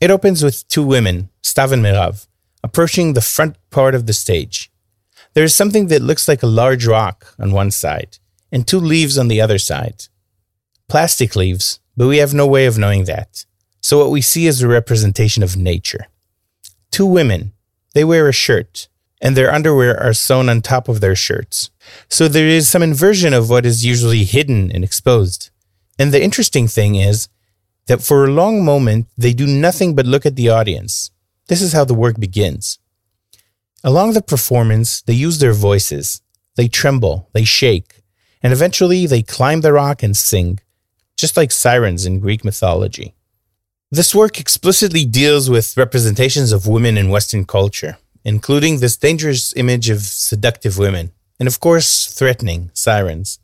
it 0.00 0.10
opens 0.10 0.42
with 0.42 0.66
two 0.68 0.84
women, 0.84 1.30
Stav 1.42 1.72
and 1.72 1.82
Merav, 1.82 2.26
approaching 2.62 3.12
the 3.12 3.20
front 3.20 3.56
part 3.70 3.94
of 3.94 4.06
the 4.06 4.12
stage. 4.12 4.70
There 5.34 5.44
is 5.44 5.54
something 5.54 5.88
that 5.88 6.02
looks 6.02 6.28
like 6.28 6.42
a 6.42 6.46
large 6.46 6.86
rock 6.86 7.34
on 7.38 7.52
one 7.52 7.70
side, 7.70 8.18
and 8.52 8.66
two 8.66 8.80
leaves 8.80 9.18
on 9.18 9.28
the 9.28 9.40
other 9.40 9.58
side. 9.58 10.04
Plastic 10.88 11.34
leaves, 11.34 11.80
but 11.96 12.06
we 12.06 12.18
have 12.18 12.32
no 12.32 12.46
way 12.46 12.66
of 12.66 12.78
knowing 12.78 13.04
that. 13.04 13.44
So 13.80 13.98
what 13.98 14.10
we 14.10 14.20
see 14.20 14.46
is 14.46 14.62
a 14.62 14.68
representation 14.68 15.42
of 15.42 15.56
nature. 15.56 16.06
Two 16.96 17.04
women. 17.04 17.52
They 17.92 18.04
wear 18.04 18.26
a 18.26 18.32
shirt, 18.32 18.88
and 19.20 19.36
their 19.36 19.52
underwear 19.52 20.02
are 20.02 20.14
sewn 20.14 20.48
on 20.48 20.62
top 20.62 20.88
of 20.88 21.02
their 21.02 21.14
shirts. 21.14 21.68
So 22.08 22.26
there 22.26 22.48
is 22.48 22.70
some 22.70 22.82
inversion 22.82 23.34
of 23.34 23.50
what 23.50 23.66
is 23.66 23.84
usually 23.84 24.24
hidden 24.24 24.72
and 24.72 24.82
exposed. 24.82 25.50
And 25.98 26.10
the 26.10 26.22
interesting 26.24 26.68
thing 26.68 26.94
is 26.94 27.28
that 27.86 28.00
for 28.00 28.24
a 28.24 28.30
long 28.30 28.64
moment, 28.64 29.08
they 29.18 29.34
do 29.34 29.46
nothing 29.46 29.94
but 29.94 30.06
look 30.06 30.24
at 30.24 30.36
the 30.36 30.48
audience. 30.48 31.10
This 31.48 31.60
is 31.60 31.74
how 31.74 31.84
the 31.84 31.92
work 31.92 32.18
begins. 32.18 32.78
Along 33.84 34.14
the 34.14 34.22
performance, 34.22 35.02
they 35.02 35.12
use 35.12 35.38
their 35.38 35.52
voices. 35.52 36.22
They 36.54 36.66
tremble, 36.66 37.28
they 37.34 37.44
shake, 37.44 38.04
and 38.42 38.54
eventually 38.54 39.04
they 39.04 39.20
climb 39.20 39.60
the 39.60 39.74
rock 39.74 40.02
and 40.02 40.16
sing, 40.16 40.60
just 41.18 41.36
like 41.36 41.52
sirens 41.52 42.06
in 42.06 42.20
Greek 42.20 42.42
mythology. 42.42 43.15
This 43.90 44.14
work 44.16 44.40
explicitly 44.40 45.04
deals 45.04 45.48
with 45.48 45.76
representations 45.76 46.50
of 46.50 46.66
women 46.66 46.98
in 46.98 47.08
Western 47.08 47.44
culture, 47.44 47.98
including 48.24 48.80
this 48.80 48.96
dangerous 48.96 49.54
image 49.54 49.88
of 49.88 50.00
seductive 50.00 50.76
women, 50.76 51.12
and 51.38 51.46
of 51.46 51.60
course, 51.60 52.06
threatening 52.06 52.70
sirens. 52.74 53.38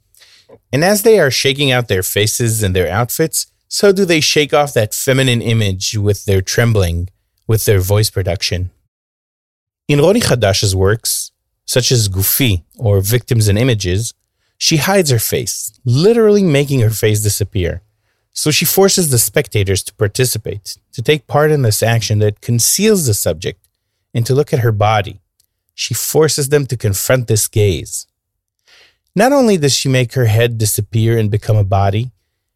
And 0.72 0.82
as 0.82 1.02
they 1.02 1.20
are 1.20 1.30
shaking 1.30 1.70
out 1.70 1.86
their 1.86 2.02
faces 2.02 2.60
and 2.60 2.74
their 2.74 2.90
outfits, 2.90 3.46
so 3.68 3.92
do 3.92 4.04
they 4.04 4.20
shake 4.20 4.52
off 4.52 4.74
that 4.74 4.94
feminine 4.94 5.40
image 5.40 5.96
with 5.96 6.24
their 6.24 6.42
trembling, 6.42 7.08
with 7.46 7.64
their 7.64 7.78
voice 7.78 8.10
production. 8.10 8.70
In 9.86 10.00
Roni 10.00 10.22
Chadash's 10.22 10.74
works, 10.74 11.30
such 11.66 11.92
as 11.92 12.08
Gufi 12.08 12.64
or 12.76 13.00
Victims 13.00 13.46
and 13.46 13.56
Images, 13.56 14.12
she 14.58 14.78
hides 14.78 15.10
her 15.10 15.20
face, 15.20 15.72
literally 15.84 16.42
making 16.42 16.80
her 16.80 16.90
face 16.90 17.22
disappear. 17.22 17.82
So 18.32 18.50
she 18.50 18.64
forces 18.64 19.10
the 19.10 19.18
spectators 19.18 19.82
to 19.84 19.94
participate, 19.94 20.78
to 20.92 21.02
take 21.02 21.26
part 21.26 21.50
in 21.50 21.62
this 21.62 21.82
action 21.82 22.18
that 22.20 22.40
conceals 22.40 23.06
the 23.06 23.14
subject, 23.14 23.68
and 24.14 24.24
to 24.26 24.34
look 24.34 24.52
at 24.52 24.60
her 24.60 24.72
body. 24.72 25.20
She 25.74 25.94
forces 25.94 26.48
them 26.48 26.66
to 26.66 26.76
confront 26.76 27.28
this 27.28 27.48
gaze. 27.48 28.06
Not 29.14 29.32
only 29.32 29.58
does 29.58 29.74
she 29.74 29.88
make 29.88 30.14
her 30.14 30.24
head 30.24 30.56
disappear 30.56 31.18
and 31.18 31.30
become 31.30 31.56
a 31.56 31.64
body, 31.64 32.12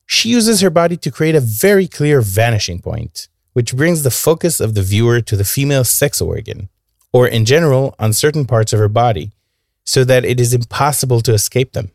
She 0.06 0.28
uses 0.28 0.60
her 0.60 0.70
body 0.70 0.96
to 0.98 1.10
create 1.10 1.34
a 1.34 1.40
very 1.40 1.88
clear 1.88 2.20
vanishing 2.20 2.78
point, 2.78 3.28
which 3.52 3.74
brings 3.74 4.02
the 4.02 4.10
focus 4.10 4.60
of 4.60 4.74
the 4.74 4.82
viewer 4.82 5.20
to 5.20 5.36
the 5.36 5.44
female 5.44 5.82
sex 5.82 6.20
organ, 6.20 6.68
or 7.12 7.26
in 7.26 7.44
general 7.44 7.94
on 7.98 8.12
certain 8.12 8.44
parts 8.44 8.72
of 8.72 8.78
her 8.78 8.88
body, 8.88 9.32
so 9.84 10.04
that 10.04 10.24
it 10.24 10.38
is 10.40 10.54
impossible 10.54 11.20
to 11.22 11.34
escape 11.34 11.72
them. 11.72 11.90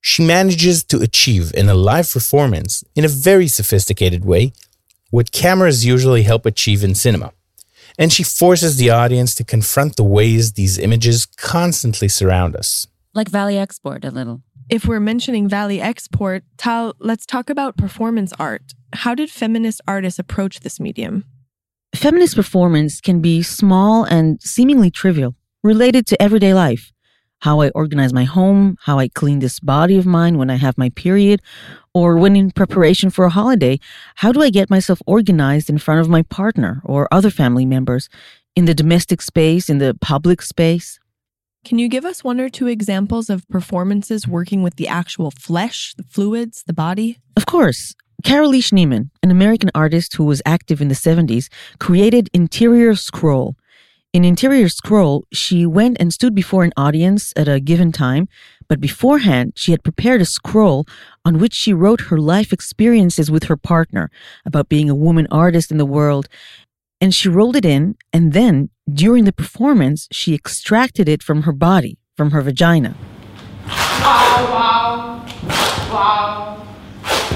She 0.00 0.24
manages 0.24 0.84
to 0.84 1.00
achieve 1.00 1.52
in 1.54 1.68
a 1.68 1.74
live 1.74 2.10
performance, 2.10 2.84
in 2.94 3.04
a 3.04 3.08
very 3.08 3.48
sophisticated 3.48 4.24
way, 4.24 4.52
what 5.10 5.32
cameras 5.32 5.84
usually 5.84 6.22
help 6.22 6.46
achieve 6.46 6.84
in 6.84 6.94
cinema. 6.94 7.32
And 7.98 8.12
she 8.12 8.22
forces 8.22 8.76
the 8.76 8.90
audience 8.90 9.34
to 9.36 9.44
confront 9.44 9.96
the 9.96 10.04
ways 10.04 10.52
these 10.52 10.78
images 10.78 11.26
constantly 11.26 12.08
surround 12.08 12.54
us. 12.54 12.86
Like 13.14 13.28
Valie 13.28 13.58
Export, 13.58 14.04
a 14.04 14.10
little. 14.10 14.42
If 14.70 14.86
we're 14.86 15.00
mentioning 15.00 15.48
Valie 15.48 15.80
Export, 15.80 16.44
Tal, 16.58 16.94
let's 17.00 17.26
talk 17.26 17.50
about 17.50 17.76
performance 17.76 18.32
art. 18.38 18.74
How 18.92 19.14
did 19.14 19.30
feminist 19.30 19.80
artists 19.88 20.18
approach 20.18 20.60
this 20.60 20.78
medium? 20.78 21.24
Feminist 21.94 22.36
performance 22.36 23.00
can 23.00 23.20
be 23.20 23.42
small 23.42 24.04
and 24.04 24.40
seemingly 24.42 24.90
trivial, 24.90 25.34
related 25.64 26.06
to 26.06 26.22
everyday 26.22 26.54
life 26.54 26.92
how 27.40 27.60
I 27.60 27.70
organize 27.70 28.12
my 28.12 28.24
home, 28.24 28.76
how 28.82 28.98
I 28.98 29.08
clean 29.08 29.38
this 29.38 29.60
body 29.60 29.96
of 29.96 30.06
mine 30.06 30.38
when 30.38 30.50
I 30.50 30.56
have 30.56 30.76
my 30.76 30.90
period, 30.90 31.40
or 31.94 32.16
when 32.16 32.36
in 32.36 32.50
preparation 32.50 33.10
for 33.10 33.24
a 33.24 33.30
holiday, 33.30 33.78
how 34.16 34.32
do 34.32 34.42
I 34.42 34.50
get 34.50 34.70
myself 34.70 35.00
organized 35.06 35.70
in 35.70 35.78
front 35.78 36.00
of 36.00 36.08
my 36.08 36.22
partner 36.22 36.80
or 36.84 37.08
other 37.12 37.30
family 37.30 37.64
members 37.64 38.08
in 38.56 38.64
the 38.64 38.74
domestic 38.74 39.22
space, 39.22 39.68
in 39.68 39.78
the 39.78 39.96
public 40.00 40.42
space? 40.42 40.98
Can 41.64 41.78
you 41.78 41.88
give 41.88 42.04
us 42.04 42.24
one 42.24 42.40
or 42.40 42.48
two 42.48 42.66
examples 42.66 43.28
of 43.28 43.46
performances 43.48 44.26
working 44.26 44.62
with 44.62 44.76
the 44.76 44.88
actual 44.88 45.30
flesh, 45.30 45.94
the 45.96 46.02
fluids, 46.02 46.62
the 46.66 46.72
body? 46.72 47.18
Of 47.36 47.46
course. 47.46 47.94
Carolee 48.24 48.62
Schneemann, 48.62 49.10
an 49.22 49.30
American 49.30 49.70
artist 49.76 50.16
who 50.16 50.24
was 50.24 50.42
active 50.44 50.80
in 50.80 50.88
the 50.88 50.94
70s, 50.94 51.48
created 51.78 52.28
Interior 52.34 52.96
Scroll, 52.96 53.54
in 54.14 54.24
Interior 54.24 54.68
Scroll, 54.68 55.24
she 55.32 55.66
went 55.66 55.98
and 56.00 56.12
stood 56.12 56.34
before 56.34 56.64
an 56.64 56.72
audience 56.76 57.32
at 57.36 57.46
a 57.46 57.60
given 57.60 57.92
time, 57.92 58.26
but 58.66 58.80
beforehand, 58.80 59.52
she 59.54 59.70
had 59.72 59.82
prepared 59.84 60.22
a 60.22 60.24
scroll 60.24 60.86
on 61.24 61.38
which 61.38 61.54
she 61.54 61.74
wrote 61.74 62.02
her 62.02 62.18
life 62.18 62.52
experiences 62.52 63.30
with 63.30 63.44
her 63.44 63.56
partner 63.56 64.10
about 64.46 64.68
being 64.68 64.88
a 64.88 64.94
woman 64.94 65.26
artist 65.30 65.70
in 65.70 65.76
the 65.76 65.86
world. 65.86 66.26
And 67.00 67.14
she 67.14 67.28
rolled 67.28 67.54
it 67.54 67.64
in, 67.64 67.96
and 68.12 68.32
then, 68.32 68.70
during 68.92 69.24
the 69.24 69.32
performance, 69.32 70.08
she 70.10 70.34
extracted 70.34 71.08
it 71.08 71.22
from 71.22 71.42
her 71.42 71.52
body, 71.52 71.98
from 72.16 72.30
her 72.30 72.40
vagina. 72.40 72.96
Wow, 73.66 74.46
wow, 74.54 75.26
wow, 75.92 76.66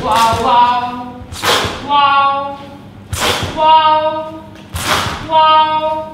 wow, 0.03 0.43
wow, 0.43 1.25
wow, 1.87 2.59
wow, 3.57 4.45
wow. 5.29 6.12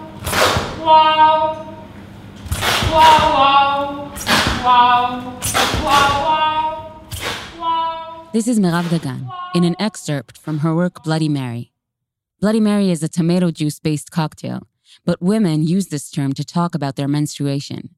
Wow. 0.81 1.75
Wow, 2.91 3.35
wow. 3.35 4.13
Wow, 4.65 5.35
wow. 7.59 8.29
This 8.33 8.47
is 8.47 8.61
Merav 8.61 8.85
Dagan 8.85 9.29
in 9.55 9.65
an 9.65 9.75
excerpt 9.79 10.39
from 10.39 10.59
her 10.59 10.75
work 10.75 11.03
Bloody 11.03 11.29
Mary. 11.29 11.73
Bloody 12.41 12.61
Mary 12.61 12.91
is 12.91 13.03
a 13.03 13.09
tomato 13.09 13.51
juice 13.51 13.81
based 13.81 14.11
cocktail, 14.11 14.69
but 15.05 15.21
women 15.21 15.63
use 15.65 15.89
this 15.89 16.11
term 16.11 16.33
to 16.35 16.45
talk 16.45 16.75
about 16.75 16.97
their 16.97 17.09
menstruation. 17.09 17.91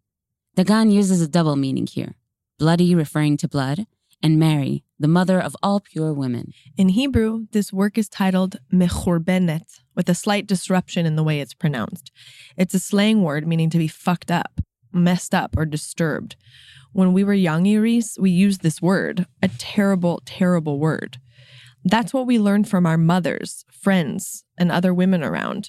Dagan 0.56 0.90
uses 0.92 1.20
a 1.20 1.28
double 1.28 1.56
meaning 1.56 1.86
here 1.86 2.14
bloody 2.58 2.94
referring 2.94 3.38
to 3.38 3.48
blood, 3.48 3.86
and 4.22 4.38
Mary, 4.38 4.84
the 4.98 5.08
mother 5.08 5.40
of 5.40 5.56
all 5.62 5.80
pure 5.80 6.12
women. 6.12 6.52
In 6.76 6.90
Hebrew, 6.90 7.46
this 7.52 7.72
work 7.72 7.96
is 7.96 8.06
titled 8.06 8.56
Mechurbenet, 8.70 9.80
with 10.00 10.08
a 10.08 10.14
slight 10.14 10.46
disruption 10.46 11.04
in 11.04 11.14
the 11.14 11.22
way 11.22 11.40
it's 11.40 11.52
pronounced. 11.52 12.10
It's 12.56 12.72
a 12.72 12.78
slang 12.78 13.22
word 13.22 13.46
meaning 13.46 13.68
to 13.68 13.76
be 13.76 13.86
fucked 13.86 14.30
up, 14.30 14.62
messed 14.94 15.34
up, 15.34 15.54
or 15.58 15.66
disturbed. 15.66 16.36
When 16.94 17.12
we 17.12 17.22
were 17.22 17.34
young, 17.34 17.68
Iris, 17.68 18.16
we 18.18 18.30
used 18.30 18.62
this 18.62 18.80
word, 18.80 19.26
a 19.42 19.48
terrible, 19.58 20.22
terrible 20.24 20.78
word. 20.78 21.18
That's 21.84 22.14
what 22.14 22.26
we 22.26 22.38
learned 22.38 22.66
from 22.66 22.86
our 22.86 22.96
mothers, 22.96 23.66
friends, 23.70 24.42
and 24.56 24.72
other 24.72 24.94
women 24.94 25.22
around 25.22 25.68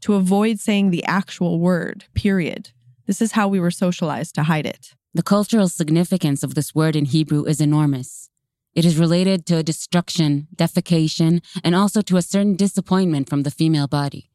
to 0.00 0.14
avoid 0.14 0.58
saying 0.58 0.90
the 0.90 1.04
actual 1.04 1.60
word, 1.60 2.06
period. 2.14 2.70
This 3.06 3.22
is 3.22 3.30
how 3.30 3.46
we 3.46 3.60
were 3.60 3.70
socialized 3.70 4.34
to 4.34 4.42
hide 4.42 4.66
it. 4.66 4.96
The 5.14 5.22
cultural 5.22 5.68
significance 5.68 6.42
of 6.42 6.56
this 6.56 6.74
word 6.74 6.96
in 6.96 7.04
Hebrew 7.04 7.44
is 7.44 7.60
enormous. 7.60 8.28
It 8.74 8.84
is 8.84 8.98
related 8.98 9.46
to 9.46 9.62
destruction, 9.62 10.46
defecation, 10.54 11.42
and 11.64 11.74
also 11.74 12.00
to 12.02 12.16
a 12.16 12.22
certain 12.22 12.54
disappointment 12.54 13.28
from 13.28 13.42
the 13.42 13.50
female 13.50 13.88
body. 13.88 14.30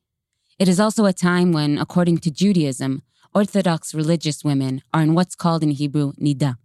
It 0.59 0.67
is 0.67 0.79
also 0.79 1.05
a 1.05 1.13
time 1.13 1.51
when, 1.51 1.77
according 1.77 2.19
to 2.19 2.31
Judaism, 2.31 3.03
Orthodox 3.33 3.95
religious 3.95 4.43
women 4.43 4.81
are 4.93 5.01
in 5.01 5.15
what's 5.15 5.35
called 5.35 5.63
in 5.63 5.71
Hebrew 5.71 6.13
nida. 6.13 6.57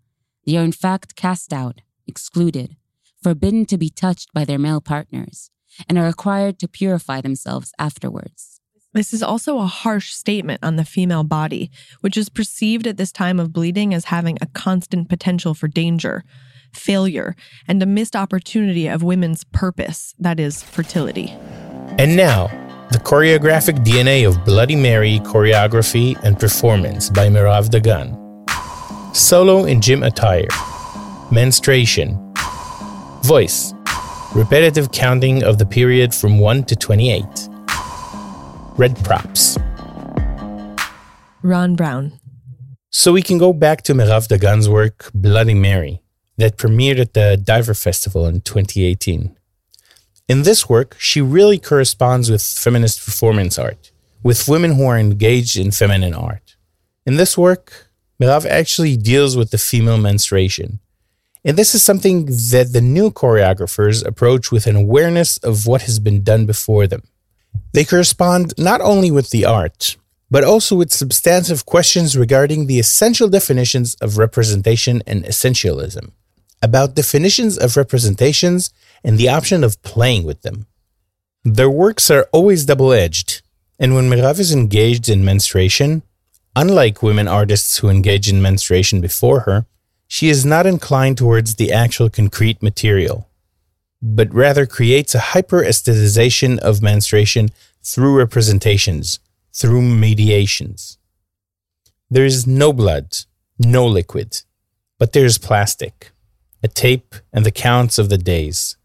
They 0.45 0.57
are 0.57 0.65
in 0.65 0.73
fact 0.73 1.17
cast 1.17 1.53
out, 1.53 1.81
excluded, 2.07 2.77
forbidden 3.23 3.65
to 3.67 3.79
be 3.79 3.91
touched 3.91 4.33
by 4.33 4.45
their 4.45 4.59
male 4.59 4.81
partners, 4.81 5.51
and 5.89 5.99
are 5.99 6.07
required 6.07 6.59
to 6.59 6.69
purify 6.69 7.21
themselves 7.21 7.73
afterwards. 7.79 8.61
This 8.95 9.13
is 9.13 9.23
also 9.23 9.59
a 9.59 9.67
harsh 9.67 10.13
statement 10.13 10.61
on 10.63 10.77
the 10.77 10.85
female 10.85 11.25
body, 11.25 11.71
which 12.01 12.17
is 12.17 12.29
perceived 12.29 12.87
at 12.87 12.97
this 12.97 13.13
time 13.13 13.39
of 13.39 13.53
bleeding 13.53 13.95
as 13.95 14.07
having 14.07 14.39
a 14.41 14.47
constant 14.47 15.09
potential 15.09 15.55
for 15.55 15.69
danger, 15.69 16.25
failure, 16.73 17.35
and 17.67 17.83
a 17.83 17.87
missed 17.87 18.17
opportunity 18.17 18.87
of 18.87 19.03
women's 19.03 19.45
purpose, 19.45 20.15
that 20.19 20.39
is, 20.39 20.63
fertility. 20.63 21.31
And 21.99 22.17
now, 22.17 22.47
the 22.91 22.99
choreographic 22.99 23.85
DNA 23.85 24.27
of 24.27 24.45
Bloody 24.45 24.77
Mary 24.77 25.21
choreography 25.21 26.19
and 26.23 26.39
performance 26.39 27.11
by 27.11 27.29
Merav 27.29 27.69
Dagan. 27.69 28.17
Solo 29.15 29.65
in 29.65 29.81
gym 29.81 30.03
attire. 30.03 30.49
Menstruation. 31.31 32.17
Voice. 33.23 33.75
Repetitive 34.35 34.93
counting 34.93 35.43
of 35.43 35.59
the 35.59 35.67
period 35.67 36.15
from 36.15 36.39
1 36.39 36.65
to 36.65 36.77
28 36.77 37.25
red 38.79 38.97
props. 39.05 39.59
Ron 41.43 41.75
Brown. 41.75 42.19
So 42.91 43.13
we 43.13 43.23
can 43.23 43.37
go 43.37 43.53
back 43.53 43.83
to 43.83 43.93
Merav 43.93 44.29
Dagan's 44.29 44.69
work, 44.69 45.11
Bloody 45.13 45.55
Mary, 45.55 46.01
that 46.39 46.57
premiered 46.57 46.99
at 46.99 47.15
the 47.15 47.37
Diver 47.37 47.75
Festival 47.75 48.27
in 48.27 48.41
2018. 48.41 49.37
In 50.29 50.43
this 50.43 50.69
work, 50.69 50.97
she 50.99 51.21
really 51.21 51.59
corresponds 51.59 52.31
with 52.31 52.43
feminist 52.43 53.05
performance 53.05 53.59
art, 53.59 53.91
with 54.23 54.49
women 54.49 54.73
who 54.73 54.87
are 54.87 54.99
engaged 54.99 55.57
in 55.59 55.71
feminine 55.71 56.15
art. 56.15 56.57
In 57.05 57.17
this 57.17 57.37
work, 57.37 57.89
Merav 58.21 58.47
actually 58.47 58.97
deals 58.97 59.37
with 59.37 59.51
the 59.51 59.59
female 59.59 59.99
menstruation. 59.99 60.81
And 61.45 61.57
this 61.57 61.75
is 61.75 61.83
something 61.83 62.27
that 62.27 62.71
the 62.73 62.81
new 62.81 63.11
choreographers 63.11 64.05
approach 64.05 64.51
with 64.53 64.67
an 64.67 64.77
awareness 64.77 65.39
of 65.39 65.67
what 65.67 65.83
has 65.83 65.99
been 65.99 66.23
done 66.23 66.47
before 66.47 66.87
them. 66.87 67.03
They 67.73 67.85
correspond 67.85 68.55
not 68.59 68.81
only 68.81 69.11
with 69.11 69.31
the 69.31 69.45
art, 69.45 69.97
but 70.31 70.45
also 70.45 70.77
with 70.77 70.93
substantive 70.93 71.65
questions 71.65 72.17
regarding 72.17 72.67
the 72.67 72.79
essential 72.79 73.29
definitions 73.29 73.95
of 73.97 74.19
representation 74.19 75.03
and 75.07 75.25
essentialism, 75.25 76.11
about 76.63 76.95
definitions 76.95 77.59
of 77.59 77.77
representations 77.77 78.73
and 79.05 79.19
the 79.19 79.29
option 79.29 79.63
of 79.63 79.83
playing 79.83 80.25
with 80.25 80.43
them. 80.43 80.67
Their 81.45 81.71
works 81.71 82.11
are 82.11 82.29
always 82.33 82.65
double 82.65 82.93
edged, 82.93 83.43
and 83.79 83.95
when 83.95 84.11
Merav 84.11 84.39
is 84.39 84.53
engaged 84.53 85.09
in 85.09 85.25
menstruation, 85.25 86.03
unlike 86.57 87.03
women 87.03 87.29
artists 87.29 87.79
who 87.79 87.89
engage 87.89 88.29
in 88.29 88.43
menstruation 88.43 89.01
before 89.01 89.41
her, 89.41 89.67
she 90.07 90.29
is 90.29 90.45
not 90.45 90.67
inclined 90.67 91.19
towards 91.19 91.55
the 91.55 91.73
actual 91.73 92.11
concrete 92.11 92.63
material 92.63 93.29
but 94.01 94.33
rather 94.33 94.67
creates 94.67 95.15
a 95.15 95.21
hyper 95.35 95.63
aestheticization 95.63 96.59
of 96.59 96.83
menstruation 96.83 97.51
through 97.83 98.17
representations, 98.17 99.19
through 99.53 99.83
mediations. 99.83 100.99
There 102.11 102.25
is 102.25 102.47
no 102.47 102.73
blood, 102.73 103.17
no 103.59 103.87
liquid, 103.87 104.43
but 104.99 105.13
there 105.13 105.25
is 105.25 105.39
plastic, 105.39 106.13
a 106.63 106.69
tape, 106.69 107.15
and 107.33 107.45
the 107.45 107.51
counts 107.51 107.99
of 107.99 108.09
the 108.09 108.19
days. 108.19 108.77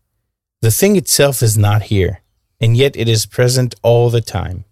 The 0.62 0.72
thing 0.72 0.96
itself 0.96 1.42
is 1.42 1.58
not 1.58 1.84
here, 1.84 2.22
and 2.60 2.78
yet 2.78 2.96
it 2.96 3.08
is 3.08 3.26
present 3.26 3.76
all 3.82 4.10
the 4.10 4.22
time. 4.22 4.66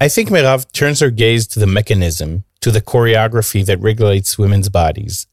I 0.00 0.08
think 0.08 0.28
Merav 0.28 0.70
turns 0.72 1.00
her 1.00 1.10
gaze 1.10 1.46
to 1.48 1.60
the 1.60 1.66
mechanism, 1.66 2.44
to 2.60 2.70
the 2.70 2.82
choreography 2.82 3.64
that 3.66 3.80
regulates 3.80 4.38
women's 4.38 4.68
bodies, 4.68 5.26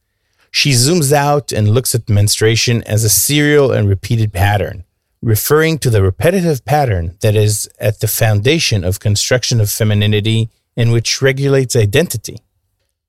she 0.52 0.72
zooms 0.72 1.12
out 1.12 1.52
and 1.52 1.70
looks 1.70 1.94
at 1.94 2.10
menstruation 2.10 2.84
as 2.84 3.04
a 3.04 3.10
serial 3.10 3.72
and 3.72 3.88
repeated 3.88 4.34
pattern, 4.34 4.86
referring 5.22 5.78
to 5.80 5.90
the 5.90 6.02
repetitive 6.02 6.66
pattern 6.66 7.16
that 7.22 7.36
is 7.36 7.70
at 7.80 8.00
the 8.00 8.08
foundation 8.08 8.84
of 8.84 9.00
construction 9.00 9.60
of 9.62 9.70
femininity 9.70 10.50
and 10.76 10.92
which 10.92 11.22
regulates 11.22 11.76
identity. 11.76 12.38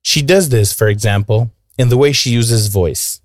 She 0.02 0.22
does 0.22 0.48
this, 0.48 0.72
for 0.72 0.88
example, 0.88 1.50
in 1.78 1.88
the 1.88 1.96
way 1.96 2.12
she 2.12 2.30
uses 2.30 2.68
voice. 2.68 3.20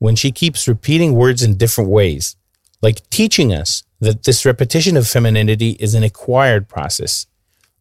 When 0.00 0.16
she 0.16 0.32
keeps 0.32 0.66
repeating 0.66 1.14
words 1.14 1.42
in 1.42 1.56
different 1.56 1.90
ways, 1.90 2.34
like 2.82 3.08
teaching 3.10 3.52
us 3.52 3.84
that 4.00 4.24
this 4.24 4.46
repetition 4.46 4.96
of 4.96 5.06
femininity 5.06 5.76
is 5.78 5.94
an 5.94 6.02
acquired 6.02 6.68
process, 6.68 7.26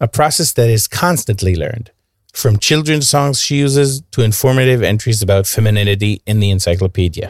a 0.01 0.07
process 0.07 0.51
that 0.53 0.69
is 0.69 0.85
constantly 0.85 1.55
learned, 1.55 1.91
from 2.33 2.59
children's 2.59 3.07
songs 3.07 3.39
she 3.41 3.55
uses 3.55 4.01
to 4.11 4.21
informative 4.21 4.83
entries 4.83 5.21
about 5.21 5.47
femininity 5.47 6.21
in 6.25 6.41
the 6.41 6.49
encyclopedia. 6.49 7.29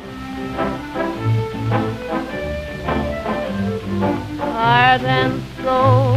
Heart 4.40 5.02
and 5.04 5.44
soul, 5.58 6.16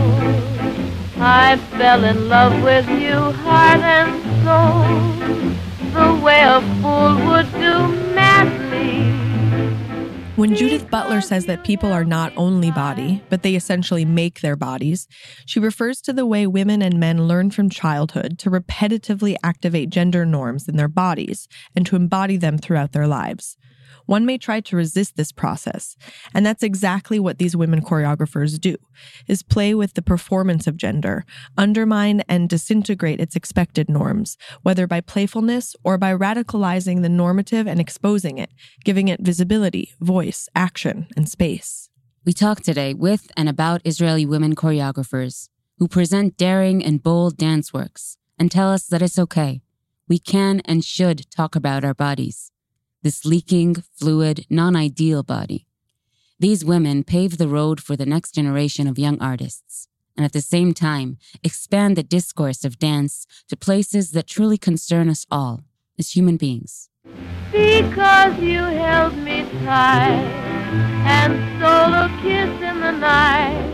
I 1.21 1.59
fell 1.77 2.05
in 2.05 2.31
love 2.31 2.63
with 2.63 2.89
you, 2.89 3.33
heart 3.45 3.81
and 3.81 4.13
soul, 4.47 5.52
the 5.93 6.21
way 6.25 6.41
a 6.43 6.61
fool 6.81 7.15
would 7.27 7.51
do 7.53 8.15
madly. 8.15 9.23
When 10.37 10.55
Judith 10.55 10.91
Butler 10.91 11.21
says 11.21 11.45
that 11.45 11.63
people 11.63 11.93
are 11.93 12.05
not 12.05 12.33
only 12.39 12.71
body, 12.71 13.23
but 13.29 13.43
they 13.43 13.55
essentially 13.55 14.07
make 14.07 14.41
their 14.41 14.57
bodies, 14.57 15.07
she 15.45 15.61
refers 15.61 16.01
to 16.01 16.13
the 16.13 16.25
way 16.25 16.47
women 16.47 16.81
and 16.81 16.99
men 16.99 17.29
learn 17.29 17.51
from 17.51 17.69
childhood 17.69 18.39
to 18.39 18.51
repetitively 18.51 19.37
activate 19.45 19.91
gender 19.91 20.25
norms 20.25 20.67
in 20.67 20.77
their 20.77 20.89
bodies 20.89 21.49
and 21.77 21.85
to 21.85 21.97
embody 21.97 22.39
them 22.39 22.57
throughout 22.57 22.93
their 22.93 23.07
lives. 23.07 23.59
One 24.07 24.27
may 24.27 24.39
try 24.39 24.61
to 24.61 24.77
resist 24.77 25.17
this 25.17 25.33
process, 25.33 25.97
and 26.35 26.45
that's 26.45 26.63
exactly 26.63 27.19
what 27.19 27.39
these 27.39 27.57
women 27.57 27.83
choreographers 27.83 28.61
do, 28.61 28.77
is 29.27 29.43
play 29.43 29.75
with 29.75 29.95
the 29.95 30.03
performance 30.03 30.67
of 30.67 30.77
gender, 30.77 31.25
undermine 31.57 32.23
and 32.29 32.49
disintegrate 32.49 33.21
its 33.21 33.37
expected 33.37 33.89
norms, 33.89 34.37
whether 34.63 34.87
by 34.87 35.01
playfulness 35.01 35.75
or 35.85 35.99
by 35.99 36.15
radicalizing 36.15 37.03
the 37.03 37.09
normative 37.09 37.67
and 37.67 37.81
exposing 37.81 38.39
it, 38.39 38.51
giving 38.85 39.09
it 39.09 39.21
visibility, 39.21 39.95
voice, 40.01 40.49
action, 40.55 41.07
and 41.17 41.29
space. 41.29 41.89
We 42.25 42.33
talk 42.33 42.61
today 42.61 42.95
with 42.95 43.33
and 43.37 43.49
about 43.49 43.83
Israeli 43.85 44.25
women 44.25 44.55
choreographers 44.55 45.49
who 45.79 45.89
present 45.89 46.37
daring 46.37 46.85
and 46.85 47.03
bold 47.03 47.37
dance 47.37 47.73
works 47.73 48.17
and 48.39 48.49
tell 48.49 48.71
us 48.71 48.87
that 48.87 49.03
it's 49.03 49.19
okay. 49.19 49.61
We 50.09 50.21
can 50.21 50.61
and 50.65 50.85
should 50.85 51.29
talk 51.31 51.57
about 51.57 51.85
our 51.85 51.95
bodies 51.95 52.52
this 53.03 53.25
leaking, 53.25 53.77
fluid, 53.95 54.47
non 54.49 54.77
ideal 54.77 55.23
body. 55.23 55.67
These 56.39 56.65
women 56.65 57.05
pave 57.05 57.39
the 57.39 57.49
road 57.49 57.81
for 57.81 57.97
the 57.97 58.07
next 58.07 58.35
generation 58.35 58.87
of 58.87 58.99
young 58.99 59.21
artists, 59.21 59.89
and 60.17 60.25
at 60.25 60.33
the 60.33 60.41
same 60.41 60.75
time, 60.75 61.19
expand 61.43 61.97
the 61.97 62.03
discourse 62.03 62.65
of 62.65 62.79
dance 62.79 63.27
to 63.49 63.57
places 63.57 64.11
that 64.13 64.27
truly 64.27 64.59
concern 64.59 65.09
us 65.09 65.27
all 65.31 65.63
as 65.99 66.13
human 66.17 66.37
beings. 66.37 66.89
Because 67.53 68.39
you 68.41 68.59
held 68.59 69.17
me 69.17 69.47
tight 69.65 70.25
and 71.05 71.33
stole 71.59 71.95
a 71.95 72.09
kiss 72.23 72.51
in 72.63 72.81
the 72.81 72.93
night. 72.93 73.73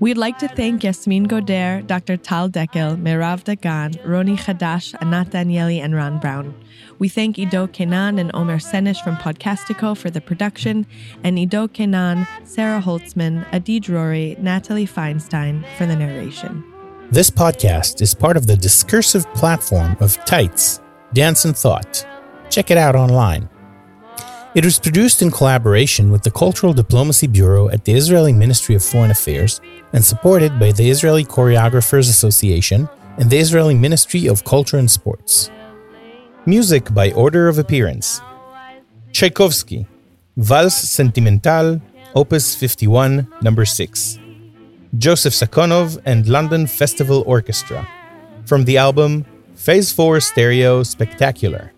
We'd 0.00 0.16
like 0.16 0.38
to 0.38 0.48
thank 0.48 0.82
Yasmeen 0.82 1.26
Godder, 1.26 1.84
Dr. 1.84 2.16
Tal 2.16 2.48
Dekel, 2.48 2.96
Merav 2.96 3.42
Dagan, 3.42 3.98
Roni 4.06 4.38
Chadash, 4.38 4.94
Anat 5.00 5.30
Danieli, 5.30 5.82
and 5.82 5.94
Ron 5.94 6.20
Brown. 6.20 6.54
We 6.98 7.08
thank 7.08 7.38
Ido 7.38 7.68
Kenan 7.68 8.18
and 8.18 8.32
Omer 8.34 8.58
Senish 8.58 9.02
from 9.04 9.16
Podcastico 9.16 9.96
for 9.96 10.10
the 10.10 10.20
production, 10.20 10.84
and 11.22 11.38
Ido 11.38 11.68
Kenan, 11.68 12.26
Sarah 12.42 12.80
Holtzman, 12.80 13.46
Adi 13.54 13.80
Drori, 13.80 14.36
Natalie 14.38 14.86
Feinstein 14.86 15.64
for 15.76 15.86
the 15.86 15.94
narration. 15.94 16.64
This 17.10 17.30
podcast 17.30 18.02
is 18.02 18.14
part 18.14 18.36
of 18.36 18.48
the 18.48 18.56
discursive 18.56 19.32
platform 19.34 19.96
of 20.00 20.22
Tights, 20.24 20.80
Dance 21.12 21.44
and 21.44 21.56
Thought. 21.56 22.04
Check 22.50 22.72
it 22.72 22.78
out 22.78 22.96
online. 22.96 23.48
It 24.56 24.64
was 24.64 24.80
produced 24.80 25.22
in 25.22 25.30
collaboration 25.30 26.10
with 26.10 26.22
the 26.22 26.32
Cultural 26.32 26.72
Diplomacy 26.72 27.28
Bureau 27.28 27.68
at 27.68 27.84
the 27.84 27.92
Israeli 27.92 28.32
Ministry 28.32 28.74
of 28.74 28.82
Foreign 28.84 29.12
Affairs 29.12 29.60
and 29.92 30.04
supported 30.04 30.58
by 30.58 30.72
the 30.72 30.90
Israeli 30.90 31.24
Choreographers 31.24 32.10
Association 32.10 32.88
and 33.18 33.30
the 33.30 33.38
Israeli 33.38 33.74
Ministry 33.74 34.26
of 34.26 34.44
Culture 34.44 34.78
and 34.78 34.90
Sports. 34.90 35.50
Music 36.48 36.94
by 36.94 37.12
order 37.12 37.46
of 37.46 37.58
appearance 37.58 38.22
Tchaikovsky, 39.12 39.86
Valse 40.38 40.80
Sentimental, 40.88 41.78
Opus 42.14 42.54
51, 42.54 43.28
number 43.42 43.66
6. 43.66 44.18
Joseph 44.96 45.34
Sakonov 45.34 46.00
and 46.06 46.26
London 46.26 46.66
Festival 46.66 47.22
Orchestra. 47.26 47.86
From 48.46 48.64
the 48.64 48.78
album 48.78 49.26
Phase 49.56 49.92
4 49.92 50.20
Stereo 50.20 50.82
Spectacular. 50.82 51.70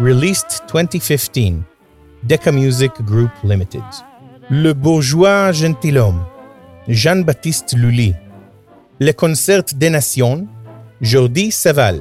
Released 0.00 0.62
2015. 0.66 1.66
Decca 2.26 2.50
Music 2.50 2.94
Group 3.04 3.32
Limited. 3.44 3.84
Le 4.48 4.72
Bourgeois 4.72 5.52
Gentilhomme. 5.52 6.24
Jean-Baptiste 6.88 7.74
Lully. 7.76 8.16
Le 8.98 9.12
Concert 9.12 9.66
des 9.76 9.90
Nations, 9.90 10.48
Jordi 11.02 11.50
Savall, 11.50 12.00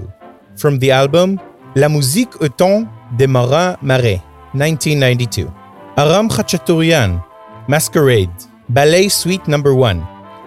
from 0.55 0.79
the 0.79 0.91
album 0.91 1.37
La 1.77 1.89
musique 1.89 2.41
au 2.41 2.47
temps 2.47 2.85
de 3.17 3.25
Marin 3.25 3.75
Marais, 3.81 4.21
1992. 4.53 5.49
Aram 5.97 6.29
Khachaturian, 6.29 7.21
Masquerade, 7.67 8.29
Ballet 8.69 9.09
Suite 9.09 9.45
No. 9.49 9.57
1, 9.57 10.01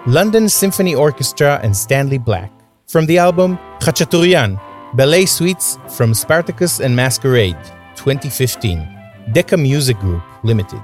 London 0.07 0.49
Symphony 0.49 0.95
Orchestra 0.95 1.61
and 1.62 1.74
Stanley 1.74 2.16
Black, 2.16 2.51
from 2.87 3.05
the 3.05 3.18
album 3.18 3.59
Khachaturian, 3.79 4.59
Ballet 4.95 5.26
Suites 5.26 5.79
from 5.99 6.14
Spartacus 6.14 6.81
and 6.81 6.97
Masquerade, 6.97 7.59
2015. 7.97 8.89
Decca 9.33 9.59
Music 9.59 9.99
Group 9.99 10.22
Limited. 10.45 10.81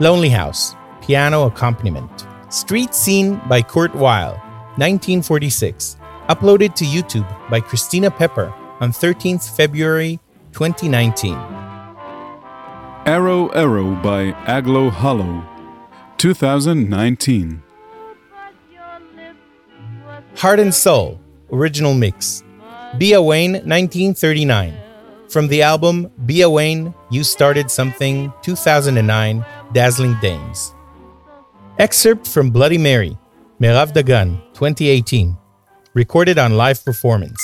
Lonely 0.00 0.28
House, 0.28 0.74
piano 1.02 1.46
accompaniment. 1.46 2.26
Street 2.48 2.92
Scene 2.92 3.40
by 3.48 3.62
Kurt 3.62 3.94
Weill, 3.94 4.32
1946, 4.76 5.98
uploaded 6.28 6.74
to 6.74 6.84
YouTube 6.84 7.28
by 7.48 7.60
Christina 7.60 8.10
Pepper 8.10 8.52
on 8.84 8.92
13th 8.92 9.56
February 9.56 10.20
2019. 10.52 11.32
Arrow 13.06 13.48
Arrow 13.48 13.94
by 14.02 14.32
Aglo 14.44 14.90
Hollow, 14.90 15.42
2019. 16.18 17.62
Heart 20.36 20.60
and 20.60 20.74
Soul, 20.74 21.18
original 21.50 21.94
mix. 21.94 22.42
Bea 22.98 23.16
Wain, 23.16 23.52
1939. 23.52 24.76
From 25.30 25.48
the 25.48 25.62
album 25.62 26.10
Bea 26.26 26.44
Wain, 26.44 26.92
You 27.10 27.24
Started 27.24 27.70
Something, 27.70 28.30
2009, 28.42 29.44
Dazzling 29.72 30.16
Dames. 30.20 30.74
Excerpt 31.78 32.28
from 32.28 32.50
Bloody 32.50 32.78
Mary, 32.78 33.16
Merav 33.58 33.94
Dagan, 33.94 34.36
2018. 34.52 35.34
Recorded 35.94 36.38
on 36.38 36.58
live 36.58 36.84
performance. 36.84 37.40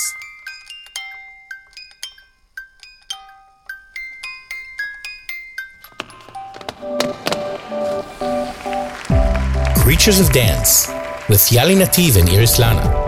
Creatures 9.91 10.21
of 10.21 10.31
Dance 10.31 10.87
with 11.27 11.41
Yali 11.51 11.75
Nativ 11.75 12.15
and 12.15 12.29
Iris 12.29 12.57
Lana. 12.59 13.00